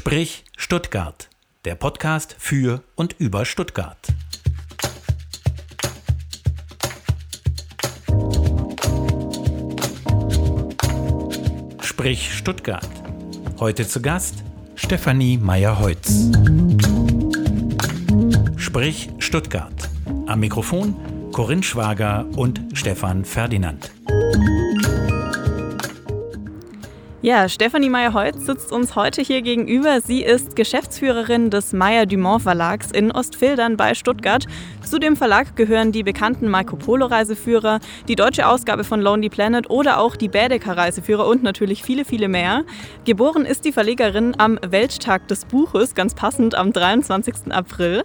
[0.00, 1.28] Sprich Stuttgart,
[1.64, 3.98] der Podcast für und über Stuttgart.
[11.82, 12.88] Sprich Stuttgart.
[13.58, 14.44] Heute zu Gast
[14.76, 16.30] Stefanie Meyer-Heutz.
[18.56, 19.90] Sprich Stuttgart.
[20.26, 20.94] Am Mikrofon
[21.32, 23.90] Corinne Schwager und Stefan Ferdinand.
[27.28, 30.00] Ja, Stefanie Meyer-Holz sitzt uns heute hier gegenüber.
[30.00, 34.46] Sie ist Geschäftsführerin des Meyer-Dumont Verlags in Ostfildern bei Stuttgart.
[34.88, 39.68] Zu dem Verlag gehören die bekannten Marco Polo Reiseführer, die deutsche Ausgabe von Lonely Planet
[39.70, 42.64] oder auch die Baedeker Reiseführer und natürlich viele, viele mehr.
[43.04, 47.50] Geboren ist die Verlegerin am Welttag des Buches, ganz passend am 23.
[47.50, 48.04] April.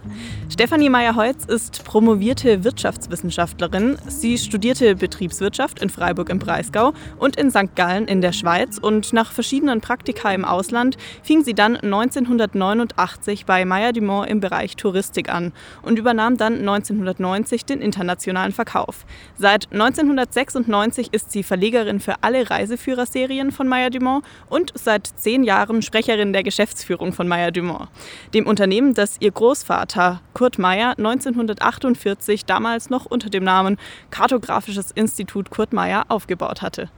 [0.50, 3.96] Stefanie Meyer-Holz ist promovierte Wirtschaftswissenschaftlerin.
[4.08, 7.74] Sie studierte Betriebswirtschaft in Freiburg im Breisgau und in St.
[7.76, 13.44] Gallen in der Schweiz und und nach verschiedenen Praktika im Ausland fing sie dann 1989
[13.44, 19.06] bei Meyer Dumont im Bereich Touristik an und übernahm dann 1990 den internationalen Verkauf.
[19.36, 25.82] Seit 1996 ist sie Verlegerin für alle Reiseführerserien von Meyer Dumont und seit zehn Jahren
[25.82, 27.88] Sprecherin der Geschäftsführung von Meyer Dumont,
[28.34, 33.76] dem Unternehmen, das ihr Großvater Kurt Meyer 1948 damals noch unter dem Namen
[34.10, 36.90] Kartografisches Institut Kurt Meyer aufgebaut hatte.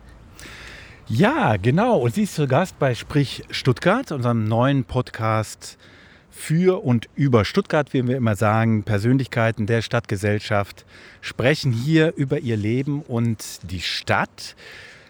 [1.09, 1.99] Ja, genau.
[1.99, 5.79] Und sie ist zu Gast bei Sprich Stuttgart, unserem neuen Podcast
[6.37, 8.83] für und über Stuttgart, wie wir immer sagen.
[8.83, 10.85] Persönlichkeiten der Stadtgesellschaft
[11.23, 14.55] sprechen hier über ihr Leben und die Stadt.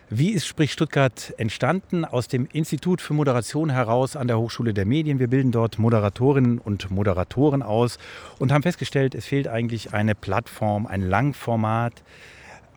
[0.08, 2.04] Wie ist Sprich Stuttgart entstanden?
[2.04, 5.18] Aus dem Institut für Moderation heraus an der Hochschule der Medien.
[5.18, 7.98] Wir bilden dort Moderatorinnen und Moderatoren aus
[8.38, 12.04] und haben festgestellt, es fehlt eigentlich eine Plattform, ein Langformat,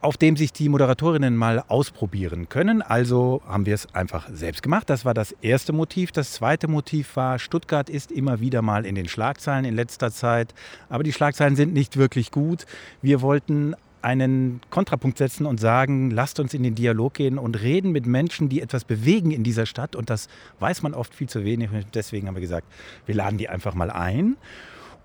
[0.02, 2.82] auf dem sich die Moderatorinnen mal ausprobieren können.
[2.82, 4.90] Also haben wir es einfach selbst gemacht.
[4.90, 6.12] Das war das erste Motiv.
[6.12, 10.54] Das zweite Motiv war, Stuttgart ist immer wieder mal in den Schlagzeilen in letzter Zeit.
[10.88, 12.66] Aber die Schlagzeilen sind nicht wirklich gut.
[13.02, 17.92] Wir wollten einen Kontrapunkt setzen und sagen, lasst uns in den Dialog gehen und reden
[17.92, 19.96] mit Menschen, die etwas bewegen in dieser Stadt.
[19.96, 20.30] Und das
[20.60, 21.70] weiß man oft viel zu wenig.
[21.94, 22.68] Deswegen haben wir gesagt,
[23.06, 24.38] wir laden die einfach mal ein.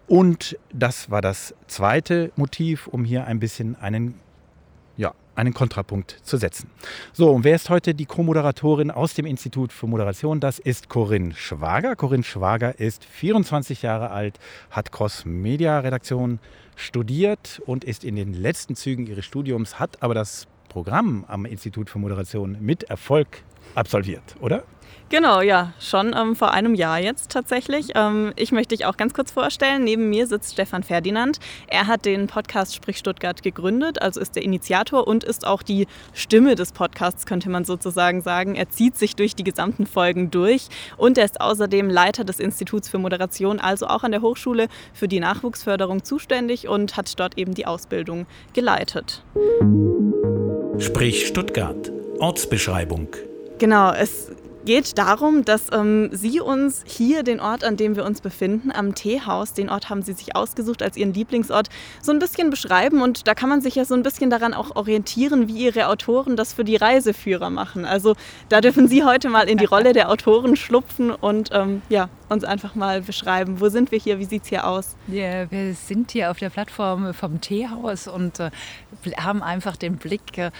[0.06, 4.20] Und das war das zweite Motiv, um hier ein bisschen einen
[5.34, 6.70] einen Kontrapunkt zu setzen.
[7.12, 10.40] So, und wer ist heute die Co-Moderatorin aus dem Institut für Moderation?
[10.40, 11.96] Das ist Corinne Schwager.
[11.96, 14.38] Corinne Schwager ist 24 Jahre alt,
[14.70, 16.38] hat Cross-Media-Redaktion
[16.76, 21.88] studiert und ist in den letzten Zügen ihres Studiums, hat aber das Programm am Institut
[21.88, 23.28] für Moderation mit Erfolg
[23.74, 24.64] absolviert, oder?
[25.14, 27.90] Genau, ja, schon ähm, vor einem Jahr jetzt tatsächlich.
[27.94, 29.84] Ähm, ich möchte dich auch ganz kurz vorstellen.
[29.84, 31.38] Neben mir sitzt Stefan Ferdinand.
[31.68, 35.86] Er hat den Podcast Sprich Stuttgart gegründet, also ist der Initiator und ist auch die
[36.14, 38.56] Stimme des Podcasts, könnte man sozusagen sagen.
[38.56, 40.66] Er zieht sich durch die gesamten Folgen durch
[40.96, 45.06] und er ist außerdem Leiter des Instituts für Moderation, also auch an der Hochschule für
[45.06, 49.22] die Nachwuchsförderung zuständig und hat dort eben die Ausbildung geleitet.
[50.78, 51.92] Sprich Stuttgart.
[52.18, 53.06] Ortsbeschreibung.
[53.58, 54.32] Genau, es
[54.64, 58.94] geht darum, dass ähm, Sie uns hier den Ort, an dem wir uns befinden, am
[58.94, 61.68] Teehaus, den Ort haben Sie sich ausgesucht als Ihren Lieblingsort,
[62.02, 63.02] so ein bisschen beschreiben.
[63.02, 66.36] Und da kann man sich ja so ein bisschen daran auch orientieren, wie Ihre Autoren
[66.36, 67.84] das für die Reiseführer machen.
[67.84, 68.14] Also
[68.48, 72.44] da dürfen Sie heute mal in die Rolle der Autoren schlupfen und ähm, ja, uns
[72.44, 73.60] einfach mal beschreiben.
[73.60, 74.18] Wo sind wir hier?
[74.18, 74.96] Wie sieht es hier aus?
[75.08, 78.50] Ja, wir sind hier auf der Plattform vom Teehaus und äh,
[79.16, 80.50] haben einfach den Blick äh,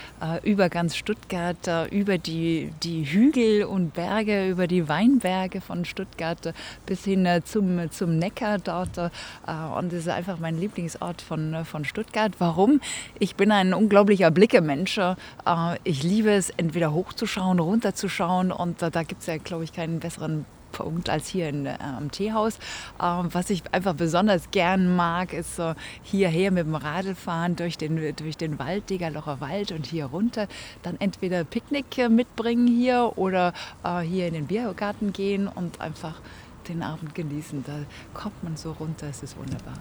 [0.42, 6.52] über ganz Stuttgart, äh, über die, die Hügel und Berge, über die Weinberge von Stuttgart
[6.84, 8.98] bis hin äh, zum, zum Neckar dort.
[8.98, 9.08] Äh,
[9.78, 12.32] und das ist einfach mein Lieblingsort von, äh, von Stuttgart.
[12.38, 12.80] Warum?
[13.18, 15.00] Ich bin ein unglaublicher Blickemensch.
[15.84, 18.52] Ich liebe es, entweder hochzuschauen, runterzuschauen.
[18.52, 22.10] Und da gibt es ja, glaube ich, keinen besseren Punkt als hier in, äh, am
[22.10, 22.58] Teehaus.
[23.00, 27.78] Ähm, was ich einfach besonders gern mag, ist so hierher mit dem Radl fahren durch
[27.78, 30.48] den, durch den Wald, Degerlocher Wald und hier runter.
[30.82, 33.52] Dann entweder Picknick mitbringen hier oder
[33.84, 36.20] äh, hier in den Biergarten gehen und einfach
[36.68, 37.64] den Abend genießen.
[37.66, 37.78] Da
[38.12, 39.74] kommt man so runter, es ist wunderbar.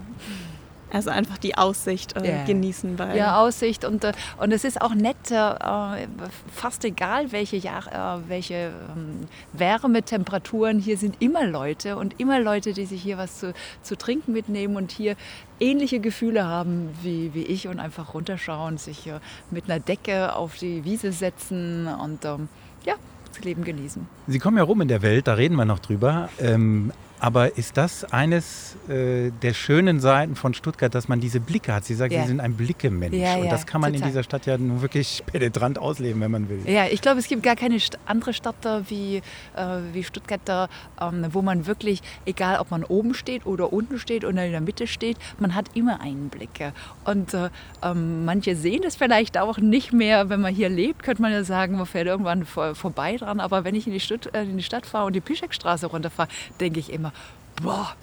[0.94, 2.44] Also einfach die Aussicht äh, yeah.
[2.44, 2.94] genießen.
[2.94, 6.06] Bei ja, Aussicht und, äh, und es ist auch nett, äh,
[6.52, 12.74] fast egal welche, Jahr, äh, welche ähm, Wärmetemperaturen, hier sind immer Leute und immer Leute,
[12.74, 15.16] die sich hier was zu, zu trinken mitnehmen und hier
[15.58, 19.18] ähnliche Gefühle haben wie, wie ich und einfach runterschauen, sich äh,
[19.50, 22.48] mit einer Decke auf die Wiese setzen und ähm,
[22.86, 22.94] ja,
[23.34, 24.06] das Leben genießen.
[24.28, 26.28] Sie kommen ja rum in der Welt, da reden wir noch drüber.
[26.38, 26.92] Ähm,
[27.24, 31.86] Aber ist das eines äh, der schönen Seiten von Stuttgart, dass man diese Blicke hat?
[31.86, 32.20] Sie sagt, Ja.
[32.20, 33.16] Sie sind ein Blickemensch.
[33.16, 34.08] Ja, und das kann man total.
[34.08, 36.60] in dieser Stadt ja nun wirklich penetrant ausleben, wenn man will.
[36.66, 39.22] Ja, ich glaube, es gibt gar keine andere Stadt da wie,
[39.56, 40.68] äh, wie Stuttgart, da,
[41.00, 44.60] ähm, wo man wirklich, egal ob man oben steht oder unten steht oder in der
[44.60, 46.60] Mitte steht, man hat immer einen Blick.
[46.60, 46.72] ja.
[47.06, 47.48] Und äh,
[47.82, 51.42] ähm, manche sehen das vielleicht auch nicht mehr, wenn man hier lebt, könnte man ja
[51.42, 53.40] sagen, man fährt irgendwann vor, vorbei dran.
[53.40, 56.28] Aber wenn ich in die, Stutt äh, in die Stadt fahre und die Pischekstraße runterfahre,
[56.60, 57.13] denke ich immer,
[57.62, 57.94] boah,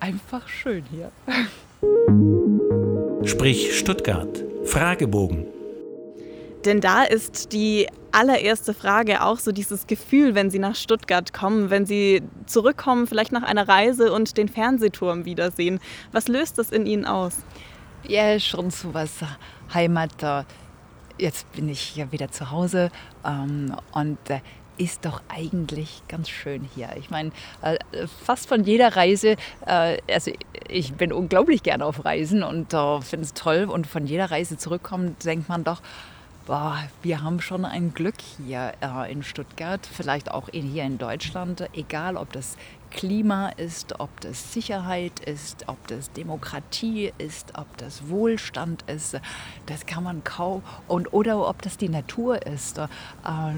[0.00, 1.10] einfach schön hier.
[3.24, 4.44] Sprich Stuttgart.
[4.64, 5.46] Fragebogen.
[6.64, 11.70] Denn da ist die allererste Frage auch so dieses Gefühl, wenn Sie nach Stuttgart kommen,
[11.70, 15.78] wenn Sie zurückkommen, vielleicht nach einer Reise und den Fernsehturm wiedersehen.
[16.12, 17.36] Was löst das in Ihnen aus?
[18.06, 19.12] Ja, schon so was
[19.72, 20.46] Heimat.
[21.16, 22.90] Jetzt bin ich ja wieder zu Hause
[23.24, 24.40] ähm, und äh,
[24.78, 26.90] ist doch eigentlich ganz schön hier.
[26.96, 27.30] Ich meine,
[27.62, 27.76] äh,
[28.24, 29.36] fast von jeder Reise,
[29.66, 30.30] äh, also
[30.68, 34.56] ich bin unglaublich gerne auf Reisen und äh, finde es toll und von jeder Reise
[34.56, 35.82] zurückkommen, denkt man doch,
[36.46, 38.72] Boah, wir haben schon ein Glück hier
[39.10, 42.56] in Stuttgart, vielleicht auch hier in Deutschland, egal ob das
[42.90, 49.18] Klima ist, ob das Sicherheit ist, ob das Demokratie ist, ob das Wohlstand ist,
[49.66, 52.86] das kann man kaum, und, oder ob das die Natur ist, äh,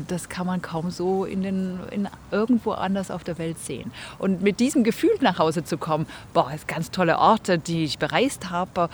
[0.09, 3.93] das kann man kaum so in den, in irgendwo anders auf der Welt sehen.
[4.19, 7.99] Und mit diesem Gefühl nach Hause zu kommen, boah, es ganz tolle Orte, die ich
[7.99, 8.89] bereist habe,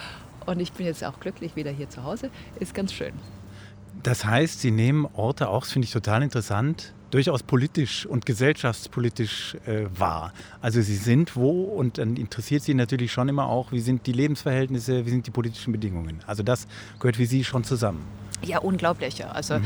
[0.47, 2.31] und ich bin jetzt auch glücklich wieder hier zu Hause,
[2.61, 3.13] ist ganz schön.
[4.03, 9.57] Das heißt, Sie nehmen Orte auch, das finde ich total interessant, durchaus politisch und gesellschaftspolitisch
[9.65, 10.35] äh, wahr.
[10.61, 14.13] Also Sie sind wo und dann interessiert Sie natürlich schon immer auch, wie sind die
[14.13, 16.21] Lebensverhältnisse, wie sind die politischen Bedingungen.
[16.27, 16.67] Also das
[17.01, 18.05] gehört für Sie schon zusammen.
[18.45, 19.19] Ja, unglaublich.
[19.19, 19.29] ja.
[19.29, 19.61] Also äh,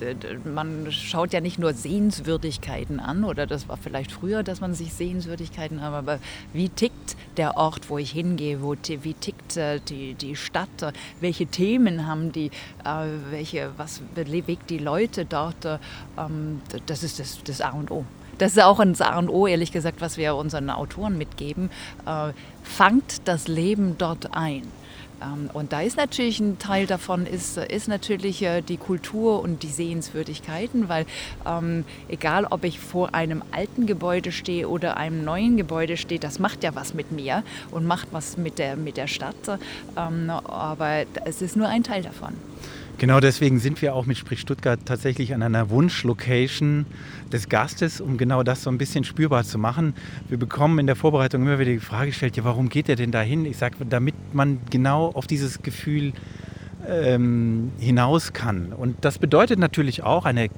[0.00, 4.60] d- d- man schaut ja nicht nur Sehenswürdigkeiten an, oder das war vielleicht früher, dass
[4.60, 6.18] man sich Sehenswürdigkeiten an, aber
[6.52, 10.92] wie tickt der Ort, wo ich hingehe, wo, wie tickt äh, die, die Stadt, äh,
[11.20, 12.46] welche Themen haben die,
[12.84, 15.78] äh, welche, was bewegt die Leute dort, äh,
[16.18, 18.04] ähm, das ist das, das A und O.
[18.38, 21.70] Das ist auch ein A und O, ehrlich gesagt, was wir unseren Autoren mitgeben.
[22.06, 22.32] Äh,
[22.62, 24.62] fangt das Leben dort ein.
[25.22, 29.62] Ähm, Und da ist natürlich ein Teil davon, ist, ist natürlich äh, die Kultur und
[29.62, 31.06] die Sehenswürdigkeiten, weil
[31.46, 36.38] ähm, egal ob ich vor einem alten Gebäude stehe oder einem neuen Gebäude stehe, das
[36.38, 39.58] macht ja was mit mir und macht was mit der, mit der Stadt.
[39.96, 42.34] Ähm, aber es ist nur ein Teil davon.
[42.98, 46.84] Genau deswegen sind wir auch mit Sprich Stuttgart tatsächlich an einer Wunschlocation
[47.32, 49.94] des Gastes, um genau das so ein bisschen spürbar zu machen.
[50.28, 53.12] Wir bekommen in der Vorbereitung immer wieder die Frage gestellt, ja, warum geht er denn
[53.12, 53.44] dahin?
[53.44, 56.12] Ich sage, damit man genau auf dieses Gefühl
[56.88, 58.72] ähm, hinaus kann.
[58.72, 60.48] Und das bedeutet natürlich auch eine,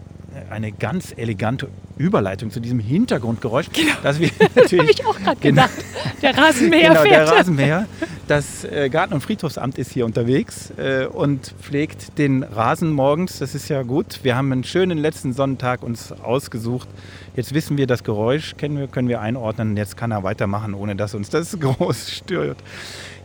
[0.49, 3.67] eine ganz elegante Überleitung zu diesem Hintergrundgeräusch,
[4.03, 5.63] dass wir natürlich Habe ich auch gerade Genau.
[5.67, 5.85] gedacht.
[6.23, 7.33] Der Rasenmäher genau, der fährt.
[7.33, 7.87] Rasenmäher.
[8.31, 13.41] Das äh, Garten- und Friedhofsamt ist hier unterwegs äh, und pflegt den Rasen morgens.
[13.41, 14.21] Das ist ja gut.
[14.23, 16.89] Wir haben einen schönen letzten Sonnentag uns ausgesucht.
[17.35, 19.77] Jetzt wissen wir, das Geräusch kennen wir, können wir einordnen.
[19.77, 22.59] Jetzt kann er weitermachen, ohne dass uns das groß stört.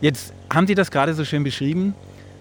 [0.00, 1.94] Jetzt haben Sie das gerade so schön beschrieben.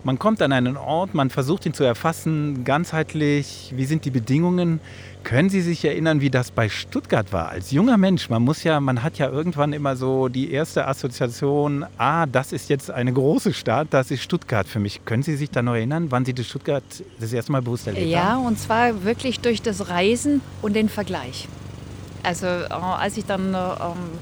[0.05, 3.73] Man kommt an einen Ort, man versucht ihn zu erfassen, ganzheitlich.
[3.75, 4.79] Wie sind die Bedingungen?
[5.23, 7.49] Können Sie sich erinnern, wie das bei Stuttgart war?
[7.49, 11.87] Als junger Mensch, man muss ja, man hat ja irgendwann immer so die erste Assoziation,
[11.97, 15.03] ah, das ist jetzt eine große Stadt, das ist Stuttgart für mich.
[15.05, 16.83] Können Sie sich da noch erinnern, wann Sie das Stuttgart
[17.19, 18.45] das erste Mal bewusst erlebt Ja, haben?
[18.45, 21.47] und zwar wirklich durch das Reisen und den Vergleich.
[22.21, 24.19] Also äh, als ich dann äh, ähm,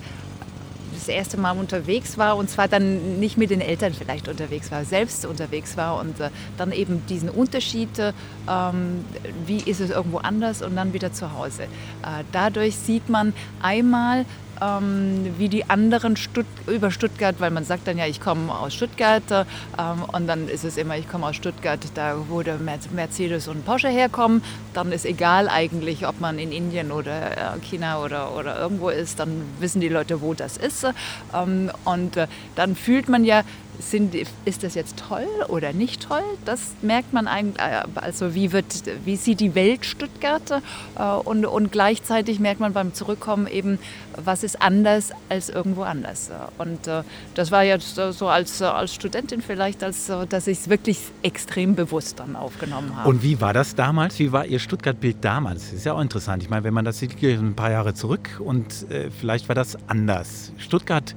[1.04, 4.86] das erste Mal unterwegs war und zwar dann nicht mit den Eltern vielleicht unterwegs war,
[4.86, 8.14] selbst unterwegs war und äh, dann eben diesen Unterschied, äh,
[8.50, 9.04] ähm,
[9.46, 11.64] wie ist es irgendwo anders und dann wieder zu Hause.
[11.64, 14.26] Äh, dadurch sieht man einmal,
[14.64, 18.74] ähm, wie die anderen Stutt über Stuttgart, weil man sagt dann ja, ich komme aus
[18.74, 19.46] Stuttgart äh,
[19.78, 23.48] ähm, und dann ist es immer, ich komme aus Stuttgart, da wo der Mer- Mercedes
[23.48, 24.44] und Porsche herkommen,
[24.74, 29.20] dann ist egal eigentlich, ob man in Indien oder äh, China oder, oder irgendwo ist,
[29.20, 30.86] dann wissen die Leute, wo das ist.
[31.34, 33.44] Ähm, und äh, dann fühlt man ja,
[33.80, 34.16] sind,
[34.46, 36.24] ist das jetzt toll oder nicht toll?
[36.46, 38.66] Das merkt man eigentlich, äh, also wie, wird,
[39.06, 40.62] wie sieht die Welt Stuttgart
[40.96, 43.80] äh, und, und gleichzeitig merkt man beim Zurückkommen eben,
[44.16, 46.32] was ist anders als irgendwo anders.
[46.58, 47.04] Und äh,
[47.36, 52.20] das war jetzt so als, als Studentin vielleicht, als, dass ich es wirklich extrem bewusst
[52.20, 53.10] dann aufgenommen habe.
[53.10, 54.20] Und wie war das damals?
[54.20, 55.64] Wie war Ihr Stuttgart-Bild damals?
[55.66, 56.44] Das ist ja auch interessant.
[56.44, 58.86] Ich meine, wenn man das sieht, ein paar Jahre zurück und
[59.20, 60.52] vielleicht war das anders.
[60.58, 61.16] Stuttgart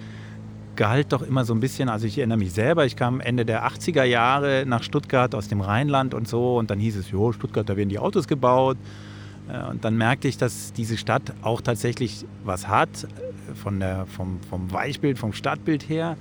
[0.77, 3.67] galt doch immer so ein bisschen, also ich erinnere mich selber, ich kam Ende der
[3.67, 7.69] 80er Jahre nach Stuttgart aus dem Rheinland und so und dann hieß es, jo, Stuttgart,
[7.69, 8.77] da werden die Autos gebaut.
[9.49, 14.07] Äh, und dann merkte ich, dass diese Stadt auch tatsächlich was hat, äh, von der,
[14.07, 16.17] vom, vom Weichbild, vom Stadtbild her,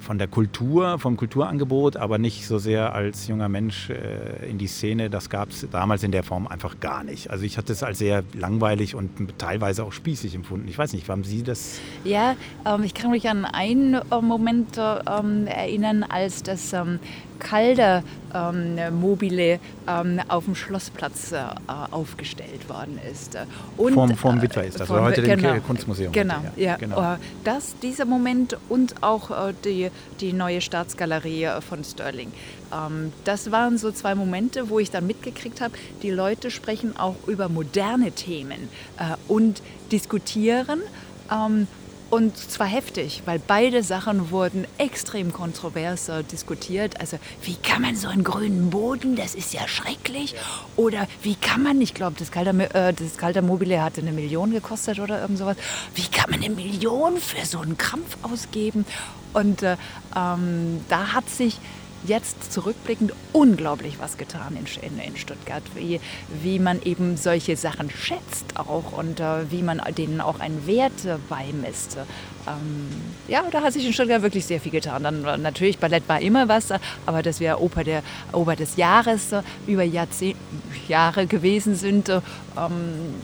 [0.00, 4.66] von der Kultur, vom Kulturangebot, aber nicht so sehr als junger Mensch äh, in die
[4.66, 5.10] Szene.
[5.10, 7.30] Das gab es damals in der Form einfach gar nicht.
[7.30, 10.68] Also ich hatte es als sehr langweilig und teilweise auch spießig empfunden.
[10.68, 11.78] Ich weiß nicht, haben Sie das?
[12.04, 16.98] Ja, ähm, ich kann mich an einen äh, Moment äh, erinnern, als das ähm,
[17.40, 21.42] Calder ähm, Mobile ähm, auf dem Schlossplatz äh,
[21.90, 23.36] aufgestellt worden ist.
[23.76, 26.12] Und, vom, vom Witwer ist das, vom, heute genau, dem Kunstmuseum.
[26.12, 26.70] Genau, heute, ja.
[26.72, 26.76] ja.
[26.76, 27.14] genau.
[27.14, 32.30] Äh, das, dieser Moment und auch äh, die, die neue Staatsgalerie äh, von Sterling.
[32.72, 37.16] Ähm, das waren so zwei Momente, wo ich dann mitgekriegt habe, die Leute sprechen auch
[37.26, 38.68] über moderne Themen
[38.98, 40.80] äh, und diskutieren.
[42.10, 47.00] Und zwar heftig, weil beide Sachen wurden extrem kontrovers äh, diskutiert.
[47.00, 50.34] Also wie kann man so einen grünen Boden, das ist ja schrecklich.
[50.74, 55.38] Oder wie kann man, ich glaube, das Calder, äh, hatte eine Million gekostet oder irgend
[55.38, 55.56] sowas.
[55.94, 58.84] Wie kann man eine Million für so einen Krampf ausgeben?
[59.32, 59.76] Und äh,
[60.16, 61.58] ähm, da hat sich
[62.04, 66.00] jetzt zurückblickend unglaublich was getan in, in, Stuttgart, wie,
[66.42, 71.04] wie man eben solche Sachen schätzt auch und äh, wie man denen auch einen Wert
[71.04, 71.98] äh, beimisst.
[72.46, 72.88] Ähm,
[73.28, 75.02] ja, da hat sich in Stuttgart wirklich sehr viel getan.
[75.02, 78.76] Dann äh, natürlich, Ballett war immer was, äh, aber dass wir Oper, der, Oper des
[78.76, 80.38] Jahres äh, über Jahrzehnte,
[80.88, 82.22] Jahre gewesen sind, ähm,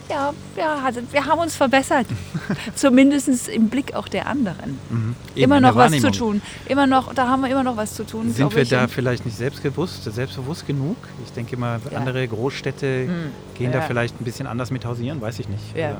[0.09, 2.07] ja, ja, wir haben uns verbessert.
[2.75, 4.79] Zumindest im Blick auch der anderen.
[4.91, 5.17] Mhm.
[5.35, 6.43] Immer noch was zu tun.
[6.69, 8.33] Immer noch, da haben wir immer noch was zu tun.
[8.33, 8.69] Sind wir ich.
[8.69, 10.97] da vielleicht nicht selbstbewusst, selbstbewusst genug?
[11.25, 11.99] Ich denke mal, ja.
[11.99, 13.55] andere Großstädte mhm.
[13.55, 13.81] gehen ja.
[13.81, 15.77] da vielleicht ein bisschen anders mit hausieren, weiß ich nicht.
[15.77, 15.97] Ja.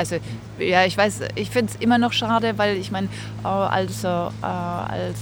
[0.00, 0.16] Also
[0.58, 3.08] ja, ich weiß, ich finde es immer noch schade, weil ich meine,
[3.44, 5.18] äh, als, äh, als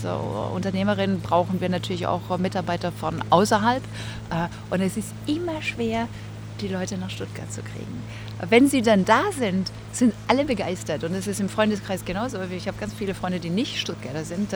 [0.54, 3.82] Unternehmerin brauchen wir natürlich auch Mitarbeiter von außerhalb.
[4.30, 6.06] Äh, und es ist immer schwer,
[6.60, 8.04] die Leute nach Stuttgart zu kriegen.
[8.48, 11.02] Wenn sie dann da sind, sind alle begeistert.
[11.02, 12.38] Und es ist im Freundeskreis genauso.
[12.56, 14.50] Ich habe ganz viele Freunde, die nicht Stuttgarter sind.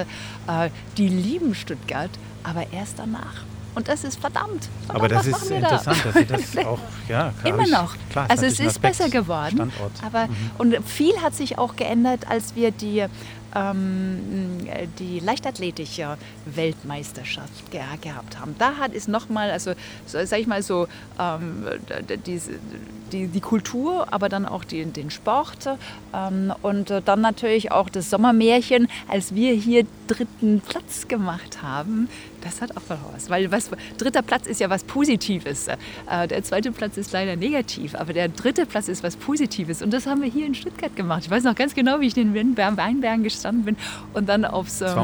[0.99, 2.11] Die lieben Stuttgart,
[2.45, 3.45] aber erst danach.
[3.75, 4.69] Und das ist verdammt.
[4.87, 6.11] verdammt aber das ist interessant, da?
[6.11, 7.95] dass Sie das auch, ja, Immer noch.
[8.11, 9.55] Klar, also es ist besser geworden.
[9.55, 9.93] Standort.
[10.05, 10.50] Aber, mhm.
[10.59, 13.07] Und viel hat sich auch geändert, als wir die
[13.55, 14.67] ähm,
[14.99, 18.55] die leichtathletische Weltmeisterschaft ge gehabt haben.
[18.59, 19.73] Da hat es nochmal, also
[20.07, 20.88] so, sag ich mal so,
[21.19, 21.67] ähm,
[22.26, 22.52] diese,
[23.12, 25.69] die, die Kultur, aber dann auch die, den Sport
[26.14, 32.09] ähm, und dann natürlich auch das Sommermärchen, als wir hier dritten Platz gemacht haben.
[32.43, 32.83] Das hat auch
[33.15, 35.69] was, weil was, dritter Platz ist ja was Positives.
[35.69, 39.93] Äh, der zweite Platz ist leider negativ, aber der dritte Platz ist was Positives und
[39.93, 41.23] das haben wir hier in Stuttgart gemacht.
[41.25, 43.77] Ich weiß noch ganz genau, wie ich in den Weinbergen gestanden bin
[44.13, 44.95] und dann aufs, äh,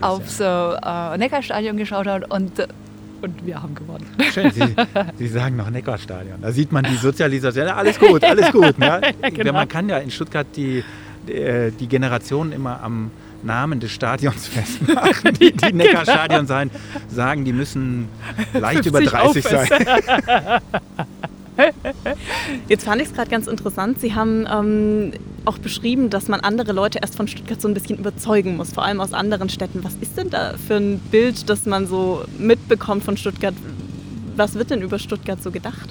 [0.00, 1.14] aufs ja.
[1.14, 2.66] äh, Neckarstadion geschaut habe und äh,
[3.22, 4.06] und wir haben gewonnen.
[4.32, 4.76] Schön, Sie,
[5.18, 6.40] Sie sagen noch Neckarstadion.
[6.42, 7.66] Da sieht man die Sozialisation.
[7.68, 8.78] Alles gut, alles gut.
[8.78, 9.00] Ne?
[9.22, 9.54] ja, genau.
[9.54, 10.84] Man kann ja in Stuttgart die,
[11.26, 13.10] die, äh, die Generation immer am
[13.42, 16.70] Namen des Stadions festmachen, die, die Neckarstadion sein,
[17.08, 18.08] sagen, die müssen
[18.52, 19.68] leicht über 30 sein.
[22.68, 24.00] Jetzt fand ich es gerade ganz interessant.
[24.00, 25.12] Sie haben ähm,
[25.44, 28.84] auch beschrieben, dass man andere Leute erst von Stuttgart so ein bisschen überzeugen muss, vor
[28.84, 29.82] allem aus anderen Städten.
[29.82, 33.54] Was ist denn da für ein Bild, das man so mitbekommt von Stuttgart?
[34.36, 35.88] Was wird denn über Stuttgart so gedacht?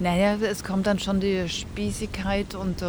[0.00, 2.86] Naja, es kommt dann schon die Spießigkeit und äh,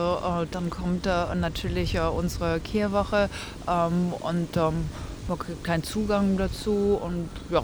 [0.50, 3.30] dann kommt äh, natürlich äh, unsere Kehrwoche
[3.68, 4.86] ähm, und ähm,
[5.28, 7.64] man kriegt keinen Zugang dazu und ja,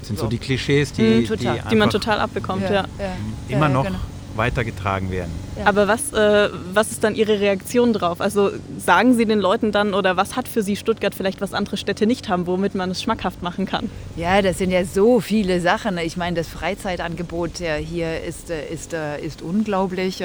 [0.00, 2.84] das sind so, so die Klischees, die, mhm, die, die, man total abbekommt, ja.
[2.98, 3.16] ja.
[3.48, 3.84] Immer noch?
[3.84, 3.98] genau
[4.36, 5.32] weitergetragen werden.
[5.58, 5.66] Ja.
[5.66, 8.20] Aber was, äh, was ist dann Ihre Reaktion drauf?
[8.20, 11.76] Also sagen Sie den Leuten dann oder was hat für Sie Stuttgart vielleicht, was andere
[11.76, 13.90] Städte nicht haben, womit man es schmackhaft machen kann?
[14.16, 15.98] Ja, das sind ja so viele Sachen.
[15.98, 20.22] Ich meine, das Freizeitangebot hier ist, äh, ist, äh, ist unglaublich.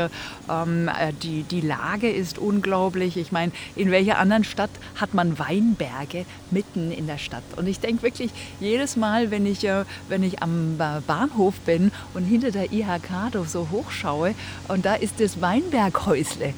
[0.49, 3.17] Ähm, äh, die, die Lage ist unglaublich.
[3.17, 7.43] Ich meine, in welcher anderen Stadt hat man Weinberge mitten in der Stadt?
[7.55, 9.67] Und ich denke wirklich, jedes Mal, wenn ich,
[10.07, 13.09] wenn ich am Bahnhof bin und hinter der IHK
[13.47, 14.34] so hoch schaue.
[14.68, 16.53] Und da ist das Weinberghäusle.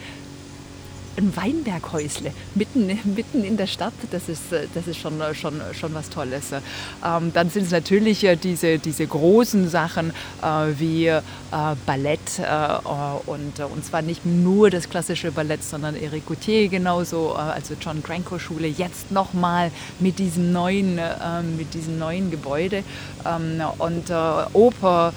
[1.18, 2.32] Ein Weinberghäusle.
[2.56, 4.44] Mitten, mitten in der Stadt, das ist,
[4.74, 6.54] das ist schon, schon, schon was Tolles.
[6.54, 10.46] Ähm, dann sind es natürlich äh, diese, diese großen Sachen äh,
[10.78, 11.22] wie äh,
[11.86, 12.44] Ballett äh,
[13.26, 18.02] und, und zwar nicht nur das klassische Ballett, sondern Eric Gauthier genauso, äh, also John
[18.02, 19.70] Cranko Schule, jetzt nochmal
[20.00, 22.86] mit diesem neuen, äh, mit diesem neuen Gebäude.
[23.26, 24.12] Ähm, und
[24.54, 25.14] Oper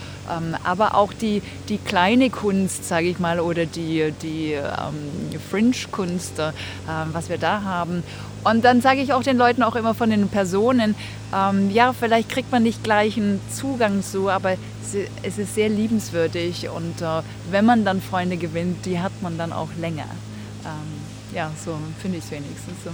[0.65, 6.53] aber auch die, die kleine Kunst, sage ich mal, oder die, die ähm, Fringe-Kunst, äh,
[7.13, 8.03] was wir da haben.
[8.45, 10.95] Und dann sage ich auch den Leuten auch immer von den Personen,
[11.35, 14.57] ähm, ja, vielleicht kriegt man nicht gleich einen Zugang zu, aber
[15.23, 19.53] es ist sehr liebenswürdig und äh, wenn man dann Freunde gewinnt, die hat man dann
[19.53, 20.07] auch länger.
[20.65, 22.91] Ähm, ja, so finde ich es wenigstens so.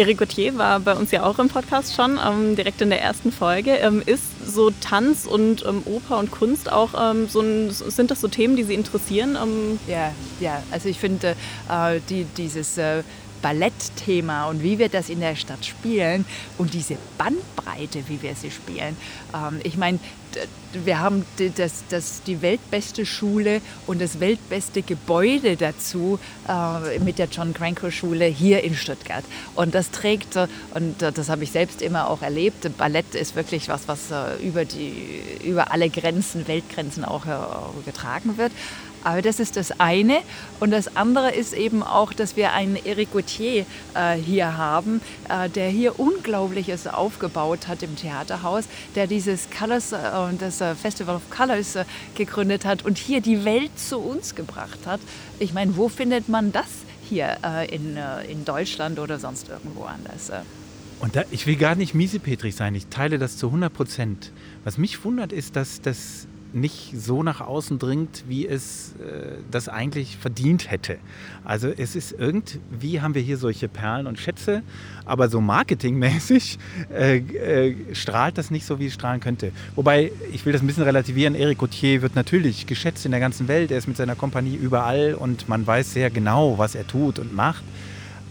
[0.00, 3.30] Eric Gauthier war bei uns ja auch im Podcast schon, ähm, direkt in der ersten
[3.30, 3.72] Folge.
[3.72, 8.22] Ähm, ist so Tanz und ähm, Oper und Kunst auch ähm, so ein, sind das
[8.22, 9.36] so Themen, die Sie interessieren?
[9.36, 11.36] Ähm, ja, ja, also ich finde
[11.68, 13.02] äh, die, dieses äh,
[13.42, 16.24] Ballettthema und wie wir das in der Stadt spielen
[16.58, 18.96] und diese Bandbreite, wie wir sie spielen.
[19.34, 19.98] Ähm, ich meine,
[20.72, 21.24] wir haben
[21.56, 26.18] das, das, die weltbeste Schule und das weltbeste Gebäude dazu
[26.48, 29.24] äh, mit der John Cranko Schule hier in Stuttgart.
[29.56, 33.34] Und das trägt, äh, und äh, das habe ich selbst immer auch erlebt, Ballett ist
[33.34, 38.52] wirklich was, was äh, über, die, über alle Grenzen, Weltgrenzen auch äh, getragen wird.
[39.02, 40.18] Aber das ist das eine.
[40.58, 43.64] Und das andere ist eben auch, dass wir einen Eric Gauthier
[43.94, 48.64] äh, hier haben, äh, der hier Unglaubliches aufgebaut hat im Theaterhaus,
[48.94, 49.98] der dieses Colors, äh,
[50.38, 54.80] das äh, Festival of Colors äh, gegründet hat und hier die Welt zu uns gebracht
[54.86, 55.00] hat.
[55.38, 56.68] Ich meine, wo findet man das
[57.08, 60.30] hier äh, in, in Deutschland oder sonst irgendwo anders?
[61.00, 64.32] Und da, ich will gar nicht miesepetrig sein, ich teile das zu 100 Prozent.
[64.64, 69.68] Was mich wundert, ist, dass das nicht so nach außen dringt, wie es äh, das
[69.68, 70.98] eigentlich verdient hätte.
[71.44, 74.62] Also es ist irgendwie, haben wir hier solche Perlen und Schätze,
[75.04, 76.58] aber so marketingmäßig
[76.92, 79.52] äh, äh, strahlt das nicht so, wie es strahlen könnte.
[79.74, 83.48] Wobei, ich will das ein bisschen relativieren, Eric Gauthier wird natürlich geschätzt in der ganzen
[83.48, 87.18] Welt, er ist mit seiner Kompanie überall und man weiß sehr genau, was er tut
[87.18, 87.64] und macht.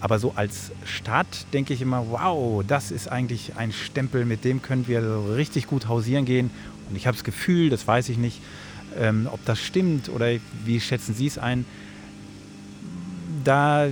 [0.02, 4.62] Aber so als Stadt denke ich immer, wow, das ist eigentlich ein Stempel, mit dem
[4.62, 6.52] können wir so richtig gut hausieren gehen
[6.90, 8.42] und ich habe das Gefühl, das weiß ich nicht,
[8.98, 10.28] ähm, ob das stimmt oder
[10.66, 11.66] wie schätzen Sie es ein,
[13.44, 13.88] da,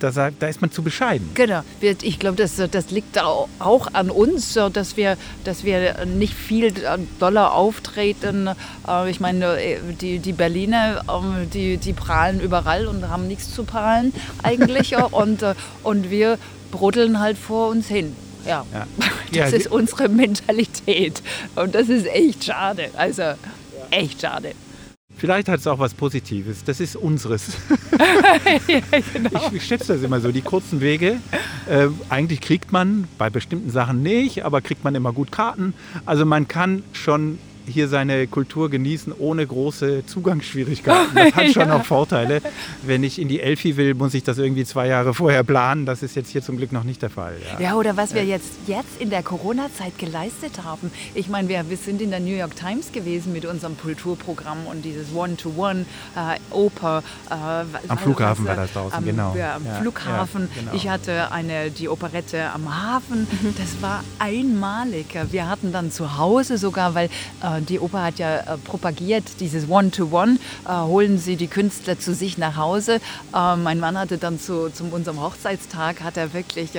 [0.00, 1.30] da, da ist man zu bescheiden.
[1.34, 1.62] Genau.
[1.80, 6.72] Ich glaube, das, das liegt auch an uns, dass wir, dass wir nicht viel
[7.20, 8.50] doller auftreten.
[8.88, 9.58] Äh, ich meine,
[10.00, 14.96] die, die Berliner, ähm, die, die prahlen überall und haben nichts zu prahlen eigentlich.
[15.12, 16.38] und, äh, und wir
[16.70, 18.16] bruddeln halt vor uns hin.
[18.46, 18.86] Ja, ja.
[18.98, 21.22] das ja, ist unsere Mentalität.
[21.54, 22.90] Und das ist echt schade.
[22.96, 23.34] Also
[23.90, 24.52] echt schade.
[25.16, 26.64] Vielleicht hat es auch was Positives.
[26.64, 27.48] Das ist unseres.
[28.68, 28.80] ja,
[29.12, 29.50] genau.
[29.52, 30.32] Ich schätze das immer so.
[30.32, 31.18] Die kurzen Wege.
[31.68, 35.74] Äh, eigentlich kriegt man bei bestimmten Sachen nicht, aber kriegt man immer gut Karten.
[36.06, 41.14] Also man kann schon hier seine Kultur genießen ohne große Zugangsschwierigkeiten.
[41.14, 41.76] Das hat schon ja.
[41.76, 42.40] auch Vorteile.
[42.82, 45.86] Wenn ich in die Elfi will, muss ich das irgendwie zwei Jahre vorher planen.
[45.86, 47.36] Das ist jetzt hier zum Glück noch nicht der Fall.
[47.58, 50.90] Ja, ja oder was wir jetzt, jetzt in der Corona-Zeit geleistet haben.
[51.14, 54.84] Ich meine, wir, wir sind in der New York Times gewesen mit unserem Kulturprogramm und
[54.84, 55.84] dieses One-to-One,
[56.16, 57.02] äh, Oper.
[57.30, 57.34] Äh,
[57.88, 59.34] am Flughafen war das draußen, am, genau.
[59.36, 60.48] Ja, am Flughafen.
[60.54, 60.72] Genau.
[60.74, 63.26] Ich hatte eine, die Operette am Hafen.
[63.30, 63.54] Mhm.
[63.58, 65.06] Das war einmalig.
[65.30, 67.08] Wir hatten dann zu Hause sogar, weil
[67.42, 72.14] äh, die Oper hat ja äh, propagiert, dieses One-to-One, äh, holen Sie die Künstler zu
[72.14, 73.00] sich nach Hause.
[73.34, 76.70] Äh, mein Mann hatte dann zu, zu unserem Hochzeitstag, hat er wirklich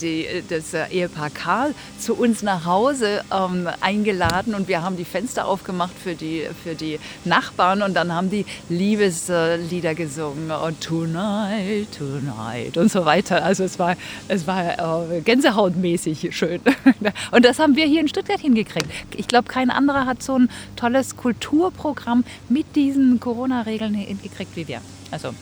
[0.00, 5.46] die, das Ehepaar Karl zu uns nach Hause ähm, eingeladen und wir haben die Fenster
[5.46, 12.76] aufgemacht für die, für die Nachbarn und dann haben die Liebeslieder gesungen und Tonight, Tonight
[12.76, 13.44] und so weiter.
[13.44, 13.96] Also es war,
[14.28, 16.60] es war gänsehautmäßig schön.
[17.30, 18.86] Und das haben wir hier in Stuttgart hingekriegt.
[19.16, 24.80] Ich glaube, kein anderer hat so ein tolles Kulturprogramm mit diesen Corona-Regeln hingekriegt wie wir.
[25.10, 25.34] Also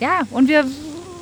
[0.00, 0.64] ja, und wir,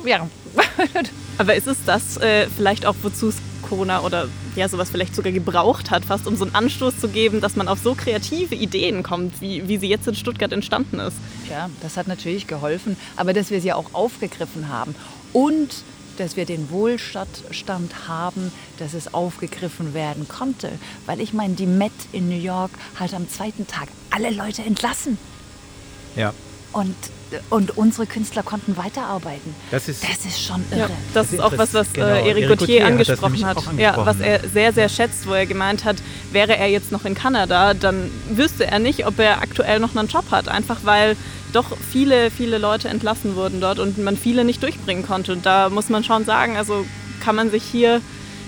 [0.05, 0.27] ja.
[1.37, 5.31] Aber ist es das äh, vielleicht auch, wozu es Corona oder ja sowas vielleicht sogar
[5.31, 9.03] gebraucht hat, fast um so einen Anstoß zu geben, dass man auf so kreative Ideen
[9.03, 11.17] kommt, wie, wie sie jetzt in Stuttgart entstanden ist?
[11.49, 14.95] Ja, das hat natürlich geholfen, aber dass wir sie auch aufgegriffen haben
[15.33, 15.83] und
[16.19, 20.71] dass wir den Wohlstand haben, dass es aufgegriffen werden konnte.
[21.05, 25.17] Weil ich meine, die Met in New York hat am zweiten Tag alle Leute entlassen.
[26.15, 26.33] Ja.
[26.73, 26.95] Und,
[27.49, 29.55] und unsere Künstler konnten weiterarbeiten.
[29.71, 30.79] Das ist, das ist schon irre.
[30.79, 32.07] Ja, das ist auch was, was genau.
[32.07, 33.57] äh, Eric Gauthier angesprochen hat.
[33.57, 33.77] hat.
[33.77, 35.97] Ja, was er sehr, sehr schätzt, wo er gemeint hat,
[36.31, 40.07] wäre er jetzt noch in Kanada, dann wüsste er nicht, ob er aktuell noch einen
[40.07, 40.47] Job hat.
[40.47, 41.15] Einfach weil
[41.53, 45.31] doch viele, viele Leute entlassen wurden dort und man viele nicht durchbringen konnte.
[45.31, 46.85] Und da muss man schon sagen, also
[47.23, 48.01] kann man sich hier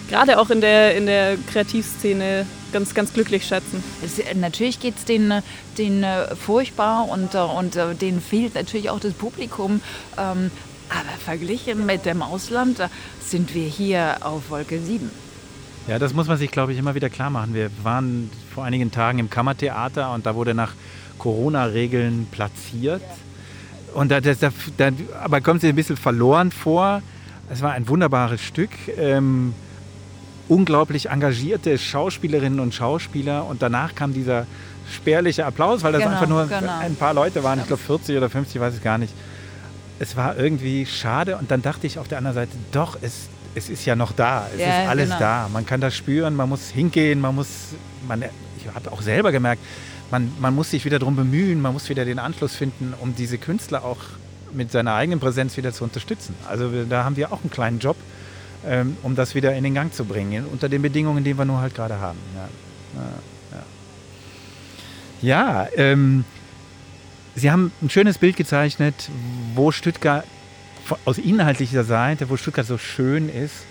[0.10, 3.84] gerade auch in der, in der Kreativszene ganz, ganz glücklich schätzen.
[4.04, 5.44] Es, natürlich geht es denen,
[5.78, 9.82] denen äh, furchtbar und, äh, und äh, denen fehlt natürlich auch das Publikum.
[10.18, 10.52] Ähm,
[10.90, 12.82] aber verglichen mit dem Ausland
[13.22, 15.10] sind wir hier auf Wolke 7.
[15.88, 17.54] Ja, das muss man sich, glaube ich, immer wieder klar machen.
[17.54, 20.74] Wir waren vor einigen Tagen im Kammertheater und da wurde nach
[21.18, 23.02] Corona-Regeln platziert.
[23.94, 24.34] Und da, da,
[24.78, 24.90] da,
[25.24, 27.02] aber kommt sie ein bisschen verloren vor.
[27.50, 28.70] Es war ein wunderbares Stück.
[28.98, 29.54] Ähm,
[30.52, 33.46] unglaublich engagierte Schauspielerinnen und Schauspieler.
[33.46, 34.46] Und danach kam dieser
[34.94, 36.80] spärliche Applaus, weil das genau, einfach nur genau.
[36.80, 37.60] ein paar Leute waren.
[37.60, 39.14] Ich glaube 40 oder 50, weiß ich gar nicht.
[40.00, 41.38] Es war irgendwie schade.
[41.38, 44.48] Und dann dachte ich auf der anderen Seite, doch, es es ist ja noch da,
[44.54, 45.20] es ja, ist alles genau.
[45.20, 45.50] da.
[45.52, 47.48] Man kann das spüren, man muss hingehen, man muss,
[48.08, 48.24] man,
[48.58, 49.62] ich habe auch selber gemerkt,
[50.10, 53.38] man, man muss sich wieder darum bemühen, man muss wieder den Anschluss finden, um diese
[53.38, 53.98] Künstler auch
[54.54, 56.34] mit seiner eigenen Präsenz wieder zu unterstützen.
[56.48, 57.98] Also da haben wir auch einen kleinen Job,
[58.66, 61.60] ähm, um das wieder in den Gang zu bringen, unter den Bedingungen, die wir nur
[61.60, 62.20] halt gerade haben.
[62.36, 62.50] Ja,
[65.22, 65.68] ja.
[65.68, 66.26] ja ähm,
[67.36, 69.10] Sie haben ein schönes Bild gezeichnet,
[69.56, 70.26] wo Stuttgart
[71.06, 73.66] aus inhaltlicher Seite, wo Stuttgart so schön ist,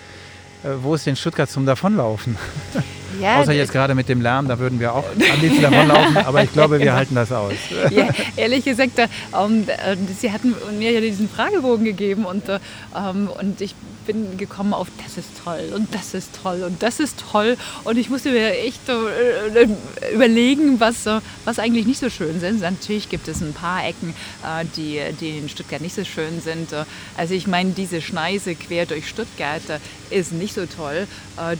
[0.64, 2.36] äh, wo ist denn Stuttgart zum Davonlaufen?
[3.20, 6.42] Ja, Außer jetzt gerade mit dem Lärm, da würden wir auch am liebsten davonlaufen, aber
[6.44, 7.52] ich glaube, wir halten das aus.
[7.90, 12.58] Ja, ehrlich gesagt, ähm, äh, Sie hatten mir ja diesen Fragebogen gegeben und, äh,
[12.96, 13.74] ähm, und ich
[14.06, 17.56] bin gekommen auf, das ist toll und das ist toll und das ist toll.
[17.84, 19.68] Und ich musste mir echt äh,
[20.12, 21.06] überlegen, was,
[21.44, 22.60] was eigentlich nicht so schön sind.
[22.60, 26.70] Natürlich gibt es ein paar Ecken, äh, die, die in Stuttgart nicht so schön sind.
[27.16, 31.06] Also ich meine, diese Schneise quer durch Stuttgart äh, ist nicht so toll.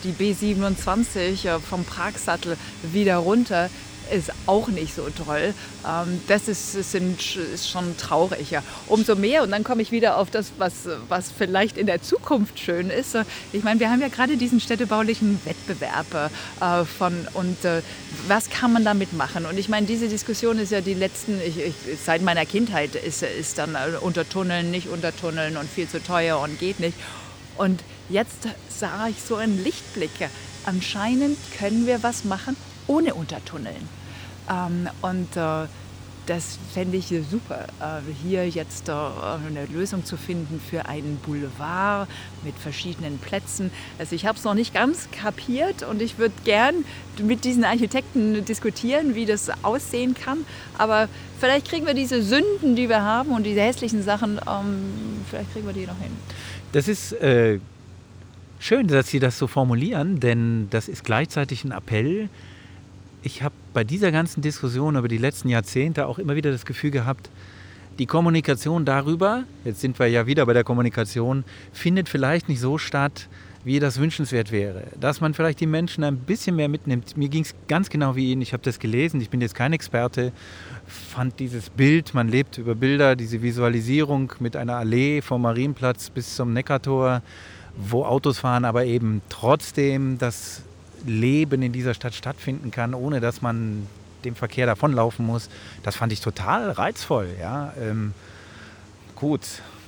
[0.05, 3.71] Die B27 vom Pragsattel wieder runter
[4.11, 5.55] ist auch nicht so toll.
[5.87, 8.51] Ähm, das ist, sind, ist schon traurig.
[8.51, 8.63] Ja.
[8.87, 10.73] Umso mehr, und dann komme ich wieder auf das, was,
[11.09, 13.17] was vielleicht in der Zukunft schön ist.
[13.53, 17.83] Ich meine, wir haben ja gerade diesen städtebaulichen Wettbewerb äh, von, und äh,
[18.29, 19.47] was kann man damit machen?
[19.47, 21.75] Und ich meine, diese Diskussion ist ja die letzten, ich, ich,
[22.05, 26.59] seit meiner Kindheit ist, ist dann äh, untertunneln, nicht untertunneln und viel zu teuer und
[26.59, 26.97] geht nicht.
[27.57, 30.11] Und jetzt sah ich so einen Lichtblick.
[30.65, 33.89] Anscheinend können wir was machen ohne Untertunneln.
[34.51, 35.67] Ähm, und äh,
[36.27, 42.09] das fände ich super, äh, hier jetzt äh, eine Lösung zu finden für einen Boulevard
[42.45, 43.71] mit verschiedenen Plätzen.
[43.99, 46.85] Also ich habe es noch nicht ganz kapiert und ich würde gern
[47.21, 50.45] mit diesen Architekten diskutieren, wie das aussehen kann.
[50.79, 51.09] Aber
[51.41, 55.67] vielleicht kriegen wir diese Sünden, die wir haben und diese hässlichen Sachen, ähm, vielleicht kriegen
[55.67, 56.13] wir die noch hin.
[56.73, 57.59] Das ist äh,
[58.61, 62.29] schön, dass Sie das so formulieren, denn das ist gleichzeitig ein Appell
[63.23, 66.91] ich habe bei dieser ganzen Diskussion über die letzten Jahrzehnte auch immer wieder das Gefühl
[66.91, 67.31] gehabt,
[67.99, 72.79] die Kommunikation darüber, jetzt sind wir ja wieder bei der Kommunikation, findet vielleicht nicht so
[72.79, 73.29] statt,
[73.63, 74.85] wie das wünschenswert wäre.
[74.99, 77.19] Dass man vielleicht die Menschen ein bisschen mehr mitnimmt.
[77.19, 78.41] Mir ging es ganz genau wie Ihnen.
[78.41, 80.33] Ich habe das gelesen, ich bin jetzt kein Experte,
[80.87, 86.37] fand dieses Bild, man lebt über Bilder, diese Visualisierung mit einer Allee vom Marienplatz bis
[86.37, 87.21] zum Neckartor,
[87.77, 90.63] wo Autos fahren, aber eben trotzdem das
[91.07, 93.87] Leben in dieser Stadt stattfinden kann, ohne dass man
[94.25, 95.49] dem Verkehr davonlaufen muss.
[95.83, 97.29] Das fand ich total reizvoll.
[97.41, 97.73] Ja.
[97.81, 98.13] Ähm,
[99.15, 99.41] gut,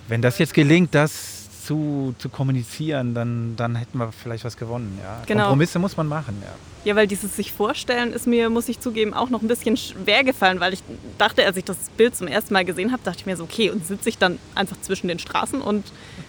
[0.08, 1.41] wenn das jetzt gelingt, das
[1.72, 4.98] zu, zu kommunizieren, dann, dann hätten wir vielleicht was gewonnen.
[5.02, 5.22] Ja.
[5.26, 5.44] Genau.
[5.44, 6.36] Kompromisse muss man machen.
[6.42, 6.52] Ja.
[6.84, 10.24] Ja, weil dieses sich vorstellen ist mir, muss ich zugeben, auch noch ein bisschen schwer
[10.24, 10.82] gefallen, weil ich
[11.16, 13.70] dachte, als ich das Bild zum ersten Mal gesehen habe, dachte ich mir so, okay,
[13.70, 15.84] und sitze ich dann einfach zwischen den Straßen und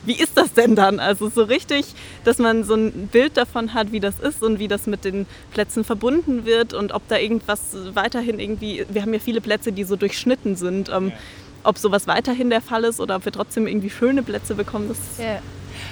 [0.05, 0.99] wie ist das denn dann?
[0.99, 1.87] Also so richtig,
[2.23, 5.25] dass man so ein Bild davon hat, wie das ist und wie das mit den
[5.51, 9.85] Plätzen verbunden wird und ob da irgendwas weiterhin irgendwie, wir haben ja viele Plätze, die
[9.85, 11.15] so durchschnitten sind, ähm, ja.
[11.63, 14.97] Ob sowas weiterhin der Fall ist oder ob wir trotzdem irgendwie schöne Plätze bekommen, das
[15.17, 15.39] ja.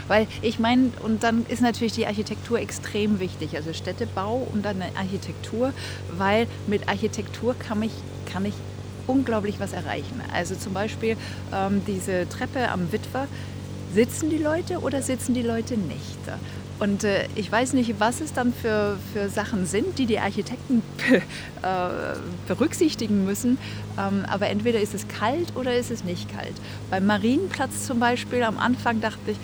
[0.07, 4.81] Weil ich meine, und dann ist natürlich die Architektur extrem wichtig, also Städtebau und dann
[4.95, 5.73] Architektur,
[6.17, 7.91] weil mit Architektur kann ich,
[8.31, 8.53] kann ich
[9.07, 10.21] unglaublich was erreichen.
[10.33, 11.17] Also zum Beispiel
[11.53, 13.27] ähm, diese Treppe am Witwer,
[13.93, 16.19] sitzen die Leute oder sitzen die Leute nicht?
[16.81, 20.81] Und äh, ich weiß nicht, was es dann für, für Sachen sind, die die Architekten
[21.07, 21.17] äh,
[22.47, 23.59] berücksichtigen müssen.
[23.99, 26.55] Ähm, aber entweder ist es kalt oder ist es nicht kalt.
[26.89, 29.37] Beim Marienplatz zum Beispiel am Anfang dachte ich,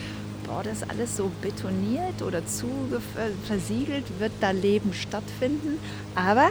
[0.48, 2.66] boah, das ist alles so betoniert oder zu
[3.46, 5.78] versiegelt, wird da Leben stattfinden.
[6.16, 6.50] Aber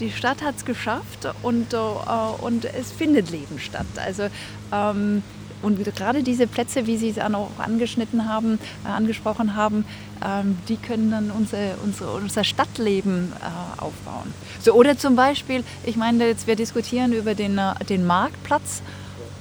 [0.00, 3.86] die Stadt hat es geschafft und, äh, und es findet Leben statt.
[4.04, 4.24] Also
[4.72, 5.22] ähm,
[5.62, 9.84] und gerade diese Plätze, wie Sie es auch angeschnitten haben, äh, angesprochen haben,
[10.24, 14.32] ähm, die können dann unser, unser, unser Stadtleben äh, aufbauen.
[14.60, 18.82] So, oder zum Beispiel, ich meine, jetzt wir diskutieren über den, äh, den Marktplatz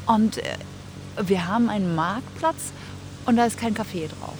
[0.05, 0.43] und äh,
[1.21, 2.71] wir haben einen Marktplatz
[3.25, 4.37] und da ist kein Café drauf.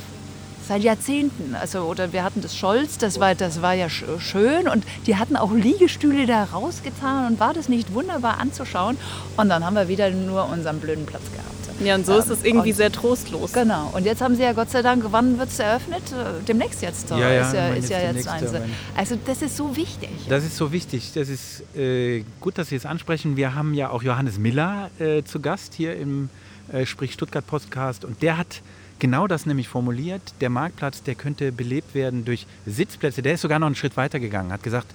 [0.68, 1.56] Seit Jahrzehnten.
[1.56, 5.36] Also, oder wir hatten das Scholz, das war, das war ja schön und die hatten
[5.36, 8.96] auch Liegestühle da rausgetan und war das nicht wunderbar anzuschauen.
[9.36, 11.59] Und dann haben wir wieder nur unseren blöden Platz gehabt.
[11.84, 13.54] Ja, und so ähm, ist es irgendwie sehr trostlos.
[13.54, 13.92] Genau.
[13.94, 16.04] Und jetzt haben sie ja Gott sei Dank, wann wird es eröffnet?
[16.12, 17.10] Äh, demnächst jetzt.
[17.10, 18.52] Ja, ja, ist ja, ist ja jetzt eins.
[18.96, 20.10] Also das ist so wichtig.
[20.28, 21.12] Das ist so wichtig.
[21.14, 23.38] Das ist äh, gut, dass Sie es ansprechen.
[23.38, 26.30] Wir haben ja auch Johannes Miller äh, zu Gast hier im
[26.72, 28.62] äh, Sprich Stuttgart Podcast und der hat
[29.00, 30.22] genau das nämlich formuliert.
[30.42, 33.22] Der Marktplatz, der könnte belebt werden durch Sitzplätze.
[33.22, 34.88] Der ist sogar noch einen Schritt weiter gegangen, hat gesagt,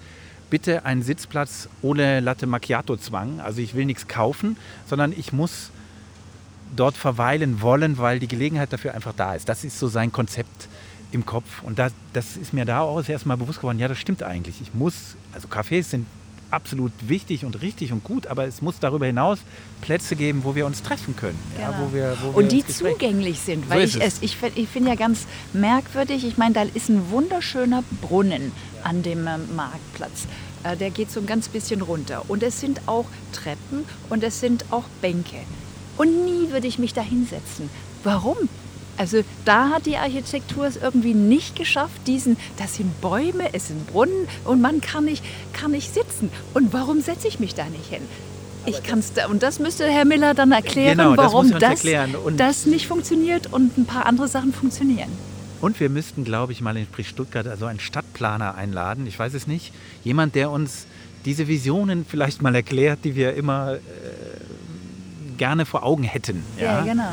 [0.51, 3.41] bitte einen Sitzplatz ohne Latte Macchiato Zwang.
[3.41, 5.71] Also ich will nichts kaufen, sondern ich muss
[6.77, 9.49] dort verweilen wollen, weil die Gelegenheit dafür einfach da ist.
[9.49, 10.69] Das ist so sein Konzept
[11.13, 11.63] im Kopf.
[11.63, 14.23] Und das, das ist mir da auch das erste Mal bewusst geworden, ja, das stimmt
[14.23, 14.61] eigentlich.
[14.61, 16.07] Ich muss, also Cafés sind
[16.51, 19.39] absolut wichtig und richtig und gut, aber es muss darüber hinaus
[19.81, 21.39] Plätze geben, wo wir uns treffen können.
[21.57, 21.71] Genau.
[21.71, 24.91] Ja, wo wir, wo und die zugänglich sind, weil so ich es, ich, ich finde
[24.91, 28.53] ja ganz merkwürdig, ich meine, da ist ein wunderschöner Brunnen
[28.85, 30.27] an dem ähm, Marktplatz.
[30.63, 32.23] Äh, der geht so ein ganz bisschen runter.
[32.29, 35.41] Und es sind auch Treppen und es sind auch Bänke.
[35.97, 37.71] Und nie würde ich mich da hinsetzen.
[38.03, 38.37] Warum?
[38.97, 43.87] Also da hat die Architektur es irgendwie nicht geschafft, diesen, das sind Bäume, es sind
[43.89, 46.31] Brunnen und man kann nicht, kann nicht sitzen.
[46.55, 48.03] Und warum setze ich mich da nicht hin?
[48.67, 52.15] Ich kann's da, und das müsste Herr Miller dann erklären, genau, warum das, das, erklären.
[52.37, 55.11] das, nicht funktioniert und ein paar andere Sachen funktionieren.
[55.61, 59.07] Und wir müssten, glaube ich, mal in Stuttgart also einen Stadtplaner einladen.
[59.07, 59.73] Ich weiß es nicht.
[60.03, 60.87] Jemand, der uns
[61.25, 63.79] diese Visionen vielleicht mal erklärt, die wir immer äh,
[65.37, 66.45] gerne vor Augen hätten.
[66.59, 67.13] Ja, ja genau.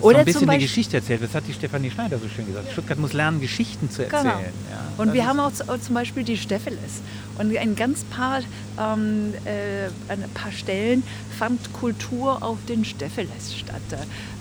[0.00, 1.22] Oder so ein bisschen eine Geschichte erzählt.
[1.22, 2.70] Das hat die Stefanie Schneider so schön gesagt.
[2.72, 4.16] Stuttgart muss lernen, Geschichten zu genau.
[4.16, 4.36] erzählen.
[4.38, 4.50] Genau.
[4.70, 7.00] Ja, und wir haben auch zum Beispiel die Steffeles.
[7.38, 8.40] Und ein ganz paar,
[8.78, 11.02] ähm, äh, ein paar Stellen
[11.38, 13.80] fand Kultur auf den Steffeles statt.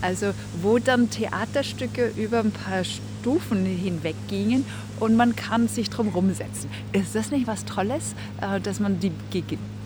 [0.01, 4.65] Also wo dann Theaterstücke über ein paar Stufen hinweg gingen
[4.99, 6.69] und man kann sich drum rumsetzen.
[6.91, 9.11] Ist das nicht was Tolles, äh, dass man die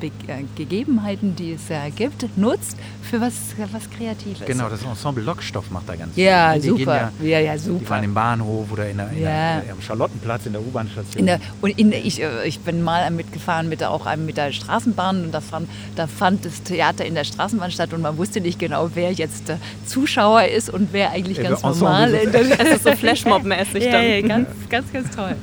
[0.10, 3.34] Ge äh, Gegebenheiten, die es äh, gibt, nutzt für was,
[3.72, 4.46] was Kreatives?
[4.46, 6.62] Genau, das Ensemble Lockstoff macht da ganz ja, viel.
[6.64, 7.12] Super.
[7.22, 7.80] Ja, ja, ja, super.
[7.80, 9.60] Die waren im Bahnhof oder in der, in ja.
[9.62, 11.30] der, am Charlottenplatz in der U-Bahn-Station.
[11.62, 15.42] Und in, ich, ich bin mal mitgefahren mit der, auch mit der Straßenbahn und da
[15.42, 19.12] fand, da fand das Theater in der Straßenbahn statt und man wusste nicht genau, wer
[19.12, 19.52] jetzt
[19.86, 22.34] Zuschauer ist und wer eigentlich ganz normal ist.
[22.34, 24.04] Es ist so Flashmob-mäßig dann.
[24.04, 25.36] Ja, ganz, ganz, ganz ganz toll.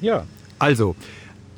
[0.00, 0.24] Ja,
[0.60, 0.94] also,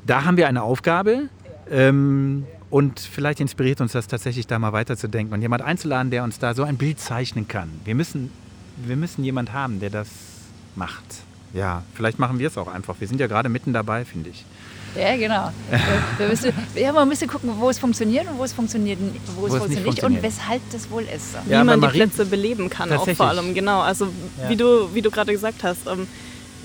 [0.07, 1.29] da haben wir eine Aufgabe.
[1.71, 6.38] Ähm, und vielleicht inspiriert uns das tatsächlich da mal weiterzudenken und jemand einzuladen, der uns
[6.38, 7.69] da so ein Bild zeichnen kann.
[7.85, 8.31] Wir müssen,
[8.87, 10.09] wir müssen jemand haben, der das
[10.75, 11.05] macht.
[11.53, 12.97] Ja, vielleicht machen wir es auch einfach.
[12.99, 14.47] Wir sind ja gerade mitten dabei, finde ich.
[14.97, 15.51] Ja, genau.
[16.19, 18.99] wir müssen, ja, man müsste gucken, wo es funktioniert und wo es funktioniert,
[19.37, 21.37] wo, es, wo funktioniert nicht und weshalb das wohl ist.
[21.47, 23.55] Wie ja, man die Plätze beleben kann, auch vor allem.
[23.55, 24.49] Genau, also ja.
[24.49, 26.07] wie du, wie du gerade gesagt hast, ähm,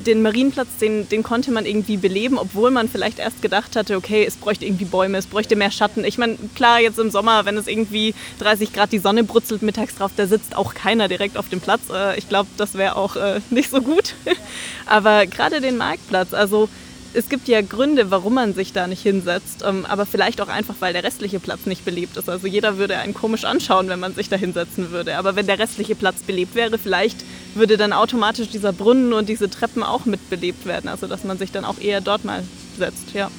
[0.05, 4.23] den Marienplatz, den, den konnte man irgendwie beleben, obwohl man vielleicht erst gedacht hatte, okay,
[4.25, 6.03] es bräuchte irgendwie Bäume, es bräuchte mehr Schatten.
[6.05, 9.95] Ich meine, klar, jetzt im Sommer, wenn es irgendwie 30 Grad die Sonne brutzelt mittags
[9.95, 11.89] drauf, da sitzt auch keiner direkt auf dem Platz.
[11.91, 14.13] Äh, ich glaube, das wäre auch äh, nicht so gut.
[14.85, 16.69] Aber gerade den Marktplatz, also
[17.13, 20.75] es gibt ja Gründe, warum man sich da nicht hinsetzt, ähm, aber vielleicht auch einfach,
[20.79, 22.29] weil der restliche Platz nicht belebt ist.
[22.29, 25.17] Also jeder würde einen komisch anschauen, wenn man sich da hinsetzen würde.
[25.17, 27.23] Aber wenn der restliche Platz belebt wäre, vielleicht
[27.55, 30.89] würde dann automatisch dieser Brunnen und diese Treppen auch mitbelebt werden.
[30.89, 32.43] Also dass man sich dann auch eher dort mal
[32.77, 33.31] setzt, ja.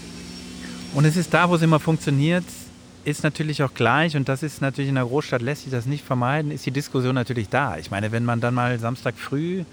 [0.94, 2.44] Und es ist da, wo es immer funktioniert,
[3.04, 6.04] ist natürlich auch gleich, und das ist natürlich in der Großstadt lässt sich das nicht
[6.04, 7.76] vermeiden, ist die Diskussion natürlich da.
[7.76, 9.64] Ich meine, wenn man dann mal Samstag früh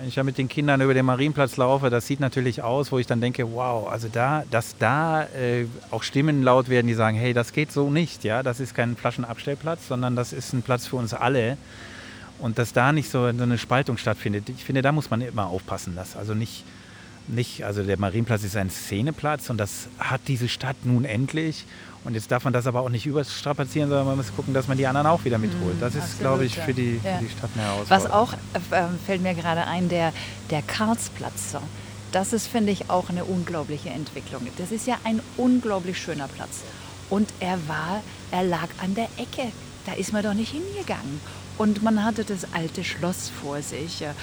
[0.00, 2.98] wenn ich ja mit den Kindern über den Marienplatz laufe, das sieht natürlich aus, wo
[2.98, 7.18] ich dann denke, wow, also da, dass da äh, auch Stimmen laut werden, die sagen,
[7.18, 10.86] hey, das geht so nicht, ja, das ist kein Flaschenabstellplatz, sondern das ist ein Platz
[10.86, 11.58] für uns alle.
[12.38, 15.94] Und dass da nicht so, eine Spaltung stattfindet, ich finde, da muss man immer aufpassen,
[15.96, 16.64] dass also nicht,
[17.28, 21.66] nicht, also der Marienplatz ist ein Szeneplatz und das hat diese Stadt nun endlich.
[22.02, 24.78] Und jetzt darf man das aber auch nicht überstrapazieren, sondern man muss gucken, dass man
[24.78, 25.76] die anderen auch wieder mitholt.
[25.80, 27.18] Das ist, Absolut, glaube ich, für die, ja.
[27.18, 28.04] für die Stadt eine Herausforderung.
[28.04, 28.32] Was auch,
[28.72, 30.12] äh, fällt mir gerade ein, der,
[30.50, 31.56] der Karlsplatz.
[32.12, 34.46] Das ist, finde ich, auch eine unglaubliche Entwicklung.
[34.56, 36.62] Das ist ja ein unglaublich schöner Platz.
[37.10, 39.52] Und er war, er lag an der Ecke.
[39.84, 41.20] Da ist man doch nicht hingegangen.
[41.60, 44.14] Und man hatte das alte Schloss vor sich, äh,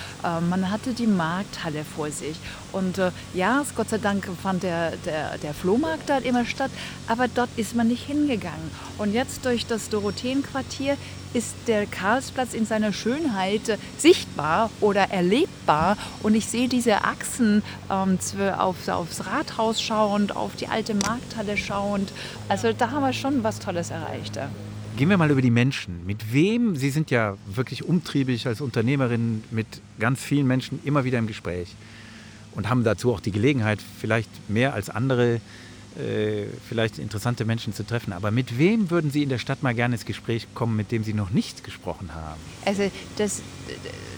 [0.50, 2.36] man hatte die Markthalle vor sich.
[2.72, 6.72] Und äh, ja, Gott sei Dank fand der, der, der Flohmarkt dort immer statt,
[7.08, 8.72] aber dort ist man nicht hingegangen.
[8.98, 10.98] Und jetzt durch das Dorotheenquartier
[11.36, 15.96] ist der Karlsplatz in seiner Schönheit sichtbar oder erlebbar.
[16.24, 18.18] Und ich sehe diese Achsen ähm,
[18.58, 22.12] auf, aufs Rathaus schauend, auf die alte Markthalle schauend.
[22.50, 24.40] Also da haben wir schon was Tolles erreicht.
[24.98, 26.08] Gehen wir mal über die Menschen.
[26.08, 29.68] Mit wem, Sie sind ja wirklich umtriebig als Unternehmerin mit
[30.00, 31.76] ganz vielen Menschen immer wieder im Gespräch
[32.56, 37.86] und haben dazu auch die Gelegenheit, vielleicht mehr als andere äh, vielleicht interessante Menschen zu
[37.86, 38.12] treffen.
[38.12, 41.04] Aber mit wem würden Sie in der Stadt mal gerne ins Gespräch kommen, mit dem
[41.04, 42.42] Sie noch nicht gesprochen haben?
[42.66, 43.44] Also das,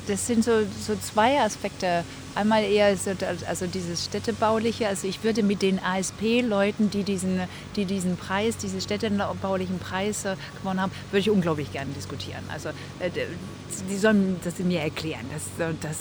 [0.07, 2.05] das sind so, so zwei Aspekte.
[2.39, 3.11] Einmal eher so,
[3.49, 4.87] also dieses städtebauliche.
[4.87, 7.41] Also ich würde mit den ASP-Leuten, die diesen,
[7.75, 12.41] die diesen Preis, diesen städtebaulichen Preis äh, gewonnen haben, würde ich unglaublich gerne diskutieren.
[12.47, 13.09] Also äh,
[13.89, 15.97] die sollen das mir erklären, dass, dass,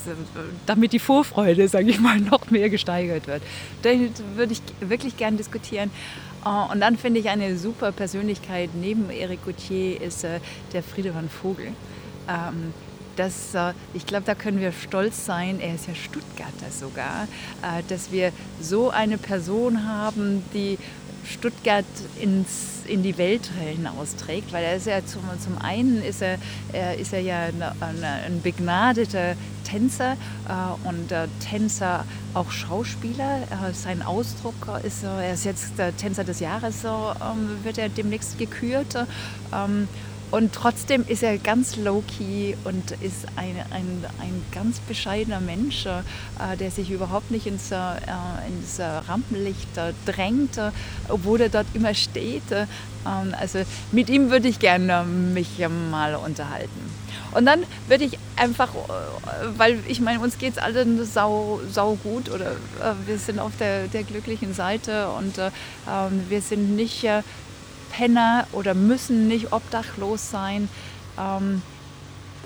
[0.65, 3.43] damit die Vorfreude, sage ich mal, noch mehr gesteigert wird.
[3.83, 3.91] Da
[4.37, 5.91] würde ich wirklich gerne diskutieren.
[6.45, 11.29] Äh, und dann finde ich eine super Persönlichkeit neben Eric Gauthier ist der Friede van
[11.29, 11.73] Vogel.
[13.19, 17.25] Ähm, das, äh, ich glaube, da können wir stolz sein, er ist ja Stuttgarter sogar,
[17.63, 20.79] äh, dass wir so eine Person haben, die
[21.25, 21.85] Stuttgart
[22.21, 26.39] ins, in die Welt hinausträgt, weil er ist ja zum, zum einen ist er,
[26.73, 27.63] er ist er ja ein,
[28.03, 30.13] ein begnadeter Tänzer
[30.49, 33.43] äh, und äh, Tänzer auch Schauspieler.
[33.43, 38.39] Äh, sein Ausdruck ist, er ist jetzt Tänzer des Jahres, so ähm, wird er demnächst
[38.39, 38.95] gekürt.
[39.53, 39.89] Ähm,
[40.31, 46.57] und trotzdem ist er ganz low-key und ist ein, ein, ein ganz bescheidener Mensch, äh,
[46.59, 47.77] der sich überhaupt nicht ins, äh,
[48.47, 50.71] ins Rampenlicht äh, drängt, äh,
[51.09, 52.51] obwohl er dort immer steht.
[52.51, 52.67] Äh,
[53.07, 53.61] ähm, also
[53.93, 56.99] mit ihm würde ich gerne mich mal unterhalten.
[57.33, 58.79] Und dann würde ich einfach, äh,
[59.57, 62.53] weil ich meine, uns geht es alle sau, sau gut oder
[63.07, 67.07] wir sind auf der, der glücklichen Seite und ähm, wir sind nicht
[67.91, 70.69] Penner oder müssen nicht obdachlos sein.
[71.19, 71.63] Ähm,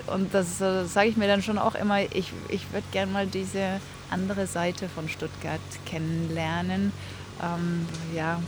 [0.07, 3.27] und das äh, sage ich mir dann schon auch immer, ich, ich würde gerne mal
[3.27, 3.79] diese
[4.09, 6.91] andere Seite von Stuttgart kennenlernen.
[7.41, 8.39] Ähm, ja,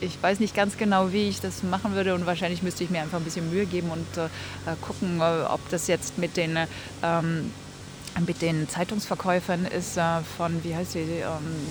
[0.00, 3.02] ich weiß nicht ganz genau, wie ich das machen würde und wahrscheinlich müsste ich mir
[3.02, 6.58] einfach ein bisschen Mühe geben und äh, äh gucken, äh, ob das jetzt mit den
[7.02, 7.52] ähm,
[8.26, 10.02] mit den Zeitungsverkäufern ist äh,
[10.36, 11.00] von, wie heißt sie?
[11.00, 11.24] Ähm,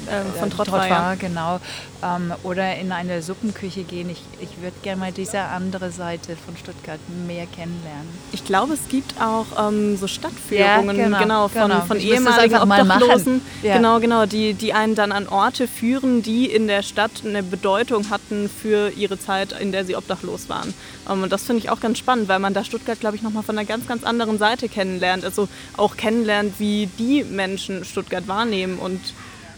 [0.08, 1.15] äh, von Trottoir, ja.
[1.15, 1.60] genau.
[2.04, 4.10] Ähm, oder in eine Suppenküche gehen.
[4.10, 8.08] Ich, ich würde gerne mal diese andere Seite von Stuttgart mehr kennenlernen.
[8.32, 11.82] Ich glaube, es gibt auch ähm, so Stadtführungen, ja, genau, genau, von, genau.
[11.82, 16.82] von ehemaligen Obdachlosen, genau, genau, die, die einen dann an Orte führen, die in der
[16.82, 20.73] Stadt eine Bedeutung hatten für ihre Zeit, in der sie obdachlos waren.
[21.10, 23.43] Ähm, und das finde ich auch ganz spannend, weil man da Stuttgart, glaube ich, nochmal
[23.43, 25.23] von einer ganz, ganz anderen Seite kennenlernt.
[25.23, 29.00] Also auch kennenlernt, kennenlernt, wie die Menschen Stuttgart wahrnehmen und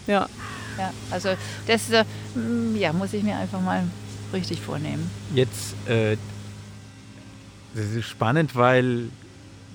[0.08, 0.28] ja.
[0.78, 1.30] Ja, also
[1.68, 2.04] das äh,
[2.76, 3.84] ja, muss ich mir einfach mal
[4.34, 5.08] richtig vornehmen.
[5.36, 6.18] Jetzt, äh,
[7.76, 9.10] das ist spannend, weil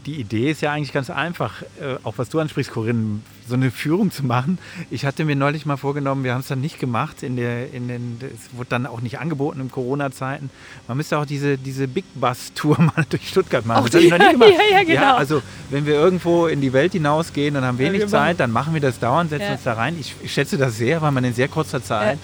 [0.07, 3.71] die Idee ist ja eigentlich ganz einfach, äh, auch was du ansprichst, Corinne, so eine
[3.71, 4.59] Führung zu machen.
[4.91, 7.89] Ich hatte mir neulich mal vorgenommen, wir haben es dann nicht gemacht, in der, in
[7.89, 10.51] den, es wurde dann auch nicht angeboten in Corona-Zeiten.
[10.87, 13.85] Man müsste auch diese, diese Big Bus-Tour mal durch Stuttgart machen.
[13.85, 14.51] Auch das die, ich noch nicht gemacht.
[14.51, 15.01] Ja, ja, genau.
[15.01, 18.51] Ja, also wenn wir irgendwo in die Welt hinausgehen und haben wenig ja, Zeit, dann
[18.51, 19.97] machen wir das dauernd, setzen uns da rein.
[19.99, 22.19] Ich, ich, schätze das sehr, weil man in sehr kurzer Zeit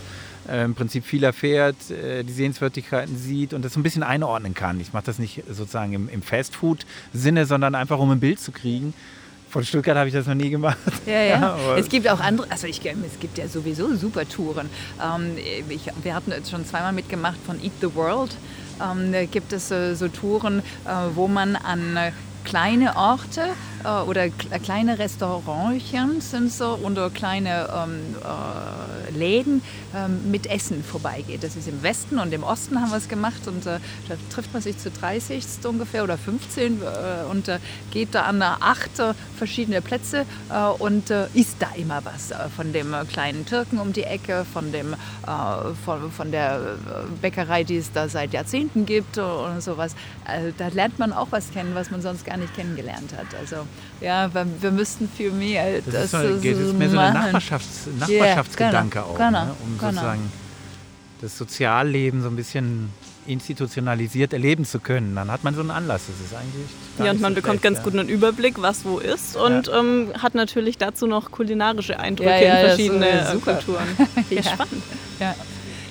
[0.49, 4.55] äh, im Prinzip viel erfährt, äh, die Sehenswürdigkeiten sieht und das so ein bisschen einordnen
[4.55, 4.81] kann.
[4.81, 8.95] Ich mache das nicht sozusagen im, im Fastfood-Sinne, sondern einfach um ein Bild zu kriegen.
[9.55, 10.77] Von Stuttgart habe ich das noch nie gemacht.
[11.07, 11.57] Ja, ja.
[11.69, 14.69] ja es gibt auch andere, also ich, es gibt ja sowieso super Touren.
[15.01, 15.37] Ähm,
[15.69, 18.37] ich, wir hatten jetzt schon zweimal mitgemacht von Eat the World.
[18.83, 22.11] Ähm, da gibt es äh, so Touren, äh, wo man an äh,
[22.45, 23.43] kleine Orte
[23.85, 29.63] äh, oder kleine Restaurantchen sind so oder kleine ähm, äh, Läden
[29.95, 31.43] ähm, mit Essen vorbeigeht.
[31.43, 34.53] Das ist im Westen und im Osten haben wir es gemacht und äh, da trifft
[34.53, 37.59] man sich zu 30 ungefähr oder 15 äh, und äh,
[37.91, 38.91] geht da an acht
[39.37, 44.45] verschiedene Plätze äh, und isst da immer was von dem kleinen Türken um die Ecke,
[44.51, 44.95] von, dem,
[45.85, 46.77] von, von der
[47.21, 49.95] Bäckerei, die es da seit Jahrzehnten gibt und sowas.
[50.25, 53.27] Also, da lernt man auch was kennen, was man sonst gar nicht kennengelernt hat.
[53.41, 53.67] Also
[54.01, 55.81] ja, wir müssten viel mehr.
[55.81, 59.45] Das, das ist, so, das ist mehr so ein Nachbarschafts Nachbarschaftsgedanke yeah, genau, auch, genau,
[59.47, 59.55] ne?
[59.65, 59.93] um genau.
[59.93, 60.33] sozusagen
[61.21, 62.91] das Sozialleben so ein bisschen
[63.27, 65.15] institutionalisiert erleben zu können.
[65.15, 66.03] Dann hat man so einen Anlass.
[66.07, 66.69] Das ist eigentlich.
[66.99, 67.85] Ja, und man so bekommt schlecht, ganz ja.
[67.85, 69.81] gut einen Überblick, was wo ist und ja.
[69.81, 73.87] ähm, hat natürlich dazu noch kulinarische Eindrücke ja, in verschiedene Kulturen.
[74.31, 74.83] ja, spannend.
[75.19, 75.35] Ja.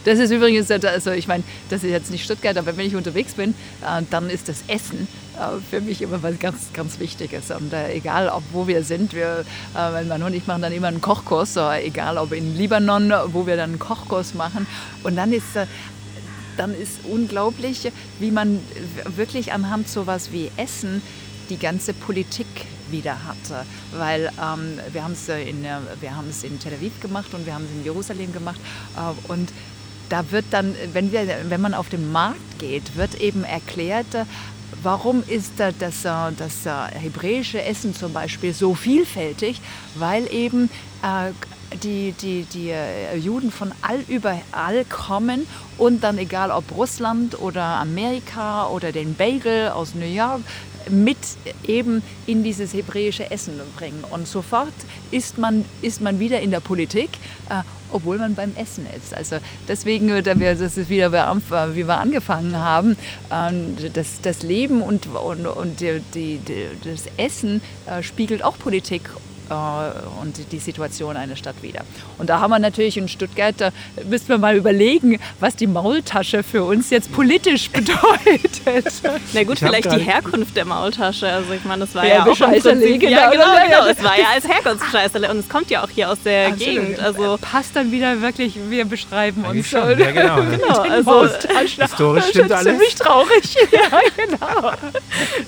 [0.05, 3.33] Das ist übrigens, also ich meine, das ist jetzt nicht Stuttgart, aber wenn ich unterwegs
[3.33, 7.51] bin, äh, dann ist das Essen äh, für mich immer was ganz, ganz Wichtiges.
[7.51, 10.87] Und äh, egal, ob wo wir sind, wir, mein Mann und ich machen dann immer
[10.87, 14.67] einen Kochkurs, egal ob in Libanon, wo wir dann einen Kochkurs machen.
[15.03, 15.57] Und dann ist
[16.55, 18.59] dann ist unglaublich, wie man
[19.15, 21.01] wirklich anhand sowas wie Essen
[21.49, 22.47] die ganze Politik
[22.91, 23.65] wieder hatte.
[23.91, 27.83] Weil ähm, wir haben es in, in Tel Aviv gemacht und wir haben es in
[27.83, 28.59] Jerusalem gemacht.
[28.95, 29.49] Äh, und
[30.13, 34.05] da wird dann, wenn, wir, wenn man auf den Markt geht, wird eben erklärt,
[34.83, 39.59] warum ist das, das hebräische Essen zum Beispiel so vielfältig,
[39.95, 40.69] weil eben
[41.01, 41.31] äh,
[41.81, 45.47] die, die, die äh, Juden von all überall kommen
[45.77, 50.41] und dann egal ob Russland oder Amerika oder den Bagel aus New York
[50.89, 51.17] mit
[51.65, 54.03] eben in dieses hebräische Essen bringen.
[54.09, 54.73] Und sofort
[55.11, 57.09] ist man, ist man wieder in der Politik,
[57.49, 57.61] äh,
[57.91, 59.13] obwohl man beim Essen ist.
[59.13, 62.97] Also deswegen, äh, das ist wieder, wie wir angefangen haben,
[63.29, 66.39] äh, das, das Leben und, und, und die, die,
[66.83, 71.81] das Essen äh, spiegelt auch Politik äh, und die Situation einer Stadt wieder.
[72.17, 73.71] Und da haben wir natürlich in Stuttgart, da
[74.05, 78.61] müssen wir mal überlegen, was die Maultasche für uns jetzt politisch bedeutet.
[79.33, 81.27] Na gut, vielleicht die Herkunft der Maultasche.
[81.27, 83.85] Also ich meine, das war ja, ja auch im Prinzip, genau, ja, genau, genau.
[83.85, 86.65] Es war ja als Herkunftsscheißerle und es kommt ja auch hier aus der Absolut.
[86.65, 86.99] Gegend.
[86.99, 89.67] Also passt dann wieder wirklich, wir beschreiben uns.
[89.67, 90.35] Schon, ja, genau.
[90.43, 91.27] genau also
[91.77, 92.73] historisch stimmt alles.
[92.73, 93.55] Ziemlich traurig.
[93.71, 94.71] ja, genau.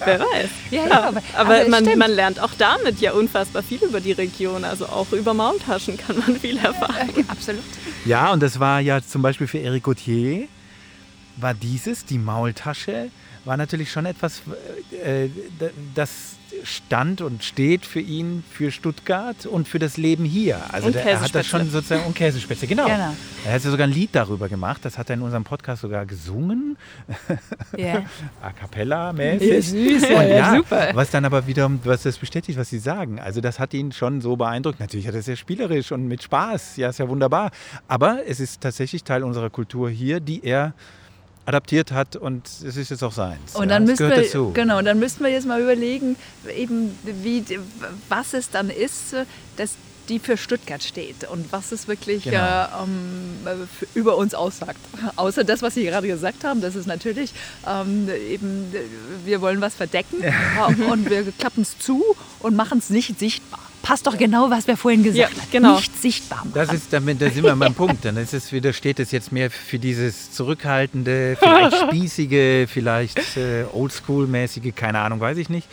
[0.04, 0.50] Wer weiß.
[0.72, 4.12] Ja, ja, aber, aber, aber man, man lernt auch damit ja unfassbar viel über die
[4.12, 4.64] Region.
[4.64, 7.10] Also auch über Maultaschen kann man viel erfahren.
[7.16, 7.64] Ja, absolut.
[8.06, 10.48] Ja, und das war ja zum Beispiel für Eric Gauthier,
[11.38, 13.10] war dieses, die Maultasche,
[13.46, 14.42] war natürlich schon etwas,
[15.04, 15.30] äh,
[15.94, 20.60] das stand und steht für ihn für Stuttgart und für das Leben hier.
[20.72, 22.86] Also der, er hat das schon sozusagen und Käsespätzle, genau.
[22.86, 23.14] genau.
[23.46, 26.06] Er hat ja sogar ein Lied darüber gemacht, das hat er in unserem Podcast sogar
[26.06, 26.78] gesungen.
[27.78, 28.06] Yeah.
[28.42, 29.50] A cappella mäßig.
[29.50, 30.90] Ja, süß, ja, ja, super.
[30.94, 33.20] Was dann aber wiederum, was das bestätigt, was sie sagen.
[33.20, 34.80] Also das hat ihn schon so beeindruckt.
[34.80, 36.78] Natürlich hat er sehr spielerisch und mit Spaß.
[36.78, 37.52] Ja, ist ja wunderbar.
[37.88, 40.74] Aber es ist tatsächlich Teil unserer Kultur hier, die er
[41.46, 43.56] adaptiert hat und es ist jetzt auch seins.
[43.56, 44.52] Und dann ja, müssen wir, dazu.
[44.54, 46.16] genau, dann müssten wir jetzt mal überlegen,
[46.56, 47.44] eben wie,
[48.10, 49.16] was es dann ist,
[49.58, 49.76] dass
[50.10, 52.38] die für Stuttgart steht und was es wirklich genau.
[52.38, 54.80] äh, um, über uns aussagt.
[55.16, 57.34] Außer das, was Sie gerade gesagt haben, das ist natürlich
[57.68, 58.74] ähm, eben,
[59.24, 60.68] wir wollen was verdecken ja.
[60.92, 62.04] und wir klappen es zu
[62.40, 65.52] und machen es nicht sichtbar passt doch genau, was wir vorhin gesagt ja, haben.
[65.52, 65.76] Genau.
[65.76, 66.54] Nicht sichtbar machen.
[66.56, 68.04] Das ist, damit, da sind wir beim Punkt.
[68.04, 73.66] Dann ist es wieder, steht es jetzt mehr für dieses zurückhaltende, vielleicht spießige, vielleicht äh,
[73.72, 75.68] oldschool-mäßige, keine Ahnung, weiß ich nicht.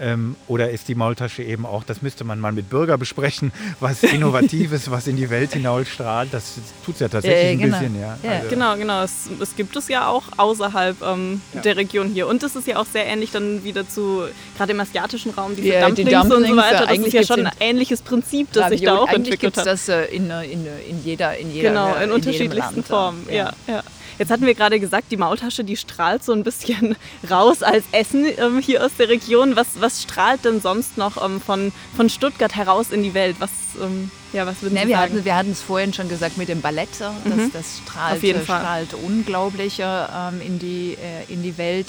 [0.00, 4.02] Ähm, oder ist die Maultasche eben auch, das müsste man mal mit Bürger besprechen, was
[4.02, 6.32] Innovatives, was in die Welt hinausstrahlt.
[6.32, 7.76] Das tut es ja tatsächlich äh, genau.
[7.76, 8.00] ein bisschen.
[8.00, 8.18] Ja.
[8.22, 8.30] ja.
[8.30, 8.48] Also.
[8.50, 9.02] Genau, genau.
[9.02, 11.60] Es, es, gibt es ja auch außerhalb ähm, ja.
[11.60, 12.26] der Region hier.
[12.26, 14.24] Und es ist ja auch sehr ähnlich dann wieder zu,
[14.56, 16.86] gerade im asiatischen Raum, diese ja, Dumplings, die Dumplings und so weiter.
[16.86, 19.66] Das ist ja schon ein ähnliches Prinzip, das sich da auch entwickelt hat.
[19.66, 23.26] das äh, in, in, in, jeder, in jeder Genau, in, in unterschiedlichsten Formen.
[23.30, 23.52] ja.
[23.66, 23.82] ja.
[24.18, 26.96] Jetzt hatten wir gerade gesagt, die Maultasche, die strahlt so ein bisschen
[27.30, 29.56] raus als Essen ähm, hier aus der Region.
[29.56, 33.36] Was, was strahlt denn sonst noch ähm, von, von Stuttgart heraus in die Welt?
[33.38, 33.50] Was,
[33.80, 35.12] ähm, ja, was würden nee, Sie wir sagen?
[35.14, 36.88] Hatten, wir hatten es vorhin schon gesagt mit dem Ballett.
[37.00, 37.52] Das, mhm.
[37.52, 41.88] das strahlt, strahlt unglaublich ähm, in, die, äh, in die Welt.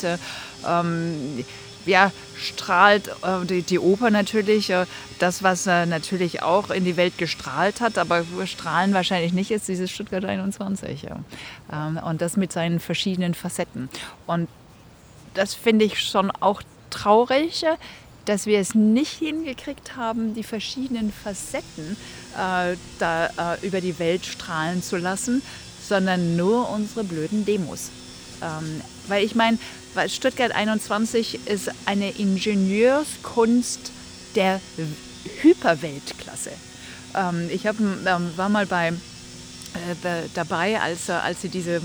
[0.67, 1.45] Ähm,
[1.87, 4.85] ja, strahlt äh, die, die, Oper natürlich, äh,
[5.19, 9.67] das, was äh, natürlich auch in die Welt gestrahlt hat, aber strahlen wahrscheinlich nicht, ist
[9.67, 11.03] dieses Stuttgart 21.
[11.03, 11.19] Ja.
[11.71, 13.89] Ähm, und das mit seinen verschiedenen Facetten.
[14.25, 14.47] Und
[15.33, 17.65] das finde ich schon auch traurig,
[18.25, 21.95] dass wir es nicht hingekriegt haben, die verschiedenen Facetten
[22.35, 25.41] äh, da äh, über die Welt strahlen zu lassen,
[25.81, 27.89] sondern nur unsere blöden Demos.
[28.41, 29.57] Ähm, weil ich meine,
[30.07, 33.91] Stuttgart 21 ist eine Ingenieurskunst
[34.35, 34.61] der
[35.41, 36.51] Hyperweltklasse.
[37.15, 41.81] Ähm, ich hab, ähm, war mal bei, äh, dabei, als, als sie diese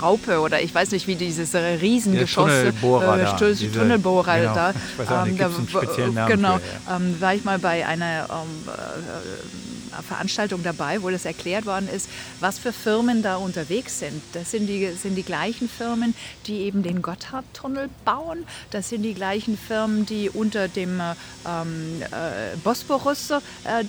[0.00, 4.54] Raupe oder ich weiß nicht, wie dieses Riesengeschoss, Tunnelbohrer, äh, da, diese, Tunnelbohrer genau.
[4.54, 4.70] da.
[4.70, 6.96] Ich weiß auch nicht, ähm, einen speziellen Namen Genau, für, ja.
[6.96, 12.08] ähm, war ich mal bei einer ähm, äh, Veranstaltung dabei, wo das erklärt worden ist,
[12.40, 14.22] was für Firmen da unterwegs sind.
[14.32, 16.14] Das sind die, sind die gleichen Firmen,
[16.46, 18.44] die eben den Gotthardtunnel bauen.
[18.70, 21.00] Das sind die gleichen Firmen, die unter dem
[21.46, 23.40] ähm, äh, Bosporus äh,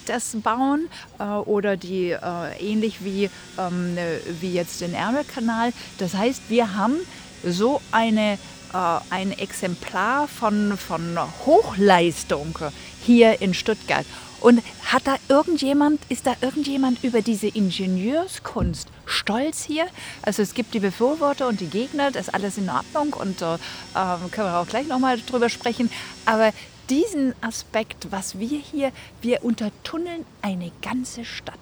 [0.05, 0.87] das bauen
[1.19, 2.17] äh, oder die äh,
[2.59, 3.97] ähnlich wie, ähm,
[4.39, 5.73] wie jetzt den Ärmelkanal.
[5.97, 6.95] Das heißt, wir haben
[7.43, 8.37] so eine
[8.73, 12.57] äh, ein Exemplar von, von Hochleistung
[13.03, 14.05] hier in Stuttgart.
[14.41, 19.87] Und hat da irgendjemand, ist da irgendjemand über diese Ingenieurskunst stolz hier?
[20.21, 23.55] Also es gibt die Befürworter und die Gegner, das ist alles in Ordnung und äh,
[23.95, 25.89] ähm, können wir auch gleich nochmal drüber sprechen.
[26.25, 26.53] Aber
[26.89, 31.59] diesen Aspekt, was wir hier, wir untertunneln eine ganze Stadt.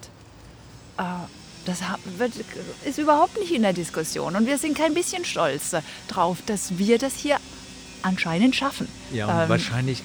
[0.98, 1.02] Äh,
[1.64, 1.80] das
[2.84, 4.36] ist überhaupt nicht in der Diskussion.
[4.36, 5.76] Und wir sind kein bisschen stolz
[6.08, 7.36] drauf, dass wir das hier
[8.00, 8.88] anscheinend schaffen.
[9.12, 10.02] Ja, und ähm, wahrscheinlich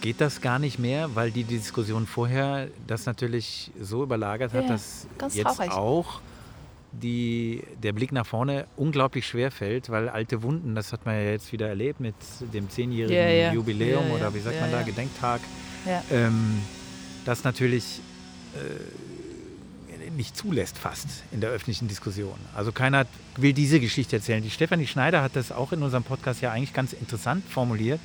[0.00, 4.68] geht das gar nicht mehr, weil die Diskussion vorher das natürlich so überlagert hat, ja,
[4.70, 5.72] dass jetzt traurig.
[5.72, 6.20] auch
[6.92, 11.30] die, der Blick nach vorne unglaublich schwer fällt, weil alte Wunden, das hat man ja
[11.30, 13.52] jetzt wieder erlebt mit dem zehnjährigen ja, ja.
[13.52, 15.40] Jubiläum oder wie sagt man da, Gedenktag,
[16.10, 16.60] ähm,
[17.24, 18.00] das natürlich
[18.54, 22.38] äh, nicht zulässt fast in der öffentlichen Diskussion.
[22.54, 24.42] Also keiner will diese Geschichte erzählen.
[24.42, 28.00] Die Stefanie Schneider hat das auch in unserem Podcast ja eigentlich ganz interessant formuliert,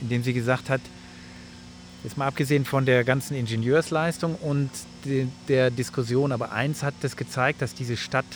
[0.00, 0.80] indem sie gesagt hat,
[2.04, 4.68] Jetzt mal abgesehen von der ganzen Ingenieursleistung und
[5.06, 8.26] de, der Diskussion, aber eins hat das gezeigt, dass diese Stadt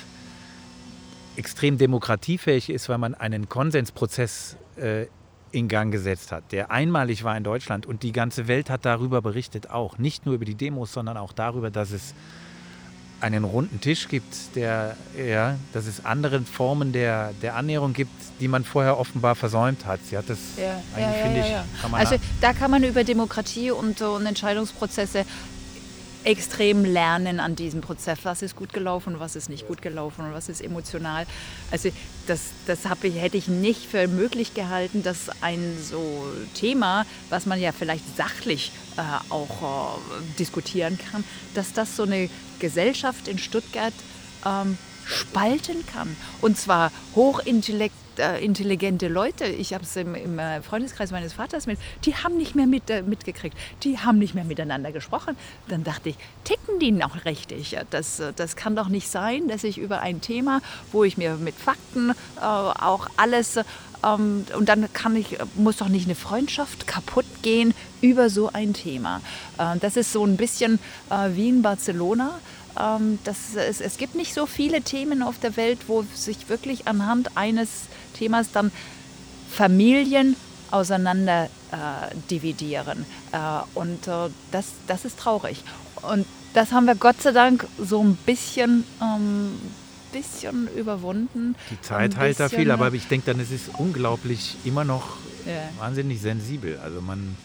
[1.36, 5.04] extrem demokratiefähig ist, weil man einen Konsensprozess äh,
[5.52, 9.20] in Gang gesetzt hat, der einmalig war in Deutschland und die ganze Welt hat darüber
[9.20, 9.98] berichtet auch.
[9.98, 12.14] Nicht nur über die Demos, sondern auch darüber, dass es
[13.20, 18.48] einen runden Tisch gibt, der, ja, dass es andere Formen der, der Annäherung gibt, die
[18.48, 20.00] man vorher offenbar versäumt hat.
[20.08, 23.70] Sie hat das ja, eigentlich, ja, finde ja, ich, Also da kann man über Demokratie
[23.70, 25.24] und, und Entscheidungsprozesse
[26.24, 28.18] extrem lernen an diesem Prozess.
[28.22, 31.26] Was ist gut gelaufen, was ist nicht gut gelaufen und was ist emotional.
[31.70, 31.90] Also
[32.26, 37.60] das, das ich, hätte ich nicht für möglich gehalten, dass ein so Thema, was man
[37.60, 43.94] ja vielleicht sachlich äh, auch äh, diskutieren kann, dass das so eine Gesellschaft in Stuttgart
[44.44, 46.16] ähm, spalten kann.
[46.40, 51.78] Und zwar hochintelligente äh, Leute, ich habe es im, im, äh, Freundeskreis meines Vaters mit,
[52.04, 55.36] die haben nicht mehr mit, äh, mitgekriegt, die haben nicht mehr miteinander gesprochen.
[55.68, 57.76] Dann dachte ich, ticken die noch richtig?
[57.90, 60.60] Das, das kann doch nicht sein, dass ich über ein Thema,
[60.92, 63.58] wo ich mir mit Fakten äh, auch alles
[64.04, 68.72] ähm, und dann kann ich, muss doch nicht eine Freundschaft kaputt gehen über so ein
[68.72, 69.20] Thema.
[69.58, 70.78] Äh, das ist so ein bisschen
[71.10, 72.38] äh, wie in Barcelona.
[72.78, 76.86] Ähm, das, es, es gibt nicht so viele Themen auf der Welt, wo sich wirklich
[76.86, 77.86] anhand eines
[78.18, 78.70] Themas dann
[79.50, 80.36] Familien
[80.70, 83.06] auseinander äh, dividieren.
[83.32, 83.38] Äh,
[83.74, 85.62] und äh, das, das ist traurig.
[86.02, 89.52] Und das haben wir Gott sei Dank so ein bisschen, ähm,
[90.12, 91.56] bisschen überwunden.
[91.70, 95.16] Die Zeit heilt da viel, aber ich denke dann, es ist unglaublich immer noch
[95.46, 95.68] ja.
[95.78, 96.78] wahnsinnig sensibel.
[96.82, 97.36] Also man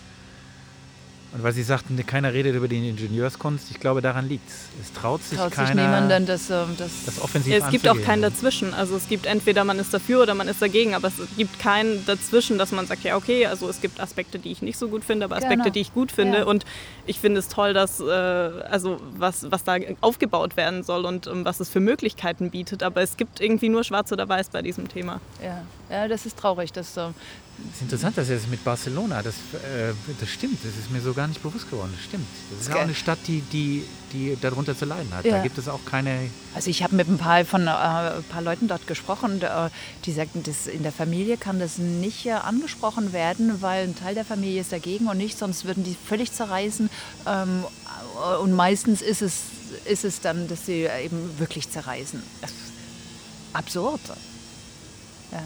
[1.33, 4.67] und weil Sie sagten, keiner redet über die Ingenieurskunst, ich glaube, daran liegt es.
[4.81, 7.99] Es traut sich traut keiner, sich niemanden, das, ähm, das, das offensiv Es gibt auch
[8.01, 8.73] keinen dazwischen.
[8.75, 12.05] Also es gibt entweder man ist dafür oder man ist dagegen, aber es gibt keinen
[12.05, 15.03] dazwischen, dass man sagt, ja okay, also es gibt Aspekte, die ich nicht so gut
[15.03, 15.69] finde, aber Aspekte, genau.
[15.71, 16.39] die ich gut finde.
[16.39, 16.45] Ja.
[16.45, 16.65] Und
[17.07, 21.45] ich finde es toll, dass äh, also was, was da aufgebaut werden soll und um,
[21.45, 22.83] was es für Möglichkeiten bietet.
[22.83, 25.19] Aber es gibt irgendwie nur Schwarz oder Weiß bei diesem Thema.
[25.43, 26.71] Ja, ja das ist traurig.
[26.73, 26.95] Das,
[27.63, 30.91] äh, das ist interessant, dass er es mit Barcelona, das, äh, das stimmt, das ist
[30.91, 31.93] mir so gar nicht bewusst geworden.
[31.95, 32.27] Das stimmt.
[32.49, 35.25] Das ist ja auch eine Stadt, die, die, die darunter zu leiden hat.
[35.25, 35.37] Ja.
[35.37, 36.29] Da gibt es auch keine.
[36.55, 39.41] Also ich habe mit ein paar von äh, ein paar Leuten dort gesprochen,
[40.05, 44.25] die sagten, dass in der Familie kann das nicht angesprochen werden, weil ein Teil der
[44.25, 46.89] Familie ist dagegen und nicht, sonst würden die völlig zerreißen.
[47.25, 47.63] Ähm,
[48.41, 49.41] und meistens ist es,
[49.85, 52.21] ist es dann, dass sie eben wirklich zerreißen.
[53.53, 54.01] Absurd.
[55.31, 55.43] Ja.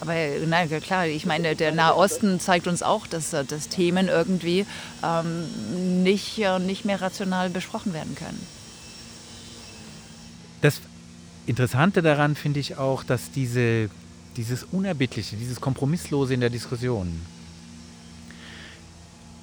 [0.00, 0.14] Aber
[0.46, 4.66] na, klar, ich meine, der Nahe Osten zeigt uns auch, dass, äh, dass Themen irgendwie
[5.02, 8.40] ähm, nicht, äh, nicht mehr rational besprochen werden können.
[10.62, 10.80] Das
[11.46, 13.90] Interessante daran finde ich auch, dass diese,
[14.36, 17.20] dieses Unerbittliche, dieses Kompromisslose in der Diskussion,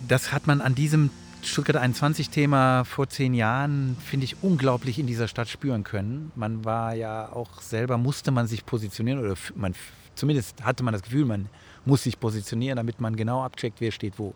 [0.07, 1.09] das hat man an diesem
[1.43, 6.31] Stuttgart 21-Thema vor zehn Jahren, finde ich, unglaublich in dieser Stadt spüren können.
[6.35, 9.73] Man war ja auch selber, musste man sich positionieren oder man
[10.17, 11.47] zumindest hatte man das Gefühl, man
[11.85, 14.33] muss sich positionieren, damit man genau abcheckt, wer steht wo.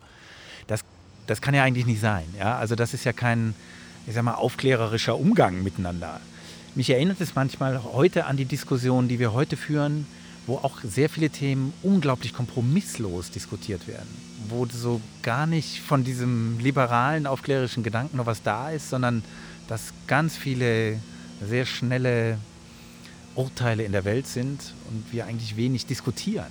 [0.67, 0.81] Das,
[1.27, 2.25] das kann ja eigentlich nicht sein.
[2.37, 2.57] Ja?
[2.57, 3.53] Also das ist ja kein,
[4.07, 6.21] ich sag mal, aufklärerischer Umgang miteinander.
[6.73, 10.07] Mich erinnert es manchmal heute an die Diskussion, die wir heute führen,
[10.47, 14.07] wo auch sehr viele Themen unglaublich kompromisslos diskutiert werden,
[14.47, 19.23] wo so gar nicht von diesem liberalen, aufklärerischen Gedanken noch was da ist, sondern
[19.67, 20.99] dass ganz viele
[21.47, 22.37] sehr schnelle
[23.35, 26.47] Urteile in der Welt sind und wir eigentlich wenig diskutieren.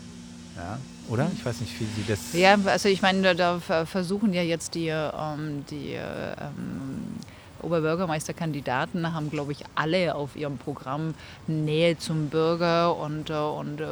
[0.56, 0.78] Ja,
[1.08, 1.30] oder?
[1.36, 2.32] Ich weiß nicht, wie Sie das.
[2.32, 7.16] Ja, also ich meine, da, versuchen ja jetzt die, ähm, die ähm,
[7.62, 11.14] Oberbürgermeisterkandidaten haben, glaube ich, alle auf ihrem Programm
[11.46, 13.86] Nähe zum Bürger und, äh, und äh,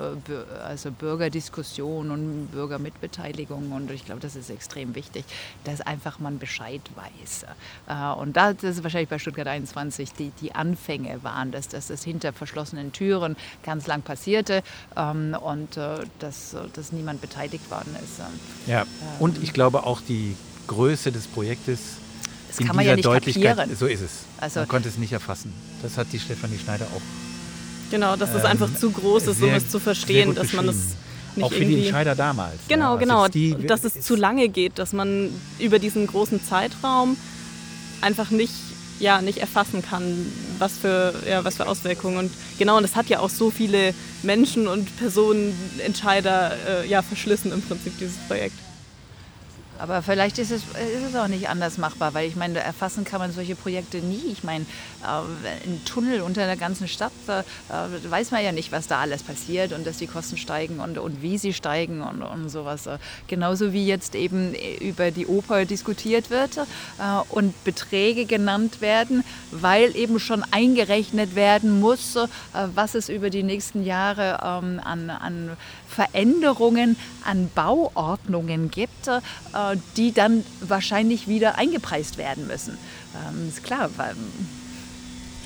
[0.64, 3.72] also Bürgerdiskussion und Bürgermitbeteiligung.
[3.72, 5.24] Und ich glaube, das ist extrem wichtig,
[5.64, 7.46] dass einfach man Bescheid weiß.
[7.88, 12.04] Äh, und das ist wahrscheinlich bei Stuttgart 21 die, die Anfänge waren, dass, dass das
[12.04, 14.62] hinter verschlossenen Türen ganz lang passierte
[14.96, 15.78] ähm, und
[16.18, 18.20] dass, dass niemand beteiligt worden ist.
[18.66, 18.86] Ja,
[19.18, 21.96] und ich glaube auch die Größe des Projektes
[22.58, 23.76] das kann man ja nicht kapieren.
[23.78, 24.10] So ist es.
[24.38, 25.52] Also man konnte es nicht erfassen.
[25.82, 27.02] Das hat die Stefanie Schneider auch.
[27.90, 30.94] Genau, dass es ähm, einfach zu groß ist, um es zu verstehen, dass man es
[31.36, 32.56] nicht auch für die Entscheider damals.
[32.68, 33.28] Genau, ja, genau.
[33.28, 37.16] Die, dass es zu lange geht, dass man über diesen großen Zeitraum
[38.00, 38.52] einfach nicht,
[39.00, 40.26] ja, nicht erfassen kann,
[40.58, 42.18] was für, ja, was für Auswirkungen.
[42.18, 45.54] Und genau, und das hat ja auch so viele Menschen und Personen,
[45.84, 48.56] Entscheider, äh, ja, verschlissen im Prinzip, dieses Projekt.
[49.78, 53.20] Aber vielleicht ist es, ist es auch nicht anders machbar, weil ich meine, erfassen kann
[53.20, 54.32] man solche Projekte nie.
[54.32, 54.64] Ich meine,
[55.02, 57.42] äh, ein Tunnel unter der ganzen Stadt, äh,
[58.10, 61.22] weiß man ja nicht, was da alles passiert und dass die Kosten steigen und, und
[61.22, 62.88] wie sie steigen und, und sowas.
[63.28, 66.62] Genauso wie jetzt eben über die Oper diskutiert wird äh,
[67.28, 72.26] und Beträge genannt werden, weil eben schon eingerechnet werden muss, äh,
[72.74, 75.56] was es über die nächsten Jahre ähm, an, an
[75.88, 82.78] Veränderungen an Bauordnungen gibt, äh, die dann wahrscheinlich wieder eingepreist werden müssen.
[83.14, 83.90] Ähm, ist klar.
[83.96, 84.14] Weil,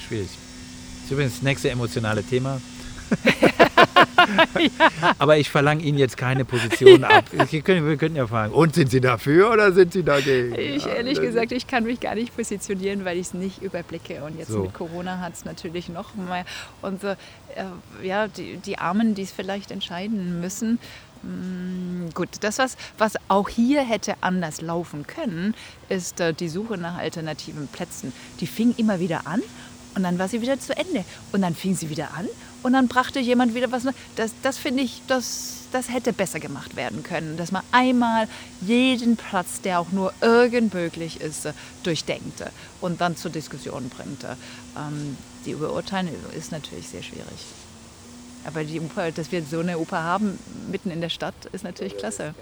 [0.06, 0.28] Schwierig.
[0.28, 2.60] Das ist übrigens das nächste emotionale Thema.
[5.18, 7.24] Aber ich verlange Ihnen jetzt keine Position ab.
[7.32, 10.54] Wir können, wir können ja fragen, und sind Sie dafür oder sind Sie dagegen?
[10.54, 14.22] Ich ehrlich gesagt, ich kann mich gar nicht positionieren, weil ich es nicht überblicke.
[14.24, 14.60] Und jetzt so.
[14.60, 16.44] mit Corona hat es natürlich noch mehr.
[16.80, 17.16] Und äh,
[18.02, 20.78] ja, die, die Armen, die es vielleicht entscheiden müssen,
[22.14, 25.54] Gut, das, was, was auch hier hätte anders laufen können,
[25.88, 28.12] ist äh, die Suche nach alternativen Plätzen.
[28.40, 29.40] Die fing immer wieder an
[29.94, 31.04] und dann war sie wieder zu Ende.
[31.30, 32.26] Und dann fing sie wieder an
[32.62, 33.84] und dann brachte jemand wieder was.
[34.16, 37.36] Das, das finde ich, das, das hätte besser gemacht werden können.
[37.36, 38.26] Dass man einmal
[38.60, 41.48] jeden Platz, der auch nur irgend möglich ist,
[41.84, 42.42] durchdenkt
[42.80, 44.24] und dann zur Diskussion bringt.
[44.24, 45.16] Ähm,
[45.46, 47.46] die Beurteilung ist natürlich sehr schwierig.
[48.47, 50.38] Aber die Oper, dass wir so eine Oper haben,
[50.70, 52.34] mitten in der Stadt, ist natürlich klasse.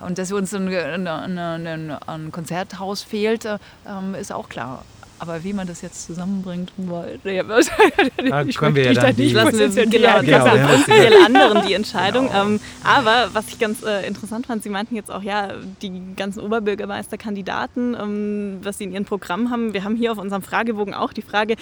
[0.00, 4.84] Und dass uns ein, ein, ein, ein Konzerthaus fehlt, ähm, ist auch klar.
[5.18, 10.20] Aber wie man das jetzt zusammenbringt, da können wir ja dann die, lassen wir genau,
[10.20, 11.24] genau, ja, uns ja.
[11.24, 12.28] anderen die Entscheidung.
[12.28, 12.42] Genau.
[12.42, 16.40] Ähm, aber was ich ganz äh, interessant fand, Sie meinten jetzt auch, ja, die ganzen
[16.40, 19.72] Oberbürgermeisterkandidaten, ähm, was sie in ihrem Programm haben.
[19.72, 21.56] Wir haben hier auf unserem Fragebogen auch die Frage,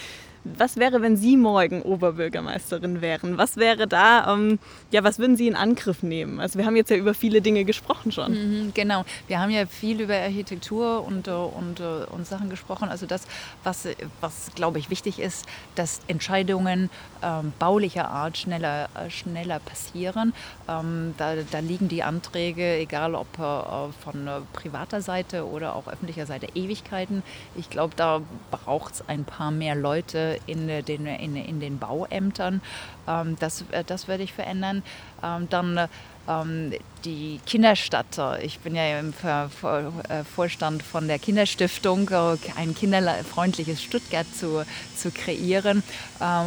[0.45, 3.38] was wäre, wenn Sie morgen Oberbürgermeisterin wären?
[3.38, 4.59] Was wäre da, ähm,
[4.90, 6.38] ja, was würden Sie in Angriff nehmen?
[6.38, 8.32] Also wir haben jetzt ja über viele Dinge gesprochen schon.
[8.32, 12.88] Mhm, genau, wir haben ja viel über Architektur und, äh, und, äh, und Sachen gesprochen.
[12.90, 13.26] Also das,
[13.62, 13.88] was,
[14.20, 16.90] was glaube ich wichtig ist, dass Entscheidungen
[17.22, 20.34] ähm, baulicher Art schneller, äh, schneller passieren.
[20.68, 26.26] Ähm, da, da liegen die Anträge, egal ob äh, von privater Seite oder auch öffentlicher
[26.26, 27.22] Seite, Ewigkeiten.
[27.57, 28.20] Ich glaube, da
[28.51, 32.61] braucht es ein paar mehr Leute, in, den, in, in den Bauämtern.
[33.07, 34.82] Ähm, das, äh, das werde ich verändern.
[35.22, 35.89] Ähm, dann
[36.28, 36.72] ähm,
[37.05, 38.18] die Kinderstadt.
[38.42, 44.64] Ich bin ja im äh, Vorstand von der Kinderstiftung, äh, ein kinderfreundliches Stuttgart zu,
[44.96, 45.82] zu kreieren.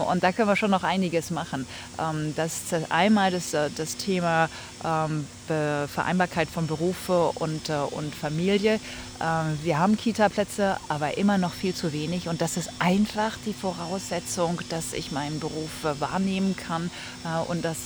[0.10, 1.68] Und da können wir schon noch einiges machen.
[2.36, 4.50] Das ist einmal das, das Thema
[4.80, 8.80] Vereinbarkeit von Berufe und, und Familie.
[9.20, 12.28] Ähm, wir haben Kita-Plätze, aber immer noch viel zu wenig.
[12.28, 16.92] Und das ist einfach die Voraussetzung, dass ich meinen Beruf äh, wahrnehmen kann
[17.24, 17.78] äh, und das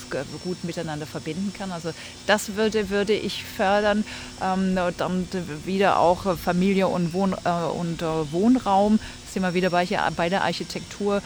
[0.43, 1.71] gut miteinander verbinden kann.
[1.71, 1.91] Also
[2.27, 4.03] das würde, würde ich fördern.
[4.41, 5.27] Ähm, dann
[5.65, 8.01] wieder auch Familie und, Wohn, äh, und
[8.31, 8.99] Wohnraum
[9.31, 9.87] sind wir wieder bei,
[10.17, 11.21] bei der Architektur.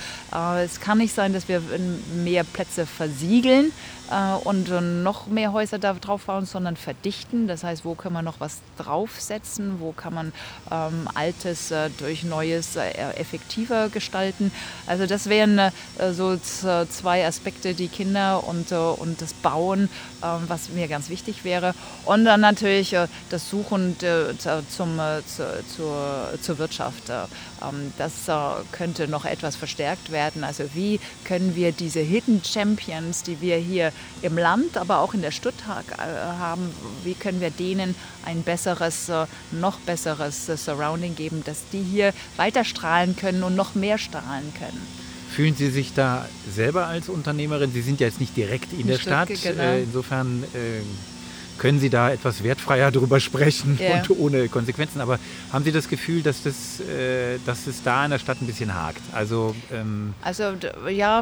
[0.63, 1.59] es kann nicht sein, dass wir
[2.13, 3.71] mehr Plätze versiegeln
[4.11, 4.69] äh, und
[5.03, 7.47] noch mehr Häuser da drauf bauen, sondern verdichten.
[7.47, 10.33] Das heißt, wo kann man noch was draufsetzen, wo kann man
[10.71, 14.51] ähm, Altes äh, durch Neues äh, effektiver gestalten.
[14.87, 15.71] Also das wären äh,
[16.11, 20.14] so zwei Aspekte, die Kinder und, äh, und das Bauen, ähm,
[20.47, 21.73] was mir ganz wichtig wäre.
[22.05, 23.95] Und dann natürlich äh, das Suchen
[24.69, 27.09] zum, zu, zur, zur Wirtschaft.
[27.09, 28.13] Ähm, das
[28.71, 30.43] könnte noch etwas verstärkt werden.
[30.43, 35.21] Also wie können wir diese Hidden Champions, die wir hier im Land, aber auch in
[35.21, 36.01] der Stuttgart äh,
[36.39, 36.71] haben,
[37.03, 37.95] wie können wir denen
[38.25, 43.55] ein besseres, äh, noch besseres äh, Surrounding geben, dass die hier weiter strahlen können und
[43.55, 45.04] noch mehr strahlen können.
[45.35, 47.69] Fühlen Sie sich da selber als Unternehmerin?
[47.73, 49.57] Sie sind ja jetzt nicht direkt in, in der Stuttgart, Stadt.
[49.57, 49.75] Genau.
[49.75, 50.79] Insofern äh,
[51.57, 53.97] können Sie da etwas wertfreier darüber sprechen yeah.
[53.97, 55.01] und ohne Konsequenzen.
[55.01, 55.19] Aber
[55.51, 58.73] haben Sie das Gefühl, dass, das, äh, dass es da in der Stadt ein bisschen
[58.73, 59.01] hakt?
[59.11, 60.53] Also, ähm also
[60.89, 61.21] ja,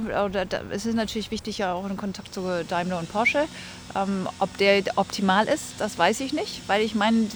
[0.69, 3.45] es ist natürlich wichtig, ja auch in Kontakt zu Daimler und Porsche.
[3.95, 7.27] Ähm, ob der optimal ist, das weiß ich nicht, weil ich meine,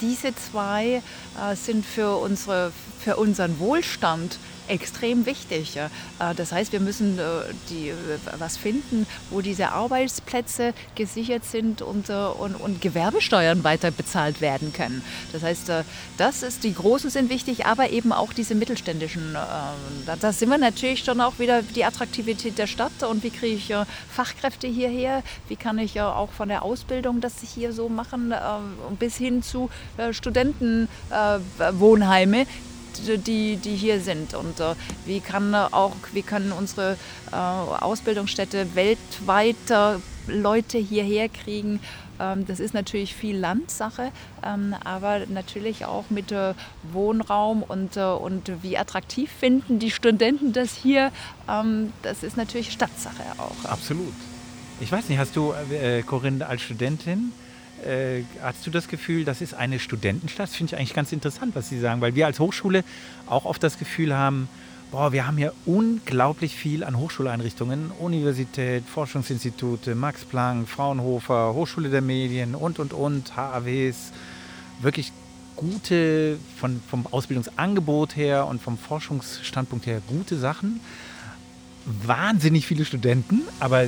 [0.00, 1.02] diese zwei
[1.36, 2.70] äh, sind für, unsere,
[3.00, 4.38] für unseren Wohlstand
[4.70, 5.76] extrem wichtig.
[5.76, 5.90] Äh,
[6.36, 7.22] das heißt, wir müssen äh,
[7.68, 7.94] die, äh,
[8.38, 15.02] was finden, wo diese Arbeitsplätze gesichert sind und, und, und Gewerbesteuern weiter bezahlt werden können.
[15.32, 15.72] Das heißt,
[16.16, 19.36] das ist, die Großen sind wichtig, aber eben auch diese mittelständischen.
[20.06, 23.72] Da sind wir natürlich schon auch wieder die Attraktivität der Stadt und wie kriege ich
[24.10, 28.32] Fachkräfte hierher, wie kann ich auch von der Ausbildung das hier so machen,
[28.98, 29.70] bis hin zu
[30.12, 32.46] Studentenwohnheime,
[33.06, 34.74] die, die hier sind und äh,
[35.06, 36.96] wie, kann auch, wie können unsere
[37.32, 39.96] äh, Ausbildungsstätte weltweit äh,
[40.26, 41.80] Leute hierher kriegen.
[42.20, 44.12] Ähm, das ist natürlich viel Landsache,
[44.44, 46.54] ähm, aber natürlich auch mit äh,
[46.92, 51.10] Wohnraum und, äh, und wie attraktiv finden die Studenten das hier.
[51.48, 53.68] Ähm, das ist natürlich Stadtsache auch.
[53.68, 54.14] Absolut.
[54.80, 57.32] Ich weiß nicht, hast du, äh, Corinne, als Studentin,
[57.86, 60.48] äh, hast du das Gefühl, das ist eine Studentenstadt?
[60.48, 62.84] Das finde ich eigentlich ganz interessant, was Sie sagen, weil wir als Hochschule
[63.26, 64.48] auch oft das Gefühl haben,
[64.90, 72.02] boah, wir haben hier unglaublich viel an Hochschuleinrichtungen, Universität, Forschungsinstitute, Max Planck, Fraunhofer, Hochschule der
[72.02, 74.12] Medien und, und, und, HAWs,
[74.80, 75.12] wirklich
[75.56, 80.80] gute, von, vom Ausbildungsangebot her und vom Forschungsstandpunkt her gute Sachen.
[81.84, 83.86] Wahnsinnig viele Studenten, aber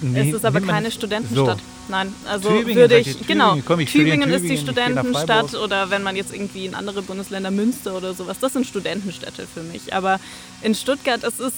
[0.00, 1.58] Nee, es ist aber keine Studentenstadt.
[1.58, 1.64] So.
[1.88, 5.90] Nein, also Tübingen, würde ich, ich genau, Tübingen, ich Tübingen, Tübingen ist die Studentenstadt oder
[5.90, 9.94] wenn man jetzt irgendwie in andere Bundesländer Münster oder sowas, das sind Studentenstädte für mich.
[9.94, 10.20] Aber
[10.62, 11.56] in Stuttgart, es ist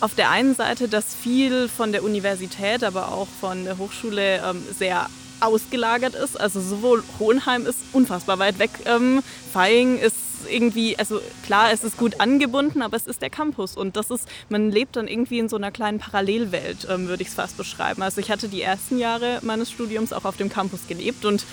[0.00, 4.62] auf der einen Seite, dass viel von der Universität, aber auch von der Hochschule ähm,
[4.76, 5.08] sehr
[5.40, 6.40] ausgelagert ist.
[6.40, 9.22] Also sowohl Hohenheim ist unfassbar weit weg, ähm,
[9.52, 10.16] Feing ist
[10.48, 14.28] irgendwie, also klar, es ist gut angebunden, aber es ist der Campus und das ist,
[14.48, 18.02] man lebt dann irgendwie in so einer kleinen Parallelwelt, ähm, würde ich es fast beschreiben.
[18.02, 21.44] Also ich hatte die ersten Jahre meines Studiums auch auf dem Campus gelebt und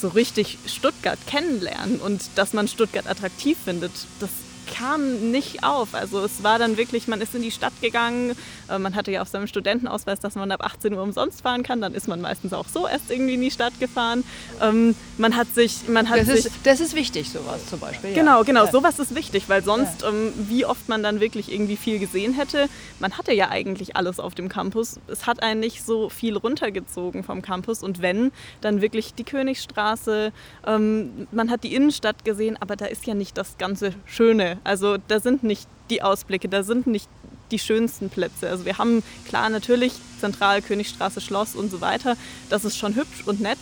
[0.00, 4.30] so richtig Stuttgart kennenlernen und dass man Stuttgart attraktiv findet, das
[4.66, 5.94] kam nicht auf.
[5.94, 8.36] Also es war dann wirklich, man ist in die Stadt gegangen,
[8.68, 11.80] äh, man hatte ja auf seinem Studentenausweis, dass man ab 18 Uhr umsonst fahren kann,
[11.80, 14.24] dann ist man meistens auch so erst irgendwie in die Stadt gefahren.
[14.60, 16.46] Ähm, man hat sich, man hat das sich...
[16.46, 18.14] Ist, das ist wichtig, sowas zum Beispiel.
[18.14, 18.70] Genau, genau, ja.
[18.70, 20.08] sowas ist wichtig, weil sonst, ja.
[20.08, 22.68] Ähm, wie oft man dann wirklich irgendwie viel gesehen hätte,
[23.00, 25.00] man hatte ja eigentlich alles auf dem Campus.
[25.06, 30.32] Es hat einen nicht so viel runtergezogen vom Campus und wenn, dann wirklich die Königstraße,
[30.66, 34.96] ähm, man hat die Innenstadt gesehen, aber da ist ja nicht das ganze Schöne also
[35.08, 37.08] da sind nicht die Ausblicke, da sind nicht
[37.50, 38.48] die schönsten Plätze.
[38.48, 42.16] Also wir haben klar natürlich Zentral, Königstraße, Schloss und so weiter.
[42.50, 43.58] Das ist schon hübsch und nett.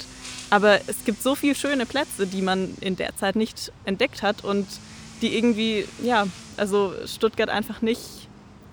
[0.51, 4.45] Aber es gibt so viele schöne Plätze, die man in der Zeit nicht entdeckt hat
[4.45, 4.67] und
[5.21, 6.27] die irgendwie, ja,
[6.57, 8.01] also Stuttgart einfach nicht,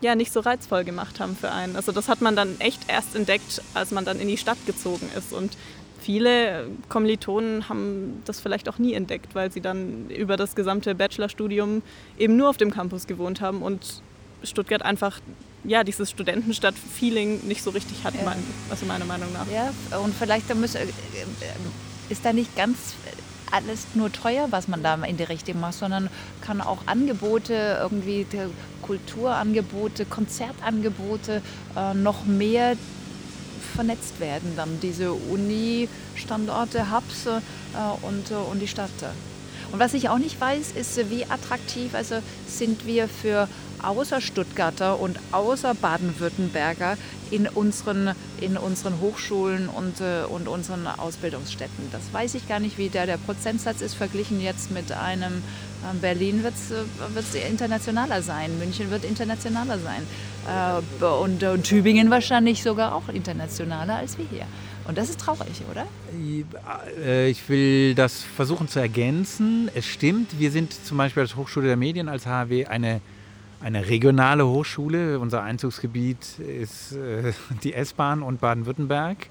[0.01, 1.76] ja, nicht so reizvoll gemacht haben für einen.
[1.76, 5.09] Also das hat man dann echt erst entdeckt, als man dann in die Stadt gezogen
[5.17, 5.34] ist.
[5.34, 5.57] Und
[6.02, 11.82] viele Kommilitonen haben das vielleicht auch nie entdeckt, weil sie dann über das gesamte Bachelorstudium
[12.18, 14.02] eben nur auf dem Campus gewohnt haben und
[14.43, 15.20] Stuttgart einfach
[15.64, 18.22] ja, dieses Studentenstadt-Feeling nicht so richtig hat, ja.
[18.26, 19.45] mein, also meiner Meinung nach.
[19.52, 20.88] Ja, und vielleicht da muss, äh,
[22.10, 22.95] ist da nicht ganz
[23.52, 26.10] alles nur teuer, was man da in die Richtung macht, sondern
[26.41, 28.26] kann auch Angebote, irgendwie
[28.82, 31.41] Kulturangebote, Konzertangebote
[31.76, 32.76] äh, noch mehr
[33.72, 37.39] vernetzt werden, dann diese Uni-Standorte, Hubs äh,
[38.01, 38.89] und, äh, und die Stadt.
[39.72, 42.15] Und was ich auch nicht weiß, ist, wie attraktiv also
[42.47, 43.47] sind wir für
[43.82, 46.97] außer Stuttgarter und außer Baden-Württemberger
[47.32, 51.89] in unseren, in unseren Hochschulen und, äh, und unseren Ausbildungsstätten.
[51.91, 55.41] Das weiß ich gar nicht, wie der, der Prozentsatz ist, verglichen jetzt mit einem
[56.01, 60.03] Berlin wird es äh, internationaler sein, München wird internationaler sein
[60.47, 64.45] äh, und, und Tübingen wahrscheinlich sogar auch internationaler als wir hier.
[64.88, 65.86] Und das ist traurig, oder?
[67.03, 69.69] Äh, ich will das versuchen zu ergänzen.
[69.73, 73.01] Es stimmt, wir sind zum Beispiel als Hochschule der Medien, als HW, eine
[73.63, 75.19] eine regionale Hochschule.
[75.19, 76.95] Unser Einzugsgebiet ist
[77.63, 79.27] die S-Bahn und Baden-Württemberg.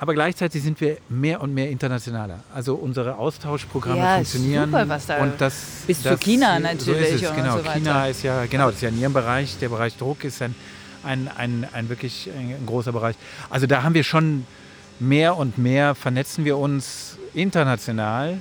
[0.00, 2.40] Aber gleichzeitig sind wir mehr und mehr internationaler.
[2.54, 4.70] Also unsere Austauschprogramme ja, funktionieren.
[4.70, 5.54] Super, was da und das,
[5.86, 7.08] bis das, zu China natürlich.
[7.08, 7.56] So ist es, genau.
[7.56, 9.58] So China ist ja, genau, das ist ja in Ihrem Bereich.
[9.58, 10.54] Der Bereich Druck ist ein,
[11.02, 13.16] ein, ein, ein wirklich ein großer Bereich.
[13.50, 14.46] Also da haben wir schon
[15.00, 18.40] mehr und mehr vernetzen wir uns international.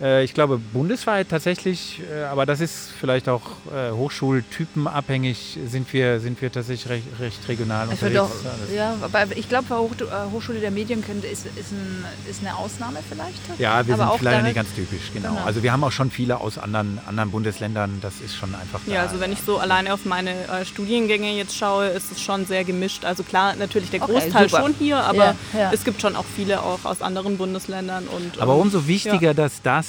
[0.00, 3.42] Äh, ich glaube bundesweit tatsächlich, äh, aber das ist vielleicht auch
[3.74, 8.14] äh, hochschultypenabhängig, sind wir, sind wir tatsächlich recht, recht regional also unterwegs.
[8.14, 9.90] Doch, ja, aber ich glaube, Hoch,
[10.32, 13.38] Hochschule der Medien könnte, ist, ist, ein, ist eine Ausnahme vielleicht.
[13.58, 15.30] Ja, wir aber sind vielleicht nicht ganz typisch, genau.
[15.30, 15.44] genau.
[15.44, 19.02] Also wir haben auch schon viele aus anderen, anderen Bundesländern, das ist schon einfach Ja,
[19.02, 22.64] also wenn ich so alleine auf meine äh, Studiengänge jetzt schaue, ist es schon sehr
[22.64, 23.04] gemischt.
[23.04, 25.70] Also klar, natürlich der Großteil okay, schon hier, aber ja, ja.
[25.72, 28.06] es gibt schon auch viele auch aus anderen Bundesländern.
[28.06, 29.34] Und, aber ähm, umso wichtiger, ja.
[29.34, 29.87] dass das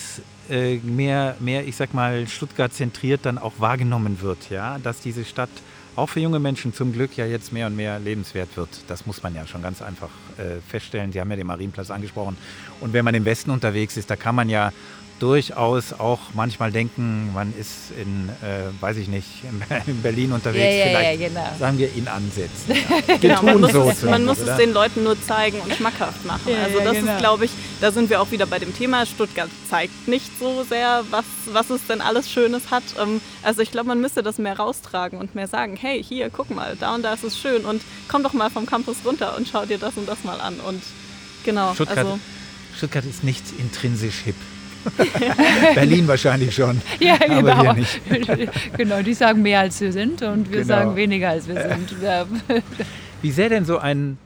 [0.49, 5.25] äh, mehr, mehr, ich sag mal, Stuttgart zentriert dann auch wahrgenommen wird, ja, dass diese
[5.25, 5.49] Stadt
[5.95, 8.69] auch für junge Menschen zum Glück ja jetzt mehr und mehr lebenswert wird.
[8.87, 11.11] Das muss man ja schon ganz einfach äh, feststellen.
[11.11, 12.37] Sie haben ja den Marienplatz angesprochen.
[12.79, 14.71] Und wenn man im Westen unterwegs ist, da kann man ja
[15.19, 19.27] durchaus auch manchmal denken, man ist in, äh, weiß ich nicht,
[19.87, 20.63] in Berlin unterwegs.
[20.63, 21.57] Ja, ja, Vielleicht ja, genau.
[21.59, 22.75] sagen wir in Ansätzen.
[23.07, 23.17] Ja.
[23.17, 26.51] genau, man muss, so es, man muss es den Leuten nur zeigen und schmackhaft machen.
[26.51, 27.11] Ja, also das genau.
[27.11, 27.51] ist, glaube ich,
[27.81, 29.05] da sind wir auch wieder bei dem Thema.
[29.05, 32.83] Stuttgart zeigt nicht so sehr, was, was es denn alles Schönes hat.
[32.99, 36.49] Ähm, also ich glaube, man müsste das mehr raustragen und mehr sagen, hey, hier, guck
[36.49, 39.47] mal, da und da ist es schön und komm doch mal vom Campus runter und
[39.47, 40.59] schau dir das und das mal an.
[40.59, 40.81] Und
[41.43, 42.19] genau, Stuttgart, also
[42.75, 44.35] Stuttgart ist nicht intrinsisch hip.
[45.75, 46.81] Berlin wahrscheinlich schon.
[46.99, 47.63] Ja, aber genau.
[47.63, 48.01] wir nicht.
[48.77, 50.67] genau, die sagen mehr als wir sind und wir Genau.
[50.67, 51.95] sagen weniger als wir sind.
[52.01, 52.25] Ja.
[53.21, 54.17] Wie sähe denn so ein,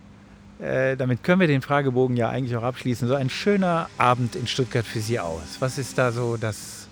[0.62, 4.48] äh, damit können wir den Fragebogen ja eigentlich auch abschließen, so ein schöner Abend in
[4.48, 5.58] Stuttgart für Sie aus?
[5.60, 6.88] Was ist da so das,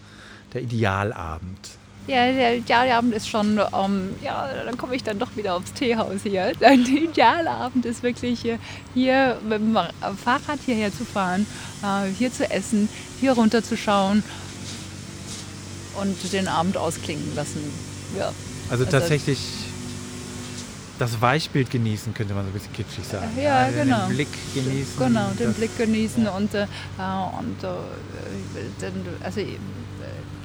[0.54, 1.70] der Idealabend?
[2.08, 6.24] Ja, der Idealabend ist schon, ähm, ja, dann komme ich dann doch wieder aufs Teehaus
[6.24, 6.52] hier.
[6.60, 8.58] Der Idealabend ist wirklich hier,
[8.96, 9.78] hier mit dem
[10.18, 11.46] Fahrrad hierher zu fahren,
[11.84, 12.90] äh, hier zu essen,
[13.22, 14.24] hier runterzuschauen
[16.02, 17.62] und den Abend ausklingen lassen.
[18.18, 18.34] Ja.
[18.70, 19.40] Also, Also- tatsächlich
[21.00, 23.30] das Weichbild genießen, könnte man so ein bisschen kitschig sagen.
[23.42, 24.08] Ja, den genau.
[24.08, 24.94] Blick genießen.
[25.00, 26.68] Genau, den das- Blick genießen und, äh,
[27.40, 27.68] und äh,
[29.24, 29.46] also, äh,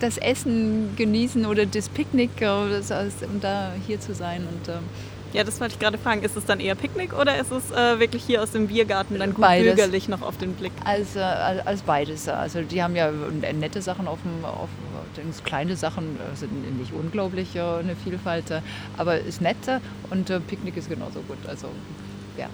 [0.00, 4.46] das Essen genießen oder das Picknick, äh, das heißt, um da hier zu sein.
[4.46, 4.84] Und, ähm,
[5.32, 6.22] ja, das wollte ich gerade fragen.
[6.22, 9.34] Ist es dann eher Picknick oder ist es äh, wirklich hier aus dem Biergarten dann
[9.34, 9.74] gut Beides.
[9.74, 10.72] bürgerlich noch auf den Blick?
[10.84, 12.28] als, äh, als als beides.
[12.28, 14.68] Also die haben ja nette Sachen auf dem, auf,
[15.44, 18.60] kleine Sachen äh, sind nicht unglaublich äh, eine Vielfalt, äh,
[18.96, 21.38] aber ist nett äh, und äh, Picknick ist genauso gut.
[21.46, 21.68] Also
[22.36, 22.48] ja.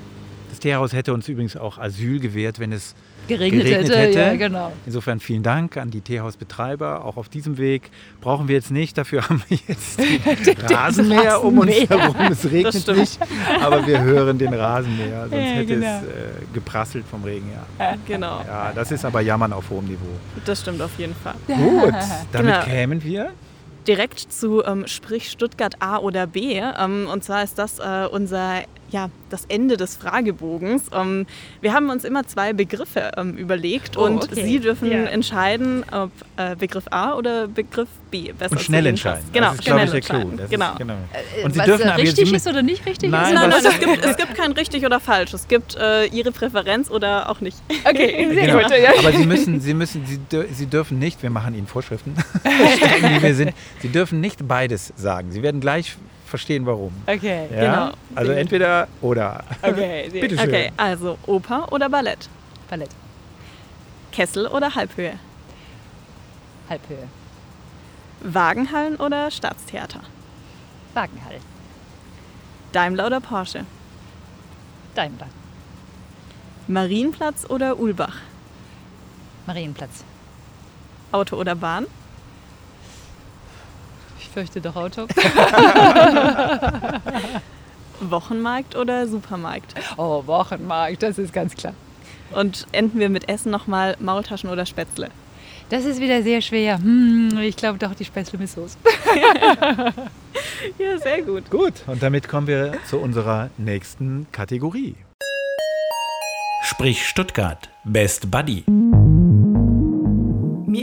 [0.50, 2.94] Das Teehaus hätte uns übrigens auch Asyl gewährt, wenn es
[3.28, 4.18] Geregnet, Geregnet hätte, hätte.
[4.18, 4.72] ja genau.
[4.84, 7.04] Insofern vielen Dank an die Teehausbetreiber.
[7.04, 8.98] Auch auf diesem Weg brauchen wir jetzt nicht.
[8.98, 9.98] Dafür haben wir jetzt
[10.46, 12.16] den Rasenmäher um uns herum.
[12.30, 13.18] Es regnet nicht,
[13.60, 15.22] aber wir hören den Rasenmäher.
[15.30, 15.86] Sonst Ja, hätte genau.
[15.98, 16.06] es äh,
[16.52, 17.48] geprasselt vom Regen.
[17.78, 17.94] Ja.
[18.06, 20.00] Genau, ja, das ist aber Jammern auf hohem Niveau.
[20.44, 21.34] das stimmt auf jeden Fall.
[21.46, 21.94] Gut,
[22.32, 22.64] damit Genau.
[22.64, 23.30] kämen wir.
[23.86, 26.58] direkt zu ähm, sprich Stuttgart A oder B.
[26.60, 28.62] Ähm, und zwar ist das äh, unser
[28.92, 30.84] ja, das Ende des Fragebogens.
[30.94, 31.26] Ähm,
[31.62, 34.44] wir haben uns immer zwei Begriffe ähm, überlegt Oh, und okay.
[34.44, 35.04] Sie dürfen Ja.
[35.04, 39.24] entscheiden, ob äh, Begriff A oder Begriff B besser Und schnell entscheiden.
[39.32, 40.30] Genau, das ist, schnell ich, der Clou.
[40.50, 40.72] Genau.
[40.72, 40.94] Ist, genau.
[41.38, 43.40] Äh, Und Sie was dürfen aber richtig Sie ist oder nicht richtig Nein, ist?
[43.40, 45.32] Nein, nein, es gibt, es gibt kein richtig oder falsch.
[45.32, 47.56] Es gibt äh, Ihre Präferenz oder auch nicht.
[47.84, 48.58] Okay, sehr Genau.
[48.62, 48.70] gut.
[48.76, 48.90] Ja.
[48.98, 52.14] Aber Sie müssen, Sie müssen, Sie, dür- Sie dürfen nicht, wir machen Ihnen Vorschriften,
[52.76, 55.32] streng wie wir sind, Sie dürfen nicht beides sagen.
[55.32, 55.96] Sie werden gleich
[56.32, 56.92] verstehen, warum.
[57.06, 57.60] Okay, Ja?
[57.84, 57.92] Genau.
[58.14, 59.44] Also entweder oder.
[59.62, 60.08] okay.
[60.12, 60.48] Bitte schön.
[60.48, 62.28] Okay, also Oper oder Ballett?
[62.70, 62.90] Ballett,
[64.12, 65.18] Kessel oder Halbhöhe?
[66.70, 67.06] Halbhöhe,
[68.22, 70.00] Wagenhallen oder Staatstheater?
[70.94, 71.38] Wagenhall,
[72.72, 73.66] Daimler oder Porsche?
[74.94, 75.28] Daimler,
[76.66, 78.16] Marienplatz oder Ulbach?
[79.46, 80.04] Marienplatz.
[81.12, 81.86] Auto oder Bahn?
[84.32, 85.02] Ich fürchte doch Auto.
[88.00, 89.74] Wochenmarkt oder Supermarkt?
[89.98, 91.74] Oh, Wochenmarkt, das ist ganz klar.
[92.34, 95.10] Und enden wir mit Essen nochmal Maultaschen oder Spätzle?
[95.68, 96.78] Das ist wieder sehr schwer.
[96.78, 98.78] Hm, ich glaube doch die Spätzle mit Soße.
[100.78, 101.50] Ja, sehr gut.
[101.50, 104.94] Gut, und damit kommen wir zu unserer nächsten Kategorie.
[106.62, 107.68] Sprich Stuttgart.
[107.84, 108.64] Best Buddy.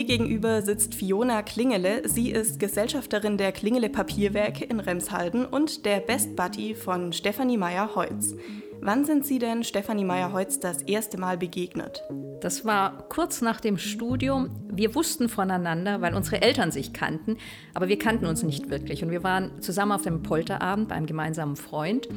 [0.10, 2.02] Gegenüber sitzt Fiona Klingele.
[2.10, 8.36] Sie ist Gesellschafterin der Klingele Papierwerke in Remshalden und der Best Buddy von Stefanie Meyer-Holz.
[8.82, 12.02] Wann sind Sie denn Stefanie Meyer-Holz das erste Mal begegnet?
[12.40, 14.50] Das war kurz nach dem Studium.
[14.72, 17.38] Wir wussten voneinander, weil unsere Eltern sich kannten,
[17.74, 19.04] aber wir kannten uns nicht wirklich.
[19.04, 22.08] Und wir waren zusammen auf dem Polterabend bei einem gemeinsamen Freund.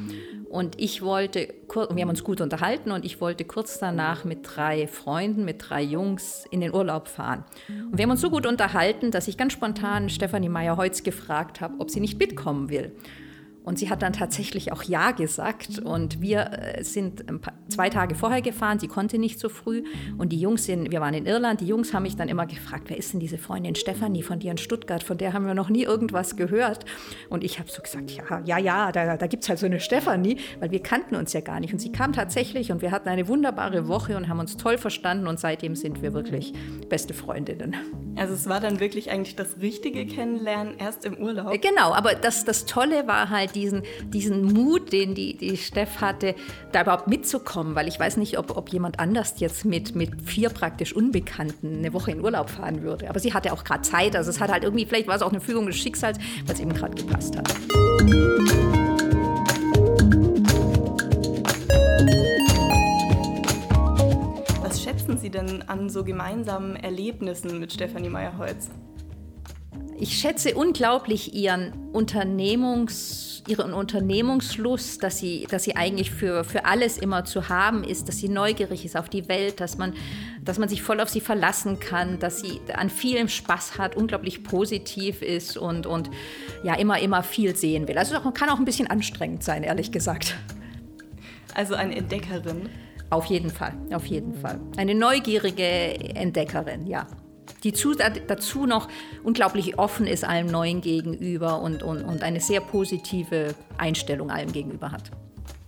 [0.49, 4.87] Und ich wollte, wir haben uns gut unterhalten und ich wollte kurz danach mit drei
[4.87, 7.43] Freunden, mit drei Jungs in den Urlaub fahren.
[7.67, 11.75] Und wir haben uns so gut unterhalten, dass ich ganz spontan Stefanie Meyer-Holz gefragt habe,
[11.79, 12.95] ob sie nicht mitkommen will.
[13.63, 15.79] Und sie hat dann tatsächlich auch Ja gesagt.
[15.79, 17.25] Und wir äh, sind
[17.69, 18.79] zwei Tage vorher gefahren.
[18.79, 19.83] Sie konnte nicht so früh.
[20.17, 21.61] Und die Jungs sind, wir waren in Irland.
[21.61, 24.51] Die Jungs haben mich dann immer gefragt, wer ist denn diese Freundin Stefanie von dir
[24.51, 25.03] in Stuttgart?
[25.03, 26.85] Von der haben wir noch nie irgendwas gehört.
[27.29, 29.79] Und ich habe so gesagt, ja, ja, ja, da, da gibt es halt so eine
[29.79, 31.73] Stefanie, weil wir kannten uns ja gar nicht.
[31.73, 35.27] Und sie kam tatsächlich und wir hatten eine wunderbare Woche und haben uns toll verstanden.
[35.27, 36.53] Und seitdem sind wir wirklich
[36.89, 37.75] beste Freundinnen.
[38.15, 41.51] Also es war dann wirklich eigentlich das richtige Kennenlernen erst im Urlaub.
[41.53, 46.01] Äh, Genau, aber das, das Tolle war halt diesen, diesen Mut, den die, die Steff
[46.01, 46.35] hatte,
[46.71, 50.49] da überhaupt mitzukommen, weil ich weiß nicht, ob, ob jemand anders jetzt mit, mit vier
[50.49, 53.09] praktisch Unbekannten eine Woche in Urlaub fahren würde.
[53.09, 55.31] Aber sie hatte auch gerade Zeit, also es hat halt irgendwie, vielleicht war es auch
[55.31, 57.53] eine Fügung des Schicksals, was eben gerade gepasst hat.
[64.61, 68.69] Was schätzen schätzen Sie denn an so gemeinsamen Erlebnissen mit Stefanie Meyer-Holz?
[69.99, 76.97] Ich schätze unglaublich ihren Unternehmungs, ihren Unternehmungslust, dass sie, dass sie eigentlich für, für alles
[76.97, 79.93] immer zu haben ist, dass sie neugierig ist auf die Welt, dass man,
[80.41, 84.43] dass man sich voll auf sie verlassen kann, dass sie an vielem Spaß hat, unglaublich
[84.43, 86.09] positiv ist und, und
[86.63, 87.97] ja, immer, immer viel sehen will.
[87.97, 90.35] Also kann auch ein bisschen anstrengend sein, ehrlich gesagt.
[91.53, 92.69] Also eine Entdeckerin.
[93.09, 94.59] Auf jeden Fall, auf jeden Fall.
[94.75, 95.63] Eine neugierige
[96.15, 97.05] Entdeckerin, ja
[97.63, 98.89] die zu, dazu noch
[99.23, 104.91] unglaublich offen ist allem Neuen gegenüber und, und, und eine sehr positive Einstellung allem gegenüber
[104.91, 105.11] hat.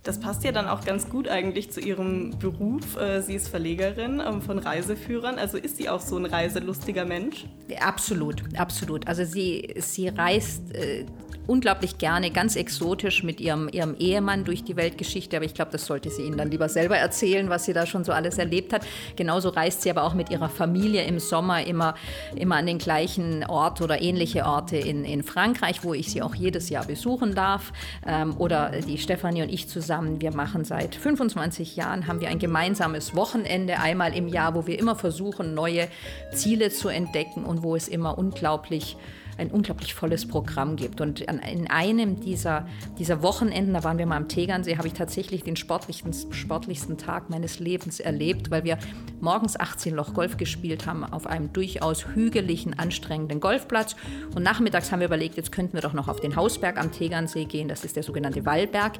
[0.06, 2.96] Das passt ja dann auch ganz gut eigentlich zu ihrem Beruf.
[2.96, 5.36] Äh, sie ist Verlegerin ähm, von Reiseführern.
[5.36, 7.46] Also ist sie auch so ein reiselustiger Mensch?
[7.80, 9.08] Absolut, absolut.
[9.08, 11.06] Also sie, sie reist äh,
[11.46, 15.36] unglaublich gerne, ganz exotisch mit ihrem, ihrem Ehemann durch die Weltgeschichte.
[15.36, 18.04] Aber ich glaube, das sollte sie Ihnen dann lieber selber erzählen, was sie da schon
[18.04, 18.86] so alles erlebt hat.
[19.16, 21.94] Genauso reist sie aber auch mit ihrer Familie im Sommer immer,
[22.34, 26.34] immer an den gleichen Ort oder ähnliche Orte in, in Frankreich, wo ich sie auch
[26.34, 27.72] jedes Jahr besuchen darf.
[28.06, 32.38] Ähm, oder die Stefanie und ich zusammen, wir machen seit 25 Jahren, haben wir ein
[32.38, 35.88] gemeinsames Wochenende einmal im Jahr, wo wir immer versuchen, neue
[36.32, 38.96] Ziele zu entdecken und wo es immer unglaublich
[39.38, 41.00] ein unglaublich volles Programm gibt.
[41.00, 42.66] Und in einem dieser,
[42.98, 47.30] dieser Wochenenden, da waren wir mal am Tegernsee, habe ich tatsächlich den sportlichsten, sportlichsten Tag
[47.30, 48.78] meines Lebens erlebt, weil wir
[49.20, 53.96] morgens 18 Loch Golf gespielt haben auf einem durchaus hügeligen, anstrengenden Golfplatz.
[54.34, 57.44] Und nachmittags haben wir überlegt, jetzt könnten wir doch noch auf den Hausberg am Tegernsee
[57.44, 57.68] gehen.
[57.68, 58.94] Das ist der sogenannte Wallberg.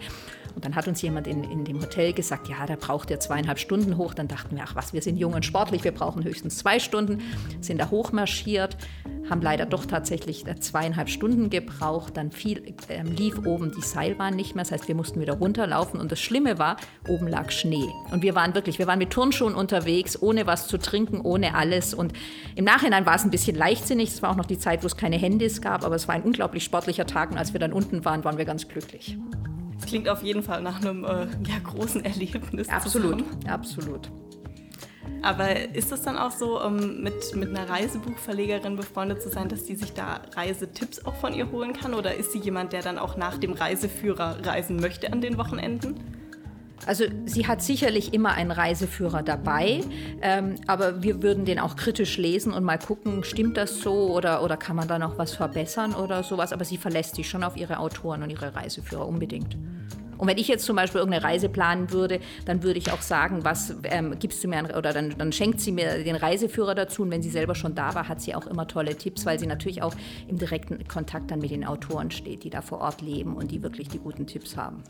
[0.54, 3.58] Und dann hat uns jemand in, in dem Hotel gesagt, ja, da braucht ihr zweieinhalb
[3.58, 4.14] Stunden hoch.
[4.14, 7.22] Dann dachten wir, ach was, wir sind jung und sportlich, wir brauchen höchstens zwei Stunden.
[7.60, 8.76] Sind da hochmarschiert,
[9.28, 12.16] haben leider doch tatsächlich äh, zweieinhalb Stunden gebraucht.
[12.16, 14.64] Dann fiel, äh, lief oben die Seilbahn nicht mehr.
[14.64, 16.00] Das heißt, wir mussten wieder runterlaufen.
[16.00, 16.76] Und das Schlimme war,
[17.08, 17.88] oben lag Schnee.
[18.10, 21.94] Und wir waren wirklich, wir waren mit Turnschuhen unterwegs, ohne was zu trinken, ohne alles.
[21.94, 22.12] Und
[22.54, 24.10] im Nachhinein war es ein bisschen leichtsinnig.
[24.10, 25.84] Es war auch noch die Zeit, wo es keine Handys gab.
[25.84, 27.30] Aber es war ein unglaublich sportlicher Tag.
[27.30, 29.16] Und als wir dann unten waren, waren wir ganz glücklich.
[29.76, 32.68] Das klingt auf jeden Fall nach einem äh, ja, großen Erlebnis.
[32.68, 33.48] Absolut, zusammen.
[33.48, 34.10] absolut.
[35.22, 39.64] Aber ist es dann auch so, um, mit, mit einer Reisebuchverlegerin befreundet zu sein, dass
[39.64, 41.94] die sich da Reisetipps auch von ihr holen kann?
[41.94, 46.15] Oder ist sie jemand, der dann auch nach dem Reiseführer reisen möchte an den Wochenenden?
[46.84, 49.80] Also sie hat sicherlich immer einen Reiseführer dabei,
[50.20, 54.42] ähm, aber wir würden den auch kritisch lesen und mal gucken, stimmt das so oder,
[54.42, 56.52] oder kann man da noch was verbessern oder sowas.
[56.52, 59.56] Aber sie verlässt sich schon auf ihre Autoren und ihre Reiseführer unbedingt.
[60.18, 63.44] Und wenn ich jetzt zum Beispiel irgendeine Reise planen würde, dann würde ich auch sagen,
[63.44, 67.02] was ähm, gibst du mir ein, oder dann, dann schenkt sie mir den Reiseführer dazu.
[67.02, 69.46] Und wenn sie selber schon da war, hat sie auch immer tolle Tipps, weil sie
[69.46, 69.94] natürlich auch
[70.28, 73.62] im direkten Kontakt dann mit den Autoren steht, die da vor Ort leben und die
[73.62, 74.82] wirklich die guten Tipps haben.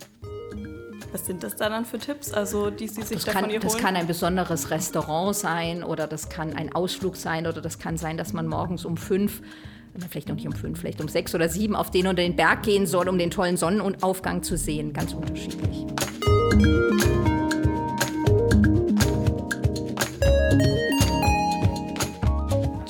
[1.17, 3.59] Was sind das da dann für Tipps, also die Sie sich das kann, davon ihr
[3.59, 7.97] Das kann ein besonderes Restaurant sein oder das kann ein Ausflug sein oder das kann
[7.97, 9.41] sein, dass man morgens um fünf
[10.11, 12.65] vielleicht noch nicht um fünf, vielleicht um sechs oder sieben auf den oder den Berg
[12.65, 14.93] gehen soll, um den tollen Sonnenaufgang zu sehen.
[14.93, 15.87] Ganz unterschiedlich.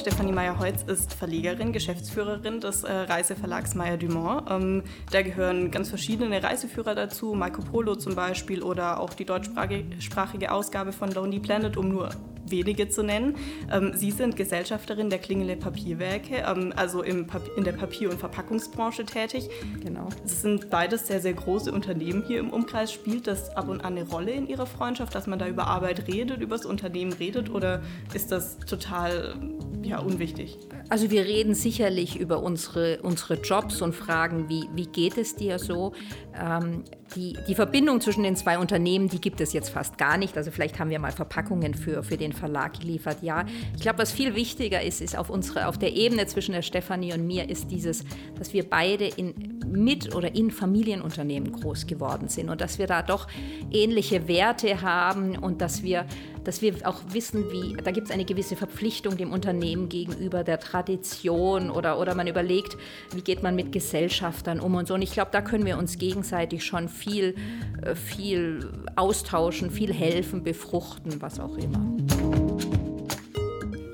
[0.07, 4.49] Stefanie Meyer-Holz ist Verlegerin, Geschäftsführerin des äh, Reiseverlags Meyer Dumont.
[4.49, 10.53] Ähm, da gehören ganz verschiedene Reiseführer dazu, Marco Polo zum Beispiel oder auch die deutschsprachige
[10.53, 12.11] Ausgabe von Lonely Planet, um nur
[12.51, 13.37] wenige zu nennen.
[13.73, 17.27] Ähm, Sie sind Gesellschafterin der Klingele Papierwerke, ähm, also im
[17.57, 19.49] in der Papier- und Verpackungsbranche tätig.
[19.83, 20.09] Genau.
[20.25, 22.93] Es sind beides sehr, sehr große Unternehmen hier im Umkreis.
[22.93, 26.09] Spielt das ab und an eine Rolle in Ihrer Freundschaft, dass man da über Arbeit
[26.09, 27.83] redet, über das Unternehmen redet oder
[28.15, 29.35] ist das total
[29.83, 30.59] ja, unwichtig?
[30.89, 35.59] Also wir reden sicherlich über unsere, unsere Jobs und fragen, wie, wie geht es dir
[35.59, 35.93] so.
[36.35, 36.85] Ähm,
[37.15, 40.37] die, die Verbindung zwischen den zwei Unternehmen, die gibt es jetzt fast gar nicht.
[40.37, 43.19] Also vielleicht haben wir mal Verpackungen für, für den Verlag geliefert.
[43.23, 43.45] Ja,
[43.75, 47.13] ich glaube, was viel wichtiger ist, ist auf, unsere, auf der Ebene zwischen der Stefanie
[47.13, 48.05] und mir, ist dieses,
[48.39, 53.03] dass wir beide in, mit oder in Familienunternehmen groß geworden sind und dass wir da
[53.03, 53.27] doch
[53.71, 56.07] ähnliche Werte haben und dass wir,
[56.45, 60.61] dass wir auch wissen, wie, da gibt es eine gewisse Verpflichtung dem Unternehmen gegenüber der
[60.61, 62.77] Tradition oder, oder man überlegt,
[63.15, 64.95] wie geht man mit Gesellschaftern um und so.
[64.95, 67.35] Und ich glaube, da können wir uns gegenseitig schon viel,
[67.83, 72.46] äh, viel austauschen, viel helfen, befruchten, was auch immer.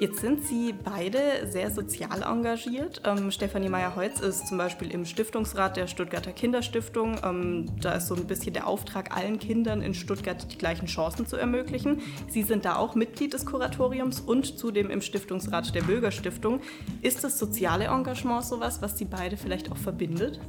[0.03, 3.03] Jetzt sind Sie beide sehr sozial engagiert.
[3.05, 7.20] Ähm, Stefanie Meyer-Holz ist zum Beispiel im Stiftungsrat der Stuttgarter Kinderstiftung.
[7.22, 11.24] Ähm, da ist so ein bisschen der Auftrag, allen Kindern in Stuttgart die gleichen Chancen
[11.28, 12.00] zu ermöglichen.
[12.28, 16.62] Sie sind da auch Mitglied des Kuratoriums und zudem im Stiftungsrat der Bürgerstiftung.
[17.03, 20.40] Ist das soziale Engagement sowas, was Sie beide vielleicht auch verbindet?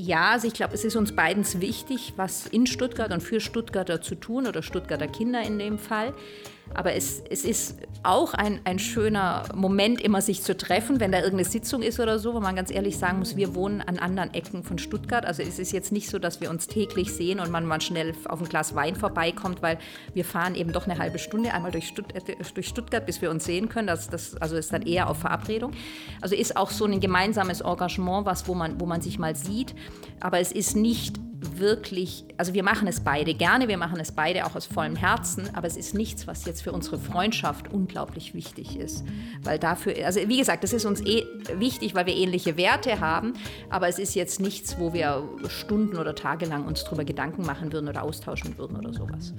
[0.00, 4.00] ja, also ich glaube, es ist uns beiden wichtig, was in Stuttgart und für Stuttgarter
[4.00, 6.14] zu tun oder Stuttgarter Kinder in dem Fall.
[6.74, 11.18] Aber es, es ist auch ein, ein schöner Moment, immer sich zu treffen, wenn da
[11.18, 14.32] irgendeine Sitzung ist oder so, wo man ganz ehrlich sagen muss, wir wohnen an anderen
[14.32, 15.26] Ecken von Stuttgart.
[15.26, 18.14] Also es ist jetzt nicht so, dass wir uns täglich sehen und man mal schnell
[18.28, 19.78] auf ein Glas Wein vorbeikommt, weil
[20.14, 23.30] wir fahren eben doch eine halbe Stunde einmal durch, Stutt äh, durch Stuttgart, bis wir
[23.30, 23.88] uns sehen können.
[23.88, 25.72] Das, das, also ist dann eher auf Verabredung.
[26.20, 29.74] Also ist auch so ein gemeinsames Engagement, was, wo, man, wo man sich mal sieht.
[30.20, 34.44] Aber es ist nicht wirklich, also wir machen es beide gerne, wir machen es beide
[34.46, 38.76] auch aus vollem Herzen, aber es ist nichts, was jetzt für unsere Freundschaft unglaublich wichtig
[38.76, 39.04] ist.
[39.42, 41.24] Weil dafür, also wie gesagt, das ist uns eh
[41.56, 43.34] wichtig, weil wir ähnliche Werte haben,
[43.70, 47.72] aber es ist jetzt nichts, wo wir Stunden oder Tage lang uns darüber Gedanken machen
[47.72, 49.32] würden oder austauschen würden oder sowas.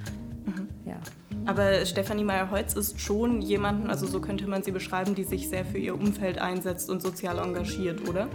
[0.45, 0.69] Mhm.
[0.85, 0.97] Ja.
[1.45, 5.65] Aber Stefanie Meyer-Holz ist schon jemanden, also so könnte man sie beschreiben, die sich sehr
[5.65, 8.27] für ihr Umfeld einsetzt und sozial engagiert, oder?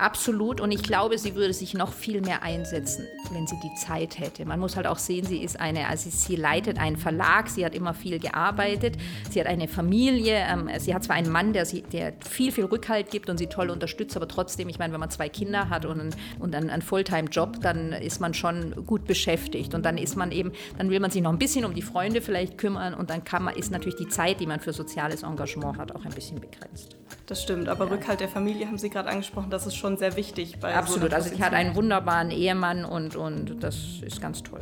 [0.00, 0.62] Absolut.
[0.62, 4.46] Und ich glaube, sie würde sich noch viel mehr einsetzen, wenn sie die Zeit hätte.
[4.46, 7.74] Man muss halt auch sehen, sie ist eine, also sie leitet einen Verlag, sie hat
[7.74, 8.96] immer viel gearbeitet,
[9.30, 12.64] sie hat eine Familie, ähm, sie hat zwar einen Mann, der, sie, der viel, viel
[12.64, 15.84] Rückhalt gibt und sie toll unterstützt, aber trotzdem, ich meine, wenn man zwei Kinder hat
[15.84, 19.74] und, einen, und einen, einen Fulltime-Job, dann ist man schon gut beschäftigt.
[19.74, 22.22] Und dann ist man eben, dann will man sich noch ein bisschen um die Freunde
[22.22, 25.76] vielleicht kümmern und dann kann man, ist natürlich die Zeit, die man für soziales Engagement
[25.76, 26.99] hat, auch ein bisschen begrenzt.
[27.26, 27.92] Das stimmt, aber ja.
[27.92, 30.62] Rückhalt der Familie haben Sie gerade angesprochen, das ist schon sehr wichtig.
[30.62, 34.60] Absolut, so also sie hat einen wunderbaren Ehemann und, und das ist ganz toll.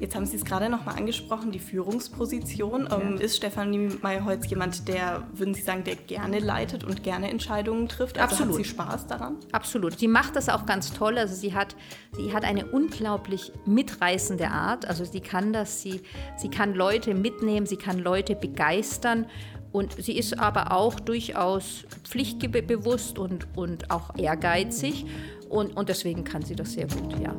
[0.00, 2.88] Jetzt haben Sie es gerade noch mal angesprochen, die Führungsposition.
[2.90, 2.98] Ja.
[2.98, 7.86] Ähm, ist Stefanie Meyerholz jemand, der, würden Sie sagen, der gerne leitet und gerne Entscheidungen
[7.86, 8.18] trifft?
[8.18, 8.54] Also Absolut.
[8.54, 9.36] hat sie Spaß daran?
[9.52, 9.98] Absolut.
[9.98, 11.18] Sie macht das auch ganz toll.
[11.18, 11.76] Also sie hat,
[12.16, 14.86] sie hat eine unglaublich mitreißende Art.
[14.86, 16.00] Also sie kann das, sie,
[16.38, 19.26] sie kann Leute mitnehmen, sie kann Leute begeistern
[19.72, 25.06] und sie ist aber auch durchaus pflichtbewusst und, und auch ehrgeizig.
[25.48, 27.34] Und, und deswegen kann sie das sehr gut, ja.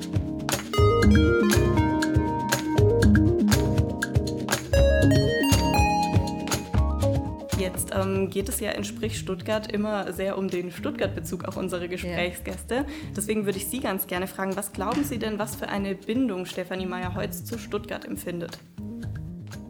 [7.57, 11.87] Jetzt ähm, geht es ja in Sprich Stuttgart immer sehr um den Stuttgart-Bezug auf unsere
[11.87, 12.75] Gesprächsgäste.
[12.75, 12.85] Ja.
[13.15, 16.45] Deswegen würde ich Sie ganz gerne fragen, was glauben Sie denn, was für eine Bindung
[16.45, 18.57] Stefanie Meyer-Holz zu Stuttgart empfindet?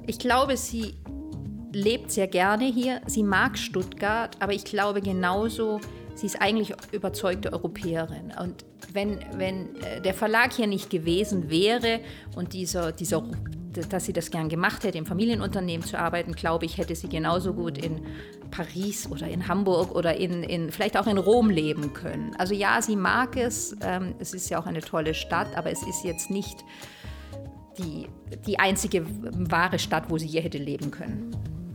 [0.08, 0.96] Ich glaube, sie
[1.72, 3.02] lebt sehr gerne hier.
[3.08, 5.80] Sie mag Stuttgart, aber ich glaube genauso,
[6.16, 8.34] sie ist eigentlich überzeugte Europäerin.
[8.40, 12.02] Und wenn, wenn äh, der Verlag hier nicht gewesen wäre
[12.36, 13.24] und dieser, dieser,
[13.90, 17.54] dass sie das gern gemacht hätte, im Familienunternehmen zu arbeiten, glaube ich, hätte sie genauso
[17.54, 18.02] gut in
[18.52, 22.36] Paris oder in Hamburg oder in, in vielleicht auch in Rom leben können.
[22.38, 23.76] Also ja, sie mag es.
[23.82, 26.66] Ähm, es ist ja auch eine tolle Stadt, aber es ist jetzt nicht
[27.78, 28.08] die,
[28.46, 29.06] die einzige
[29.50, 31.32] wahre Stadt, wo sie hier hätte leben können.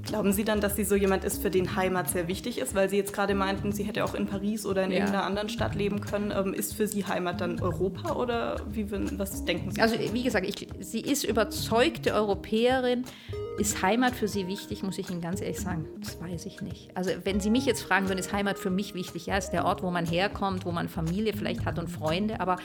[0.07, 2.75] Glauben Sie dann, dass sie so jemand ist, für den Heimat sehr wichtig ist?
[2.75, 4.99] Weil Sie jetzt gerade meinten, sie hätte auch in Paris oder in ja.
[4.99, 6.33] irgendeiner anderen Stadt leben können.
[6.37, 8.87] Ähm, ist für Sie Heimat dann Europa oder wie,
[9.19, 9.81] was denken Sie?
[9.81, 13.05] Also wie gesagt, ich, sie ist überzeugte Europäerin.
[13.59, 15.87] Ist Heimat für Sie wichtig, muss ich Ihnen ganz ehrlich sagen?
[15.99, 16.95] Das weiß ich nicht.
[16.95, 19.27] Also wenn Sie mich jetzt fragen würden, ist Heimat für mich wichtig?
[19.27, 22.59] Ja, ist der Ort, wo man herkommt, wo man Familie vielleicht hat und Freunde, aber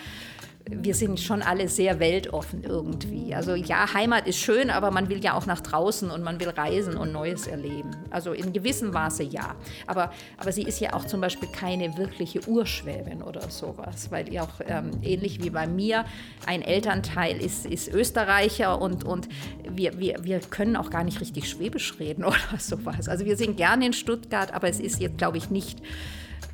[0.70, 3.34] wir sind schon alle sehr weltoffen irgendwie.
[3.34, 6.50] Also ja, Heimat ist schön, aber man will ja auch nach draußen und man will
[6.50, 7.92] reisen und Neues erleben.
[8.10, 9.56] Also in gewissem Maße ja.
[9.88, 14.44] Aber, aber sie ist ja auch zum Beispiel keine wirkliche Urschwäbin oder sowas, weil ja
[14.44, 16.06] auch ähm, ähnlich wie bei mir
[16.46, 19.30] ein Elternteil ist, ist Österreicher und, und
[19.70, 23.10] wir, wir, wir können auch gar nicht richtig Schwäbisch reden oder sowas.
[23.10, 25.80] Also wir sind gerne in Stuttgart, aber es ist jetzt, glaube ich, nicht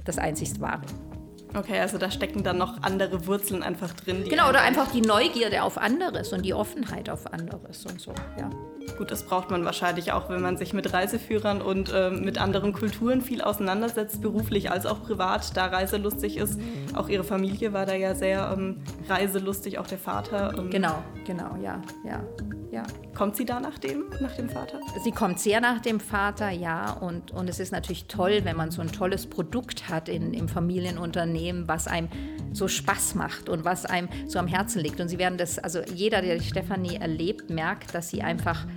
[0.06, 0.82] das einzigst Wahre.
[1.56, 4.26] Okay, also da stecken dann noch andere Wurzeln einfach drin.
[4.30, 8.50] genau, oder einfach die Neugierde auf anderes und die Offenheit auf anderes und so, ja.
[8.98, 12.74] Gut, das braucht man wahrscheinlich auch, wenn man sich mit Reiseführern und äh, mit anderen
[12.74, 16.60] Kulturen viel auseinandersetzt, beruflich als auch privat, da reiselustig ist.
[16.96, 20.54] Auch ihre Familie war da ja sehr ähm, reiselustig, auch der Vater.
[20.58, 20.70] Ähm.
[20.72, 22.24] Genau, genau, ja, ja.
[22.78, 22.84] Ja.
[23.16, 24.80] Kommt sie da nach dem, nach dem Vater?
[25.04, 26.92] Sie kommt sehr nach dem Vater, ja.
[26.92, 30.48] Und, und es ist natürlich toll, wenn man so ein tolles Produkt hat in, im
[30.48, 32.08] Familienunternehmen, was einem
[32.54, 35.00] so Spaß macht und was einem so am Herzen liegt.
[35.00, 38.68] Und sie werden das, also jeder, der Stefanie erlebt, merkt, dass sie einfach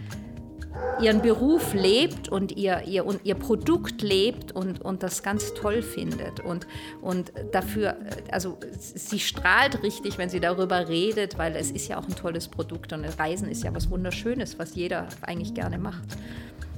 [1.00, 5.82] ihren Beruf lebt und ihr, ihr, und ihr Produkt lebt und, und das ganz toll
[5.82, 6.40] findet.
[6.40, 6.66] Und,
[7.00, 7.96] und dafür,
[8.30, 12.48] also sie strahlt richtig, wenn sie darüber redet, weil es ist ja auch ein tolles
[12.48, 16.16] Produkt und Reisen ist ja was Wunderschönes, was jeder eigentlich gerne macht.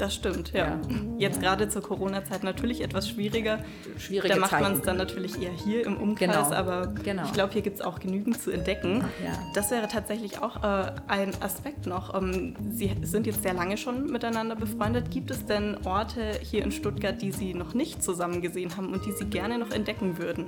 [0.03, 0.67] Das stimmt, ja.
[0.67, 0.81] ja.
[1.17, 3.61] Jetzt gerade zur Corona-Zeit natürlich etwas schwieriger.
[3.99, 6.53] Schwierige da macht man es dann natürlich eher hier im Umkreis, genau.
[6.53, 7.23] aber genau.
[7.25, 9.05] ich glaube, hier gibt es auch genügend zu entdecken.
[9.25, 9.31] Ja.
[9.55, 12.21] Das wäre tatsächlich auch äh, ein Aspekt noch.
[12.21, 15.13] Ähm, Sie sind jetzt sehr lange schon miteinander befreundet.
[15.13, 19.07] Gibt es denn Orte hier in Stuttgart, die Sie noch nicht zusammen gesehen haben und
[19.07, 20.47] die Sie gerne noch entdecken würden?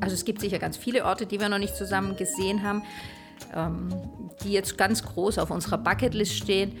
[0.00, 2.84] Also es gibt sicher ganz viele Orte, die wir noch nicht zusammen gesehen haben,
[3.54, 3.90] ähm,
[4.42, 6.72] die jetzt ganz groß auf unserer Bucketlist stehen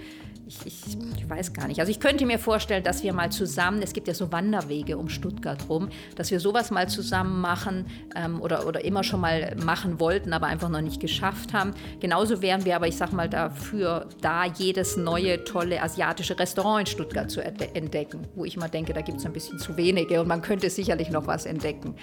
[0.64, 1.80] ich, ich, ich, weiß gar nicht.
[1.80, 5.08] Also ich könnte mir vorstellen, dass wir mal zusammen, es gibt ja so Wanderwege um
[5.08, 10.00] Stuttgart rum, dass wir sowas mal zusammen machen ähm, oder, oder immer schon mal machen
[10.00, 11.72] wollten, aber einfach noch nicht geschafft haben.
[12.00, 16.86] Genauso wären wir aber, ich sag mal, dafür da, jedes neue, tolle asiatische Restaurant in
[16.86, 20.28] Stuttgart zu entdecken, wo ich mal denke, da gibt es ein bisschen zu wenige und
[20.28, 21.94] man könnte sicherlich noch was entdecken.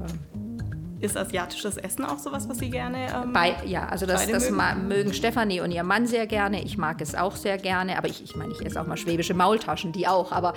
[0.00, 0.79] Ähm.
[1.00, 3.06] Ist asiatisches Essen auch sowas, was Sie gerne?
[3.08, 4.88] Ähm, Bei, ja, also das, das mögen?
[4.88, 6.62] mögen Stefanie und ihr Mann sehr gerne.
[6.62, 9.32] Ich mag es auch sehr gerne, aber ich, ich meine, ich esse auch mal schwäbische
[9.32, 10.54] Maultaschen, die auch, aber